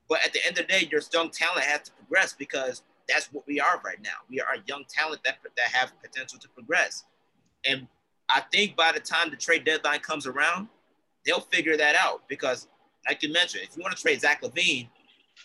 [0.08, 3.32] But at the end of the day, your young talent has to progress because that's
[3.32, 4.10] what we are right now.
[4.30, 7.04] We are a young talent that, that have potential to progress.
[7.68, 7.88] And
[8.30, 10.68] I think by the time the trade deadline comes around,
[11.26, 12.68] they'll figure that out because,
[13.08, 14.88] like you mentioned, if you want to trade Zach LaVine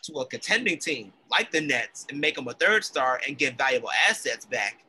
[0.03, 3.57] to a contending team like the Nets and make them a third star and get
[3.57, 4.84] valuable assets back,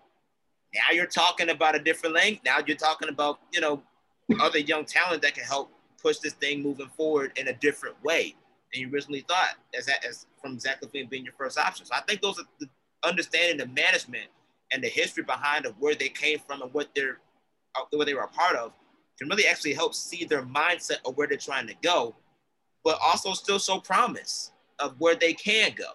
[0.74, 2.42] now you're talking about a different length.
[2.44, 3.82] Now you're talking about, you know,
[4.40, 5.70] other young talent that can help
[6.02, 8.34] push this thing moving forward in a different way
[8.72, 11.86] than you originally thought as, that, as from Zach LaVine being your first option.
[11.86, 12.68] So I think those are the
[13.04, 14.26] understanding the management
[14.72, 17.18] and the history behind of where they came from and what they're
[17.76, 18.72] uh, what they were a part of
[19.18, 22.14] can really actually help see their mindset of where they're trying to go,
[22.84, 25.92] but also still show promise of where they can go.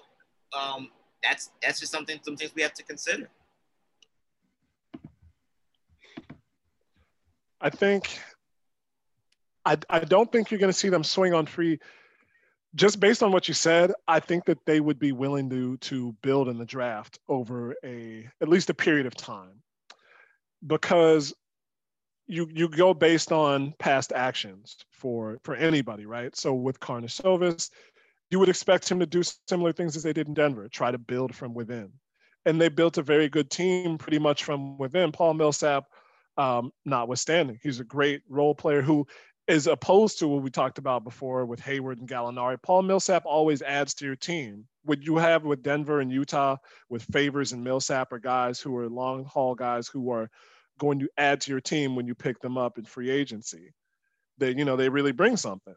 [0.58, 0.90] Um,
[1.24, 3.30] that's that's just something some things we have to consider.
[7.62, 8.20] I think
[9.66, 11.80] I, I don't think you're going to see them swing on free.
[12.76, 16.16] Just based on what you said, I think that they would be willing to to
[16.22, 19.62] build in the draft over a at least a period of time,
[20.66, 21.34] because
[22.28, 26.36] you you go based on past actions for for anybody, right?
[26.36, 27.70] So with Karnisovas,
[28.34, 30.98] you would expect him to do similar things as they did in Denver, try to
[30.98, 31.92] build from within,
[32.46, 35.12] and they built a very good team pretty much from within.
[35.12, 35.84] Paul Millsap
[36.36, 37.60] um, notwithstanding.
[37.62, 39.06] He's a great role player who
[39.48, 42.60] is opposed to what we talked about before with Hayward and Gallinari.
[42.60, 44.66] Paul Millsap always adds to your team.
[44.84, 46.58] What you have with Denver and Utah
[46.90, 50.28] with Favors and Millsap are guys who are long haul guys who are
[50.80, 53.74] going to add to your team when you pick them up in free agency.
[54.40, 55.76] They, you know, they really bring something.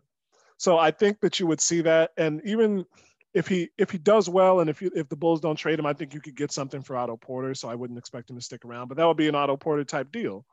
[0.58, 2.10] So I think that you would see that.
[2.16, 2.86] And even
[3.34, 5.86] if he if he does well and if you if the Bulls don't trade him,
[5.86, 7.54] I think you could get something for Otto Porter.
[7.54, 9.84] So I wouldn't expect him to stick around, but that would be an Otto Porter
[9.84, 10.46] type deal.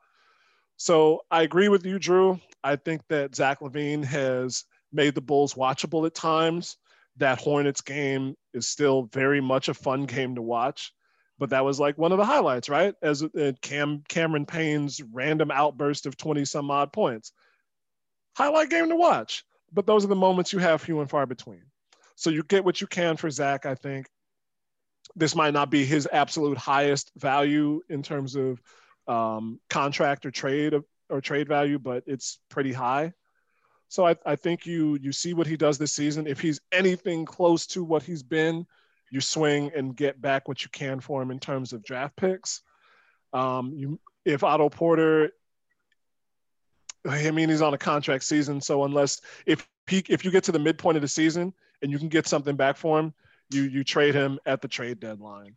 [0.76, 2.40] So I agree with you, Drew.
[2.62, 6.76] I think that Zach LaVine has made the Bulls watchable at times.
[7.16, 10.92] That Hornets game is still very much a fun game to watch,
[11.38, 12.94] but that was like one of the highlights, right?
[13.02, 17.32] As uh, Cam Cameron Payne's random outburst of 20 some odd points.
[18.36, 19.44] Highlight game to watch,
[19.74, 21.62] but those are the moments you have few and far between.
[22.16, 24.06] So you get what you can for Zach, I think.
[25.16, 28.62] This might not be his absolute highest value in terms of
[29.06, 30.74] um, contract or trade
[31.10, 33.12] or trade value, but it's pretty high.
[33.88, 36.26] So I, I think you you see what he does this season.
[36.26, 38.66] If he's anything close to what he's been,
[39.10, 42.62] you swing and get back what you can for him in terms of draft picks.
[43.32, 45.32] Um, you if Otto Porter,
[47.06, 50.52] I mean he's on a contract season, so unless if he if you get to
[50.52, 51.52] the midpoint of the season
[51.82, 53.12] and you can get something back for him,
[53.50, 55.56] you you trade him at the trade deadline.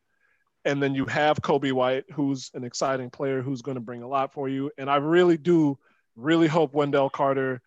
[0.66, 4.08] And then you have Coby White, who's an exciting player who's going to bring a
[4.08, 4.70] lot for you.
[4.78, 5.78] And I really do
[6.18, 7.62] really hope Wendell Carter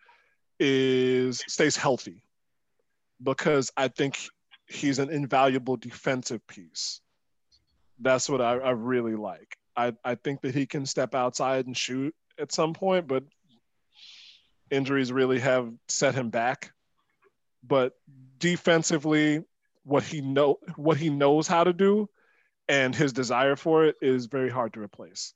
[0.59, 2.23] is stays healthy
[3.23, 4.19] because I think
[4.67, 7.01] he's an invaluable defensive piece.
[7.99, 9.57] That's what I, I really like.
[9.75, 13.23] I, I think that he can step outside and shoot at some point, but
[14.71, 16.71] injuries really have set him back
[17.63, 17.93] but
[18.39, 19.43] defensively,
[19.83, 22.09] what he know what he knows how to do,
[22.67, 25.33] and his desire for it is very hard to replace.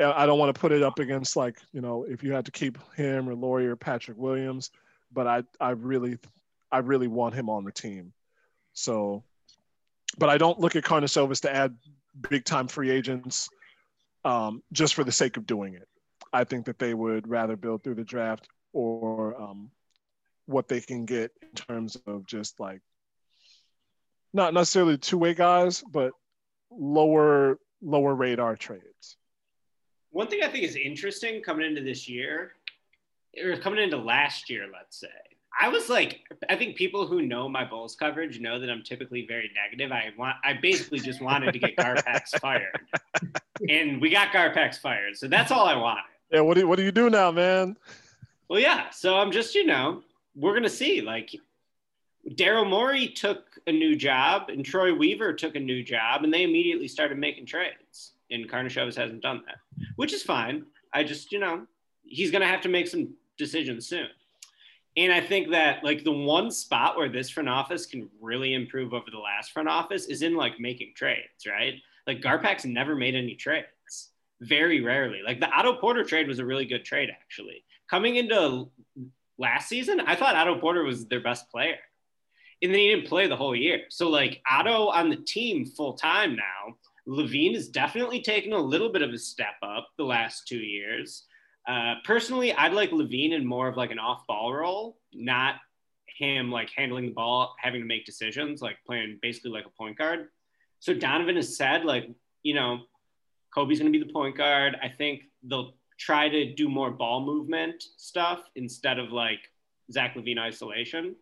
[0.00, 2.50] I don't want to put it up against like you know if you had to
[2.50, 4.70] keep him or Lauri or Patrick Williams,
[5.12, 6.18] but I I really
[6.70, 8.12] I really want him on the team.
[8.74, 9.24] So,
[10.18, 11.76] but I don't look at Karnisovas to add
[12.30, 13.48] big time free agents
[14.24, 15.88] um, just for the sake of doing it.
[16.32, 19.70] I think that they would rather build through the draft or um,
[20.46, 22.80] what they can get in terms of just like
[24.32, 26.12] not necessarily two-way guys, but
[26.70, 29.16] lower lower radar trades.
[30.10, 32.52] One thing I think is interesting coming into this year,
[33.42, 35.08] or coming into last year, let's say,
[35.60, 39.26] I was like, I think people who know my Bulls coverage know that I'm typically
[39.26, 39.92] very negative.
[39.92, 42.80] I want, I basically just wanted to get Garpax fired,
[43.68, 46.04] and we got Garpax fired, so that's all I wanted.
[46.30, 47.76] Yeah, what do you, what do you do now, man?
[48.48, 50.02] Well, yeah, so I'm just you know
[50.34, 51.00] we're gonna see.
[51.00, 51.34] Like
[52.30, 56.42] Daryl Morey took a new job and Troy Weaver took a new job, and they
[56.42, 58.12] immediately started making trades.
[58.30, 59.56] And Karnisovas hasn't done that,
[59.96, 60.66] which is fine.
[60.92, 61.66] I just, you know,
[62.02, 64.08] he's gonna have to make some decisions soon.
[64.96, 68.92] And I think that like the one spot where this front office can really improve
[68.92, 71.74] over the last front office is in like making trades, right?
[72.06, 73.68] Like Garpax never made any trades,
[74.40, 75.20] very rarely.
[75.24, 77.64] Like the Otto Porter trade was a really good trade actually.
[77.90, 78.70] Coming into
[79.38, 81.78] last season, I thought Otto Porter was their best player.
[82.62, 83.82] and then he didn't play the whole year.
[83.88, 86.76] So like Otto on the team full time now.
[87.06, 91.24] LaVine has definitely taken a little bit of a step up the last two years.
[91.66, 95.56] Uh, personally, I'd like LaVine in more of like an off ball role, not
[96.18, 99.96] him like handling the ball, having to make decisions, like playing basically like a point
[99.96, 100.28] guard.
[100.80, 102.10] So Donovan has said, like,
[102.42, 102.80] you know,
[103.54, 104.76] Coby's going to be the point guard.
[104.82, 109.40] I think they'll try to do more ball movement stuff instead of like
[109.90, 111.16] Zach LaVine isolation.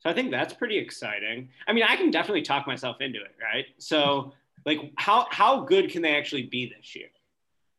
[0.00, 1.50] So I think that's pretty exciting.
[1.68, 3.66] I mean, I can definitely talk myself into it, right?
[3.78, 4.32] So,
[4.66, 7.08] like, how how good can they actually be this year?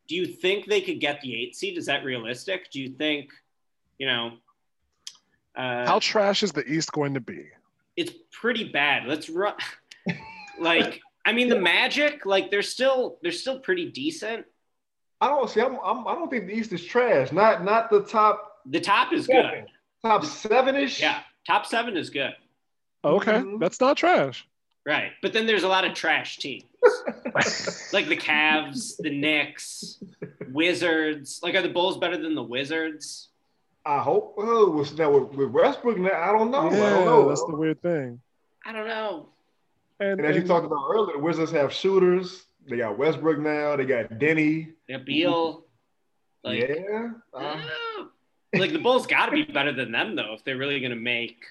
[0.07, 1.77] Do you think they could get the eight seed?
[1.77, 2.69] Is that realistic?
[2.71, 3.31] Do you think,
[3.97, 4.33] you know,
[5.55, 7.45] uh, how trash is the East going to be?
[7.95, 9.07] It's pretty bad.
[9.07, 9.53] Let's run.
[10.59, 14.45] like, I mean, the Magic, like, they're still they're still pretty decent.
[15.19, 15.61] I don't see.
[15.61, 17.31] I'm, I'm, I do not think the East is trash.
[17.31, 18.57] Not not the top.
[18.65, 19.51] The top is seven.
[19.51, 19.65] good.
[20.03, 20.99] Top seven ish.
[20.99, 22.33] Yeah, top seven is good.
[23.03, 23.59] Okay, mm-hmm.
[23.59, 24.47] that's not trash.
[24.83, 26.63] Right, but then there's a lot of trash teams,
[27.93, 30.03] like the Cavs, the Knicks,
[30.51, 31.39] Wizards.
[31.43, 33.29] Like, are the Bulls better than the Wizards?
[33.85, 34.35] I hope.
[34.39, 35.99] Oh, was that with, with Westbrook?
[35.99, 36.71] Now I don't know.
[36.71, 37.29] Yeah, I don't know.
[37.29, 38.21] That's the weird thing.
[38.65, 39.29] I don't know.
[40.01, 42.45] And, and as and, you talked about earlier, the Wizards have shooters.
[42.67, 43.75] They got Westbrook now.
[43.75, 44.73] They got Deni.
[44.87, 45.63] They got Beal.
[46.43, 47.09] Like, yeah.
[47.33, 47.57] Uh,
[48.53, 50.95] like the Bulls got to be better than them though if they're really going to
[50.95, 51.45] make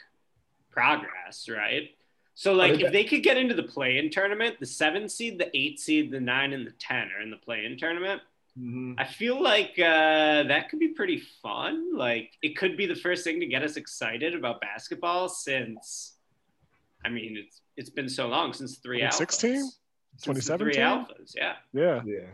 [0.71, 1.91] progress, right?
[2.35, 5.79] So like if they could get into the play-in tournament, the seven seed, the eight
[5.79, 8.23] seed, the nine, and the ten are in the play-in tournament.
[8.59, 8.95] Mm-hmm.
[8.99, 11.97] I feel like uh, that could be pretty fun.
[11.97, 16.15] Like it could be the first thing to get us excited about basketball since,
[17.05, 19.71] I mean, it's it's been so long since three 2016?
[20.23, 20.59] 2017?
[20.59, 21.55] Three alphas, yeah.
[21.73, 22.03] Yeah.
[22.05, 22.27] Yeah.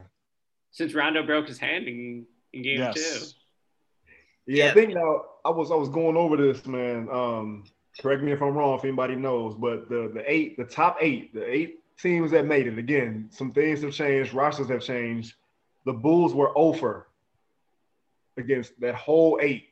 [0.72, 2.94] Since Rondo broke his hand in, in game yes.
[2.94, 3.26] two.
[4.47, 7.09] Yeah, yeah, I think now I was I was going over this, man.
[7.10, 7.64] Um,
[8.01, 11.34] correct me if I'm wrong, if anybody knows, but the the eight, the top eight,
[11.34, 12.78] the eight teams that made it.
[12.78, 15.34] Again, some things have changed, rosters have changed.
[15.84, 17.09] The Bulls were over
[18.36, 19.68] against that whole eight,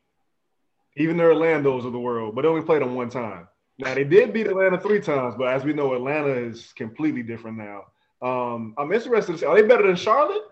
[0.97, 3.49] even the Orlando's of the world, but they only played them one time.
[3.79, 7.59] Now they did beat Atlanta three times, but as we know, Atlanta is completely different
[7.59, 7.87] now.
[8.23, 10.43] Um, I'm interested to see are they better than Charlotte?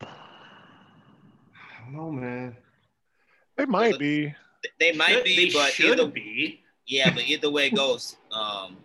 [0.00, 0.06] I
[1.82, 2.56] don't know, man.
[3.56, 4.34] They might be.
[4.78, 6.60] They might be, they but should either, be.
[6.86, 8.76] Yeah, but either way it goes, um,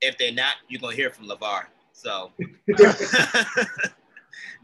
[0.00, 1.64] if they're not, you're gonna hear from LaVar.
[1.92, 2.30] So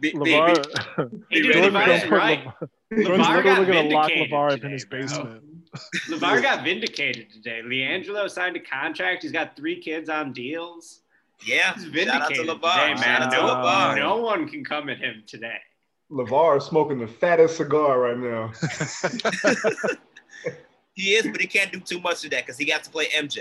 [0.01, 2.47] be, LaVar, be, be ready LaVar right.
[2.93, 5.43] LaVar got gonna lock LaVar up in his basement.
[6.09, 7.61] LaVar got vindicated today.
[7.65, 9.23] LiAngelo signed a contract.
[9.23, 11.01] He's got three kids on deals.
[11.45, 12.97] Yeah, He's vindicated shout out to LaVar.
[12.97, 13.29] Today, man.
[13.31, 13.97] No, LaVar.
[13.97, 15.59] no one can come at him today.
[16.11, 18.53] LaVar is smoking the fattest cigar right now.
[20.95, 23.07] he is, but he can't do too much of that because he got to play
[23.09, 23.41] MJ.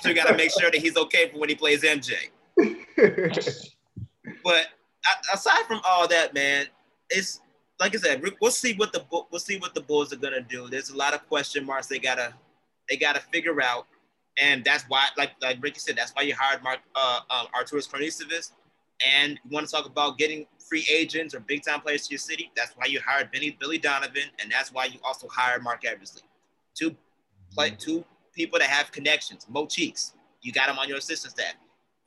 [0.00, 2.14] So you got to make sure that he's okay for when he plays MJ.
[4.44, 4.66] but
[5.32, 6.66] aside from all that, man,
[7.10, 7.40] it's
[7.82, 10.68] like I said, we'll see what the we'll see what the Bulls are gonna do.
[10.68, 12.32] There's a lot of question marks they gotta
[12.88, 13.88] they gotta figure out,
[14.40, 17.90] and that's why, like like Ricky said, that's why you hired Mark uh, um, Arturas
[17.90, 18.52] Karnisovas,
[19.04, 22.20] and you want to talk about getting free agents or big time players to your
[22.20, 22.52] city.
[22.56, 26.22] That's why you hired Benny Billy Donovan, and that's why you also hired Marc Eversley.
[26.76, 26.94] Two
[27.52, 29.44] play two people that have connections.
[29.50, 31.54] Mo Cheeks, you got him on your assistant staff.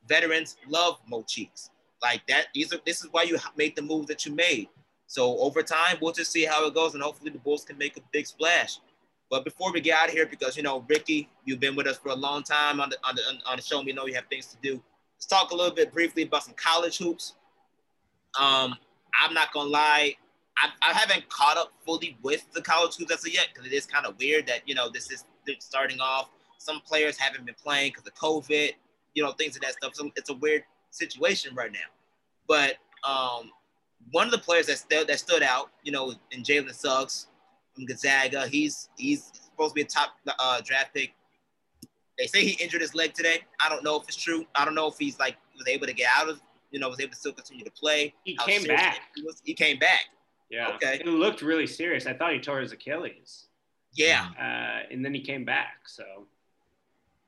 [0.07, 1.69] Veterans love Mo Cheeks.
[2.01, 4.69] Like that, these are this is why you made the move that you made.
[5.07, 7.97] So over time, we'll just see how it goes, and hopefully the Bulls can make
[7.97, 8.79] a big splash.
[9.29, 11.97] But before we get out of here, because you know, Ricky, you've been with us
[11.97, 13.81] for a long time on the on the on the show.
[13.81, 14.81] We know you have things to do.
[15.15, 17.33] Let's talk a little bit briefly about some college hoops.
[18.39, 18.75] Um,
[19.21, 20.15] I'm not gonna lie,
[20.57, 23.73] I, I haven't caught up fully with the college hoops as of yet because it
[23.73, 25.25] is kind of weird that you know this is
[25.59, 26.29] starting off.
[26.57, 28.71] Some players haven't been playing because of COVID,
[29.13, 29.93] you know, things of that stuff.
[29.95, 31.79] So it's a weird situation right now.
[32.47, 32.75] But
[33.07, 33.51] um,
[34.11, 37.27] one of the players that stood that stood out, you know, in Jalen Suggs
[37.73, 38.47] from Gonzaga.
[38.47, 41.13] He's he's supposed to be a top uh, draft pick.
[42.17, 43.39] They say he injured his leg today.
[43.59, 44.45] I don't know if it's true.
[44.55, 46.41] I don't know if he's like was able to get out of,
[46.71, 48.13] you know, was able to still continue to play.
[48.23, 48.99] He came back.
[49.15, 50.05] He, was, he came back.
[50.49, 50.69] Yeah.
[50.75, 50.99] Okay.
[50.99, 52.05] It looked really serious.
[52.05, 53.47] I thought he tore his Achilles.
[53.93, 54.27] Yeah.
[54.39, 55.87] Uh, and then he came back.
[55.87, 56.03] So.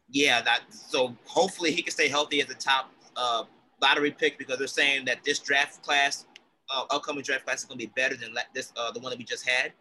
[0.10, 0.62] Yeah, that.
[0.70, 3.44] So hopefully he can stay healthy as a top uh,
[3.82, 6.26] lottery pick because they're saying that this draft class
[6.70, 9.20] uh, upcoming draft class is going to be better than this uh, the one that
[9.20, 9.74] we just had.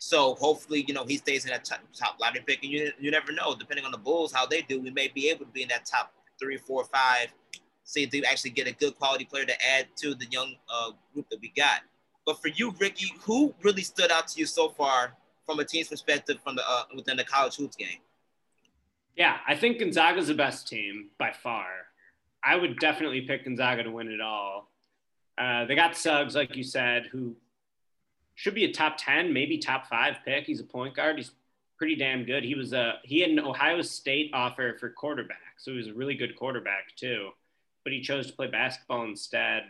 [0.00, 3.10] So hopefully, you know, he stays in that top, top lottery pick, and you you
[3.10, 3.54] never know.
[3.54, 5.84] Depending on the Bulls, how they do, we may be able to be in that
[5.84, 7.28] top three, four, five.
[7.84, 10.92] See if they actually get a good quality player to add to the young uh,
[11.12, 11.80] group that we got.
[12.24, 15.88] But for you, Ricky, who really stood out to you so far from a team's
[15.88, 17.98] perspective from the uh, within the college hoops game?
[19.16, 21.66] Yeah, I think Gonzaga's the best team by far.
[22.42, 24.69] I would definitely pick Gonzaga to win it all.
[25.40, 27.34] Uh, they got Suggs, like you said, who
[28.34, 30.44] should be a top 10, maybe top five pick.
[30.44, 31.16] He's a point guard.
[31.16, 31.30] He's
[31.78, 32.44] pretty damn good.
[32.44, 35.94] He was a he had an Ohio State offer for quarterback, so he was a
[35.94, 37.30] really good quarterback too.
[37.84, 39.62] But he chose to play basketball instead.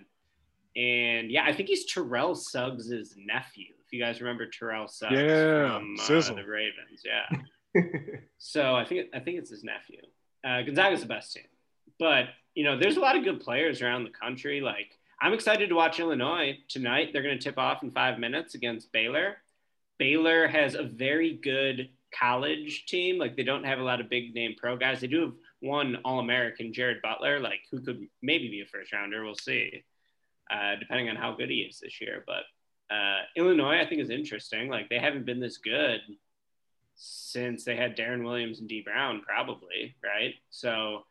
[0.77, 3.67] And yeah, I think he's Terrell Suggs' nephew.
[3.87, 7.39] If you guys remember Terrell Suggs Yeah, from uh, the Ravens, yeah.
[8.39, 10.01] So I think I think it's his nephew.
[10.45, 11.45] Uh, Gonzaga's the best team,
[12.01, 12.25] but
[12.57, 14.61] you know, there's a lot of good players around the country.
[14.61, 17.11] Like I'm excited to watch Illinois tonight.
[17.13, 19.37] They're going to tip off in five minutes against Baylor.
[19.99, 23.19] Baylor has a very good college team.
[23.19, 25.01] Like they don't have a lot of big name pro guys.
[25.01, 28.95] They do have one All American, Jared Butler, like who could maybe be a first
[28.95, 29.23] rounder.
[29.23, 29.85] We'll see,
[30.51, 32.25] uh, depending on how good he is this year.
[32.27, 34.71] But uh, Illinois, I think, is interesting.
[34.71, 36.01] Like they haven't been this good
[36.97, 40.35] since they had Deron Williams and Dee Brown, probably, right?
[40.49, 41.05] So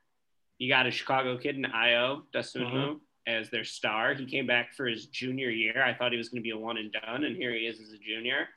[0.57, 2.99] you got a Chicago kid in Ayo Dosunmu
[3.29, 4.15] as their star.
[4.15, 5.83] He came back for his junior year.
[5.83, 7.79] I thought he was going to be a one and done, and here he is
[7.79, 8.47] as a junior.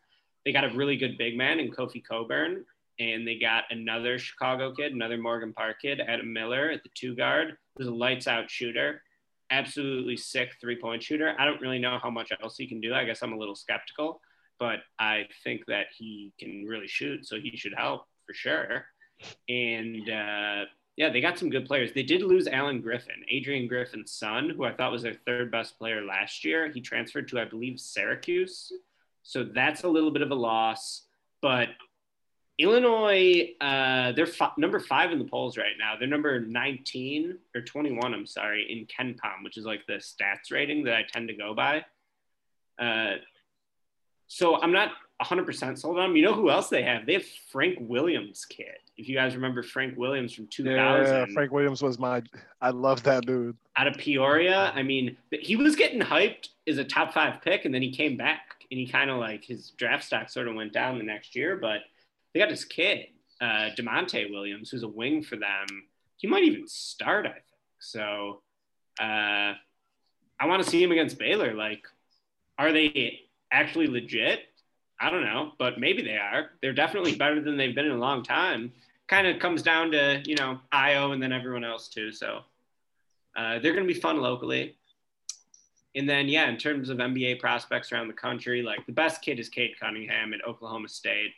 [0.45, 2.65] They got a really good big man in Kofi Cockburn,
[2.99, 7.15] and they got another Chicago kid, another Morgan Park kid, Adam Miller at the two
[7.15, 9.03] guard, who's a lights out shooter,
[9.51, 11.35] absolutely sick three point shooter.
[11.39, 12.95] I don't really know how much else he can do.
[12.95, 14.21] I guess I'm a little skeptical,
[14.59, 18.87] but I think that he can really shoot, so he should help for sure.
[19.49, 20.65] And uh,
[20.97, 21.93] yeah, they got some good players.
[21.93, 25.79] They did lose Alan Griffin, Adrian Griffin's son, who I thought was their third best
[25.79, 26.71] player last year.
[26.71, 28.73] He transferred to, I believe, Syracuse.
[29.23, 31.07] So that's a little bit of a loss.
[31.41, 31.69] But
[32.59, 35.95] Illinois, uh, they're fi- number five in the polls right now.
[35.99, 40.85] They're number 19 or 21, I'm sorry, in KenPom, which is like the stats rating
[40.85, 41.85] that I tend to go by.
[42.79, 43.15] Uh,
[44.27, 44.91] so I'm not
[45.25, 46.17] 100% sold on them.
[46.17, 47.07] You know who else they have?
[47.07, 48.77] They have Frank Williams kid.
[48.97, 52.23] If you guys remember Frank Williams from 2000 Yeah, Frank Williams was my.
[52.61, 53.57] I love that dude.
[53.77, 54.73] out of Peoria.
[54.75, 58.17] I mean, he was getting hyped as a top five pick, and then he came
[58.17, 61.35] back, and he kind of like his draft stock sort of went down the next
[61.35, 61.57] year.
[61.57, 61.81] But
[62.33, 63.07] they got this kid,
[63.41, 65.67] uh, Da'Monte Williams, who's a wing for them.
[66.17, 67.45] He might even start, I think.
[67.81, 68.43] So
[69.01, 69.55] uh,
[70.39, 71.55] I want to see him against Baylor.
[71.55, 71.85] Like,
[72.59, 73.21] are they
[73.51, 74.41] actually legit?
[75.03, 76.51] I don't know, but maybe they are.
[76.61, 78.73] They're definitely better than they've been in a long time.
[79.09, 82.13] Kind of comes down to you know Ayo and then everyone else too.
[82.13, 82.43] So
[83.37, 84.77] uh, they're going to be fun locally.
[85.95, 89.39] And then, yeah, in terms of NBA prospects around the country, like the best kid
[89.39, 91.33] is Cade Cunningham at Oklahoma State.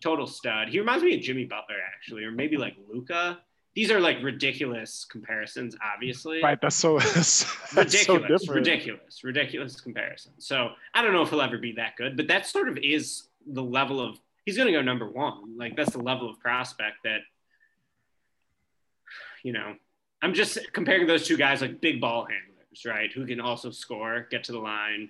[0.00, 0.68] Total stud.
[0.68, 3.40] He reminds me of Jimmy Butler, actually, or maybe like Luka.
[3.80, 6.42] These are like ridiculous comparisons, obviously.
[6.42, 6.60] Right.
[6.60, 6.98] That's so.
[6.98, 7.44] That's,
[7.74, 8.66] that's so ridiculous, different.
[8.66, 10.32] ridiculous, ridiculous comparison.
[10.36, 13.22] So I don't know if he'll ever be that good, but that sort of is
[13.46, 15.56] the level of he's going to go number one.
[15.56, 17.20] Like that's the level of prospect that,
[19.42, 19.76] you know,
[20.20, 23.10] I'm just comparing those two guys like big ball handlers, right?
[23.10, 25.08] Who can also score, get to the line.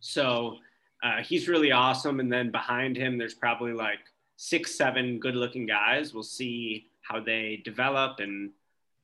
[0.00, 0.60] So
[1.02, 2.20] uh, he's really awesome.
[2.20, 4.00] And then behind him, there's probably like
[4.36, 6.14] six, seven good looking guys.
[6.14, 8.50] We'll see how they develop and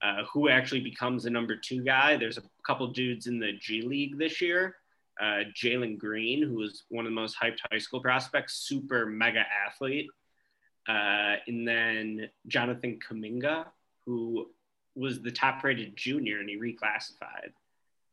[0.02, 2.16] uh, who actually becomes the number two guy.
[2.16, 4.77] There's a couple dudes in the G League this year.
[5.20, 9.44] Uh, Jalen Green, who was one of the most hyped high school prospects, super mega
[9.66, 10.09] athlete.
[10.89, 13.66] Uh, and then Jonathan Kuminga,
[14.06, 14.48] who
[14.94, 17.52] was the top rated junior and he reclassified.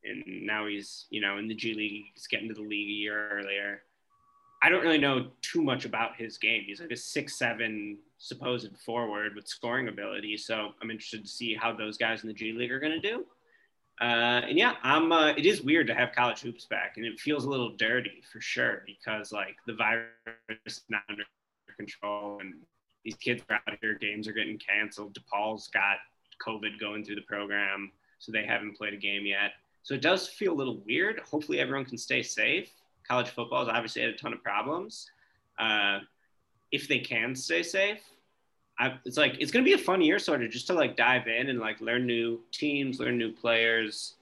[0.03, 2.93] And now he's, you know, in the G League, he's getting to the league a
[2.93, 3.84] year earlier.
[4.61, 6.64] I don't really know too much about his game.
[6.65, 10.38] He's like a six seven supposed forward with scoring ability.
[10.38, 13.10] So I'm interested to see how those guys in the G League are going to
[13.10, 13.26] do.
[13.99, 15.11] Uh, and yeah, I'm.
[15.11, 18.22] Uh, it is weird to have college hoops back, and it feels a little dirty
[18.31, 20.07] for sure because like the virus
[20.68, 21.23] is not under
[21.76, 22.53] control, and
[23.03, 23.95] these kids are out here.
[23.95, 25.18] Games are getting canceled.
[25.18, 25.98] DePaul's got
[26.45, 29.53] COVID going through the program, so they haven't played a game yet.
[29.81, 31.19] So it does feel a little weird.
[31.22, 32.69] Hopefully, everyone can stay safe.
[33.07, 35.10] College football has obviously had a ton of problems.
[35.57, 35.99] Uh,
[36.72, 38.02] if they can stay safe,
[38.80, 41.27] I, it's like it's gonna be a fun year, sort of, just to like dive
[41.27, 44.15] in and like learn new teams, learn new players.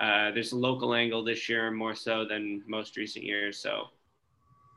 [0.00, 3.88] Uh, there's a local angle this year more so than most recent years, so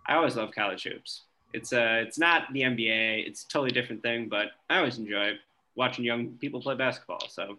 [0.07, 1.23] I always love college hoops.
[1.53, 3.27] It's uh, it's not the NBA.
[3.27, 5.33] It's a totally different thing, but I always enjoy
[5.75, 7.27] watching young people play basketball.
[7.29, 7.57] So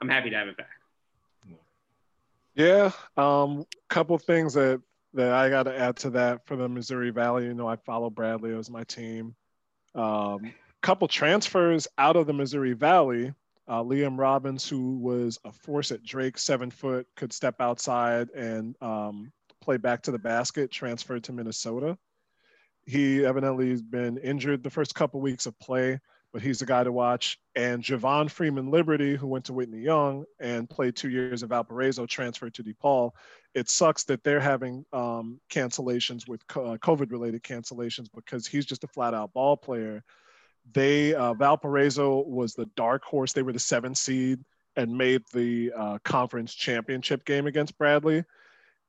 [0.00, 0.80] I'm happy to have it back.
[2.54, 2.90] Yeah.
[3.16, 4.82] Um, couple things that
[5.14, 7.44] that I got to add to that for the Missouri Valley.
[7.44, 9.34] You know, I follow Bradley as my team.
[9.94, 13.32] Um, couple transfers out of the Missouri Valley.
[13.68, 18.74] Uh, Liam Robbins, who was a force at Drake, seven foot, could step outside and
[18.82, 21.96] um, play back to the basket, transferred to Minnesota.
[22.84, 26.00] He evidently has been injured the first couple weeks of play,
[26.32, 27.38] but he's a guy to watch.
[27.54, 32.06] And Javon Freeman Liberty, who went to Whitney Young and played two years of Valparaiso,
[32.06, 33.10] transferred to DePaul.
[33.54, 38.84] It sucks that they're having um, cancellations with uh, COVID related cancellations because he's just
[38.84, 40.04] a flat out ball player.
[40.72, 43.32] They, uh, Valparaiso was the dark horse.
[43.32, 44.40] They were the seven seed
[44.76, 48.24] and made the uh, conference championship game against Bradley.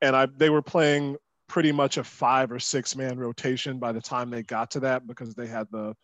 [0.01, 1.17] And I, they were playing
[1.47, 5.05] pretty much a five or six man rotation by the time they got to that
[5.07, 5.95] because they had the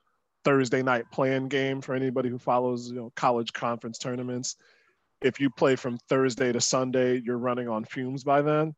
[0.44, 4.58] Thursday night playing game for anybody who follows you know college conference tournaments.
[5.22, 8.76] If you play from Thursday to Sunday, you're running on fumes by then.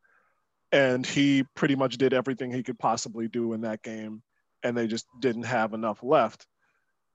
[0.72, 4.22] And he pretty much did everything he could possibly do in that game,
[4.64, 6.46] and they just didn't have enough left.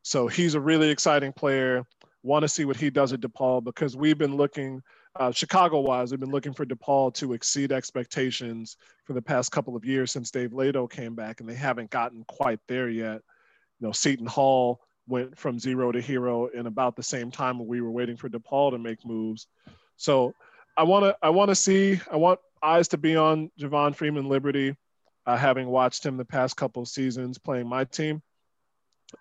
[0.03, 1.85] So he's a really exciting player.
[2.23, 4.83] Want to see what he does at DePaul because we've been looking,
[5.19, 9.77] uh, Chicago wise, we've been looking for DePaul to exceed expectations for the past couple
[9.77, 13.23] of years since Dave Leitao came back, and they haven't gotten quite there yet
[13.81, 17.69] you know, Seton Hall went from zero to hero in about the same time when
[17.69, 19.47] we were waiting for DePaul to make moves.
[19.97, 20.35] So
[20.77, 24.29] I want to I want to see I want eyes to be on Javon Freeman
[24.29, 24.75] Liberty,
[25.27, 28.23] uh, having watched him the past couple of seasons playing my team.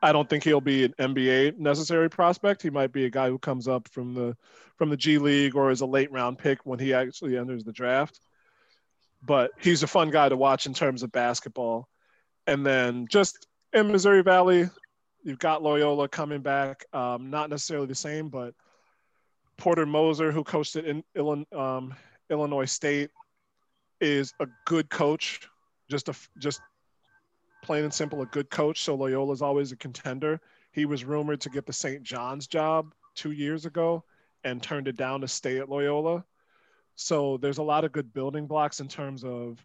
[0.01, 2.61] I don't think he'll be an NBA necessary prospect.
[2.61, 4.35] He might be a guy who comes up from the
[4.77, 7.73] from the G League or is a late round pick when he actually enters the
[7.73, 8.19] draft.
[9.21, 11.87] But he's a fun guy to watch in terms of basketball.
[12.47, 14.69] And then just in Missouri Valley,
[15.23, 16.85] you've got Loyola coming back.
[16.93, 18.53] Um, not necessarily the same, but
[19.57, 21.93] Porter Moser, who coached at in Illinois, um,
[22.29, 23.09] Illinois State,
[24.01, 25.47] is a good coach.
[25.89, 26.61] Just a just
[27.61, 28.81] plain and simple, a good coach.
[28.81, 30.41] So Loyola is always a contender.
[30.71, 32.03] He was rumored to get the St.
[32.03, 34.03] John's job two years ago
[34.43, 36.25] and turned it down to stay at Loyola.
[36.95, 39.63] So there's a lot of good building blocks in terms of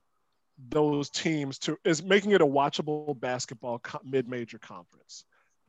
[0.70, 5.24] those teams to is making it a watchable basketball co- mid-major conference.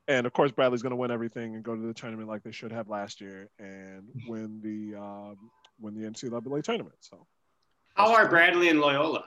[0.10, 2.52] And of course, Bradley's going to win everything and go to the tournament like they
[2.52, 5.38] should have last year and win the um,
[5.80, 6.95] win the NCAA tournament.
[6.99, 7.26] So,
[7.94, 9.26] how are Bradley and Loyola?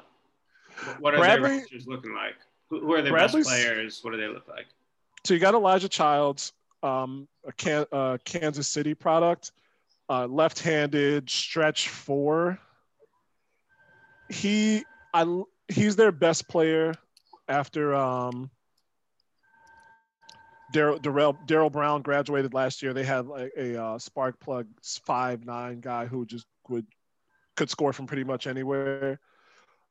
[0.98, 2.34] What are Bradley, their rosters looking like?
[2.68, 4.00] Who, who are their Bradley's, best players?
[4.02, 4.66] What do they look like?
[5.24, 6.52] So you got Elijah Childs,
[6.82, 9.52] um, a Can, uh, Kansas City product,
[10.08, 12.58] uh, left-handed stretch four.
[14.28, 14.82] He
[15.14, 16.94] I he's their best player
[17.48, 18.50] after um,
[20.72, 22.92] Daryl Brown graduated last year.
[22.92, 24.66] They had like a uh, spark plug
[25.06, 26.86] five nine guy who just would
[27.56, 29.20] could score from pretty much anywhere.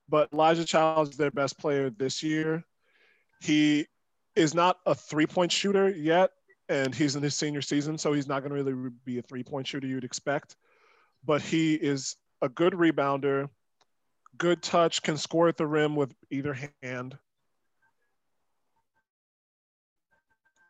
[0.10, 2.64] But Elijah Childs is their best player this year.
[3.42, 3.88] He
[4.36, 6.32] is not a three point shooter yet,
[6.70, 9.44] and he's in his senior season, so he's not going to really be a three
[9.44, 10.56] point shooter you'd expect.
[11.24, 13.50] But he is a good rebounder
[14.38, 17.18] good touch, can score at the rim with either hand.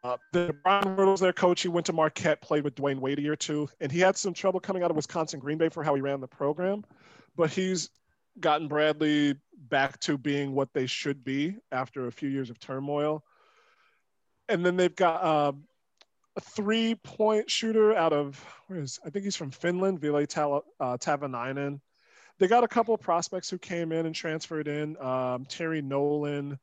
[0.03, 1.61] Uh, the Brian Wardle's their coach.
[1.61, 4.17] He went to Marquette, played with Dwyane Wade a year or two, and he had
[4.17, 6.83] some trouble coming out of Wisconsin Green Bay for how he ran the program.
[7.35, 7.89] But he's
[8.39, 13.23] gotten Bradley back to being what they should be after a few years of turmoil.
[14.49, 15.51] And then they've got uh,
[16.35, 20.97] a three-point shooter out of where is I think he's from Finland, Ville Tal- uh,
[20.97, 21.79] Tahvanainen
[22.41, 24.99] they got a couple of prospects who came in and transferred in.
[24.99, 26.57] Um, Terry Nolan.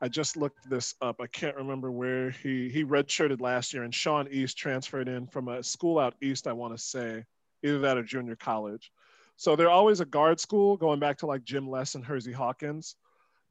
[0.00, 1.20] I just looked this up.
[1.20, 5.48] I can't remember where he he redshirted last year, and Sean East transferred in from
[5.48, 6.46] a school out east.
[6.46, 7.24] I want to say
[7.64, 8.92] either that or junior college.
[9.36, 12.96] So they're always a guard school, going back to like Jim Les and Hersey Hawkins.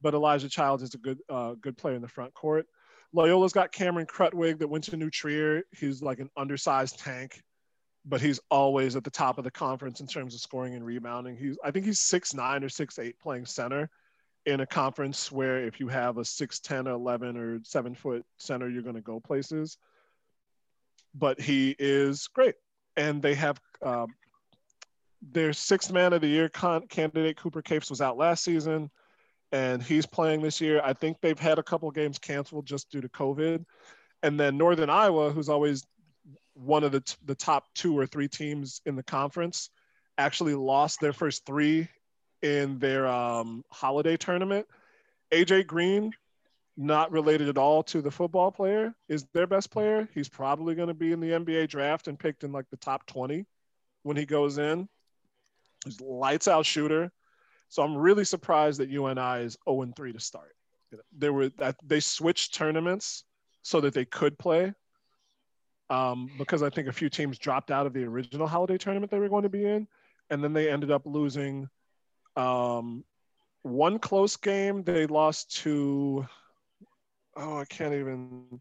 [0.00, 2.66] But Elijah Childs is a good uh, good player in the front court.
[3.14, 5.62] Loyola's got Cameron Krutwig that went to New Trier.
[5.76, 7.42] He's like an undersized tank
[8.04, 11.36] but he's always at the top of the conference in terms of scoring and rebounding.
[11.36, 13.90] He's I think he's six nine or six eight playing center
[14.48, 18.24] in a conference where if you have a six ten or eleven or seven foot
[18.38, 19.78] center, you're going to go places.
[21.14, 22.54] But he is great,
[22.96, 24.08] and they have um,
[25.20, 28.90] their sixth man of the year con- candidate Cooper Kaifes, was out last season,
[29.52, 30.80] and he's playing this year.
[30.82, 33.64] I think they've had a couple games canceled just due to COVID.
[34.22, 35.84] And then Northern Iowa, who's always
[36.54, 39.70] one of the, t- the top two or three teams in the conference
[40.16, 41.88] actually lost their first three
[42.42, 44.66] in their um, holiday tournament.
[45.32, 46.12] AJ Green,
[46.76, 50.08] not related at all to the football player, is their best player.
[50.14, 53.06] He's probably going to be in the NBA draft and picked in like the top
[53.06, 53.44] 20
[54.02, 54.88] when he goes in.
[55.84, 57.10] He's lights out shooter.
[57.68, 60.54] So I'm really surprised that UNI is 0 3 to start.
[61.16, 63.24] There were that they switched tournaments
[63.62, 64.72] so that they could play
[65.90, 69.18] um, because I think a few teams dropped out of the original holiday tournament they
[69.18, 69.86] were going to be in,
[70.30, 71.68] and then they ended up losing
[72.38, 73.04] um,
[73.62, 74.82] one close game.
[74.84, 76.26] They lost to
[77.36, 78.60] oh, I can't even.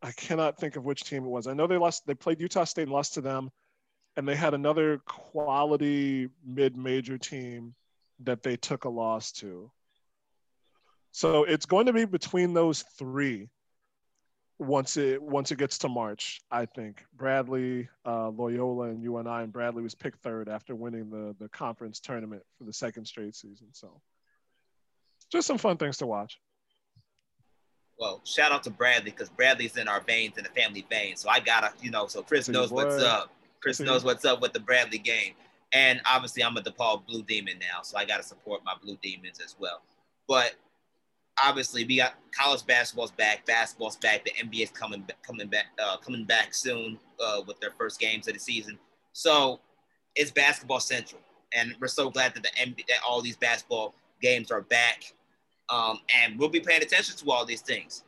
[0.00, 1.48] I cannot think of which team it was.
[1.48, 2.06] I know they lost.
[2.06, 3.50] They played Utah State and lost to them,
[4.16, 7.74] and they had another quality mid-major team
[8.20, 9.70] that they took a loss to.
[11.10, 13.48] So it's going to be between those three
[14.58, 19.52] once it once it gets to March, I think Bradley, uh, Loyola, and UNI, and
[19.52, 23.68] Bradley was picked third after winning the the conference tournament for the second straight season.
[23.72, 24.00] So,
[25.30, 26.40] just some fun things to watch.
[27.98, 31.16] Well, shout out to Bradley because Bradley's in our veins in the family vein.
[31.16, 33.32] So I gotta, you know, so Chris knows what's up.
[33.60, 35.34] Chris knows what's up with the Bradley game,
[35.72, 39.40] and obviously I'm a DePaul Blue Demon now, so I gotta support my Blue Demons
[39.44, 39.82] as well.
[40.28, 40.54] But
[41.42, 44.24] obviously we got college basketball's back, basketball's back.
[44.24, 48.34] The NBA's coming coming back uh, coming back soon uh, with their first games of
[48.34, 48.78] the season.
[49.12, 49.60] So
[50.14, 51.20] it's basketball central,
[51.54, 55.12] and we're so glad that the NBA, that all these basketball games are back,
[55.70, 58.04] um, and we'll be paying attention to all these things.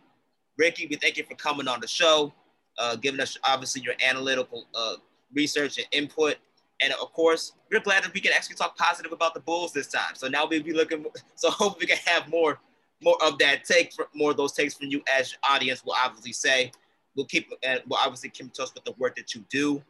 [0.59, 2.33] Ricky, we thank you for coming on the show,
[2.79, 4.95] uh, giving us obviously your analytical uh,
[5.35, 6.37] research and input.
[6.83, 9.87] And of course, we're glad that we can actually talk positive about the Bulls this
[9.87, 10.15] time.
[10.15, 11.05] So now we'll be looking.
[11.37, 12.59] So hopefully we can have more
[13.03, 16.33] more of that take, for, more of those takes from you as audience will obviously
[16.33, 16.73] say.
[17.17, 19.83] We'll keep, and we'll obviously keep in touch with the work that you do.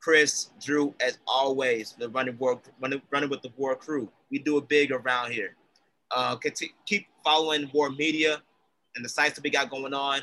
[0.00, 4.10] Chris, Drew, as always, the running WARR, running, running with the WARR crew.
[4.30, 5.56] We do it big around here.
[6.10, 8.42] Uh, continue, keep following WARR Media
[8.96, 10.22] and the sites that we got going on.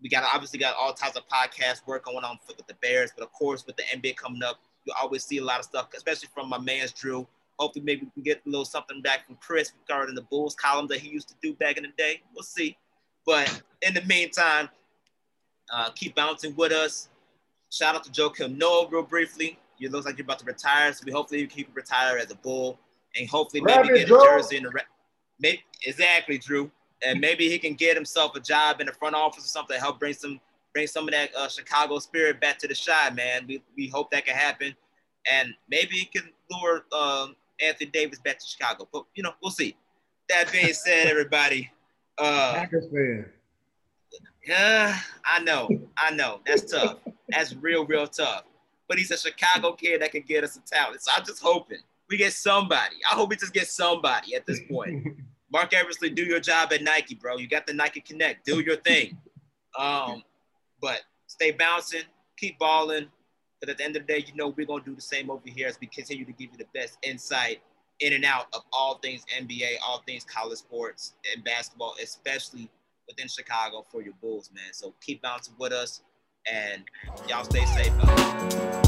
[0.00, 3.24] We got obviously got all types of podcast work going on with the Bears, but
[3.24, 6.28] of course with the NBA coming up, you always see a lot of stuff, especially
[6.32, 7.26] from my man's Drew
[7.58, 10.86] Hopefully, maybe we can get a little something back from Chris regarding the Bulls column
[10.88, 12.22] that he used to do back in the day.
[12.34, 12.76] We'll see.
[13.26, 14.68] But in the meantime,
[15.72, 17.08] uh, keep bouncing with us.
[17.70, 19.58] Shout out to Joakim Noah real briefly.
[19.76, 22.34] You look like you're about to retire, so we hopefully you keep retire as a
[22.36, 22.78] Bull,
[23.16, 24.82] and hopefully maybe get a jersey in the re-
[25.38, 26.70] maybe exactly Drew,
[27.04, 29.80] and maybe he can get himself a job in the front office or something to
[29.80, 30.40] help bring some
[30.72, 33.46] bring some of that uh, Chicago spirit back to the Chi, man.
[33.46, 34.74] We, we hope that can happen,
[35.30, 38.88] and maybe he can lure um, Anthony Davis back to Chicago.
[38.92, 39.76] But you know, we'll see.
[40.28, 41.70] That being said, everybody.
[42.18, 43.26] Uh, Packers fan.
[44.46, 46.40] Yeah, I know, I know.
[46.46, 46.98] That's tough.
[47.28, 48.44] That's real, real tough.
[48.88, 51.02] But he's a Chicago kid that can get us a talent.
[51.02, 51.78] So I'm just hoping
[52.08, 52.96] we get somebody.
[53.10, 55.06] I hope we just get somebody at this point.
[55.52, 57.36] Marc Eversley, do your job at Nike, bro.
[57.36, 58.44] You got the Nike Connect.
[58.44, 59.18] Do your thing.
[59.78, 60.22] Um,
[60.80, 62.02] but stay bouncing,
[62.36, 63.08] keep balling,
[63.60, 65.30] but at the end of the day, you know, we're going to do the same
[65.30, 67.60] over here as we continue to give you the best insight
[68.00, 72.70] in and out of all things NBA, all things college sports and basketball, especially
[73.08, 74.72] within Chicago for your Bulls, man.
[74.72, 76.02] So keep bouncing with us
[76.50, 76.84] and
[77.28, 78.87] y'all stay safe.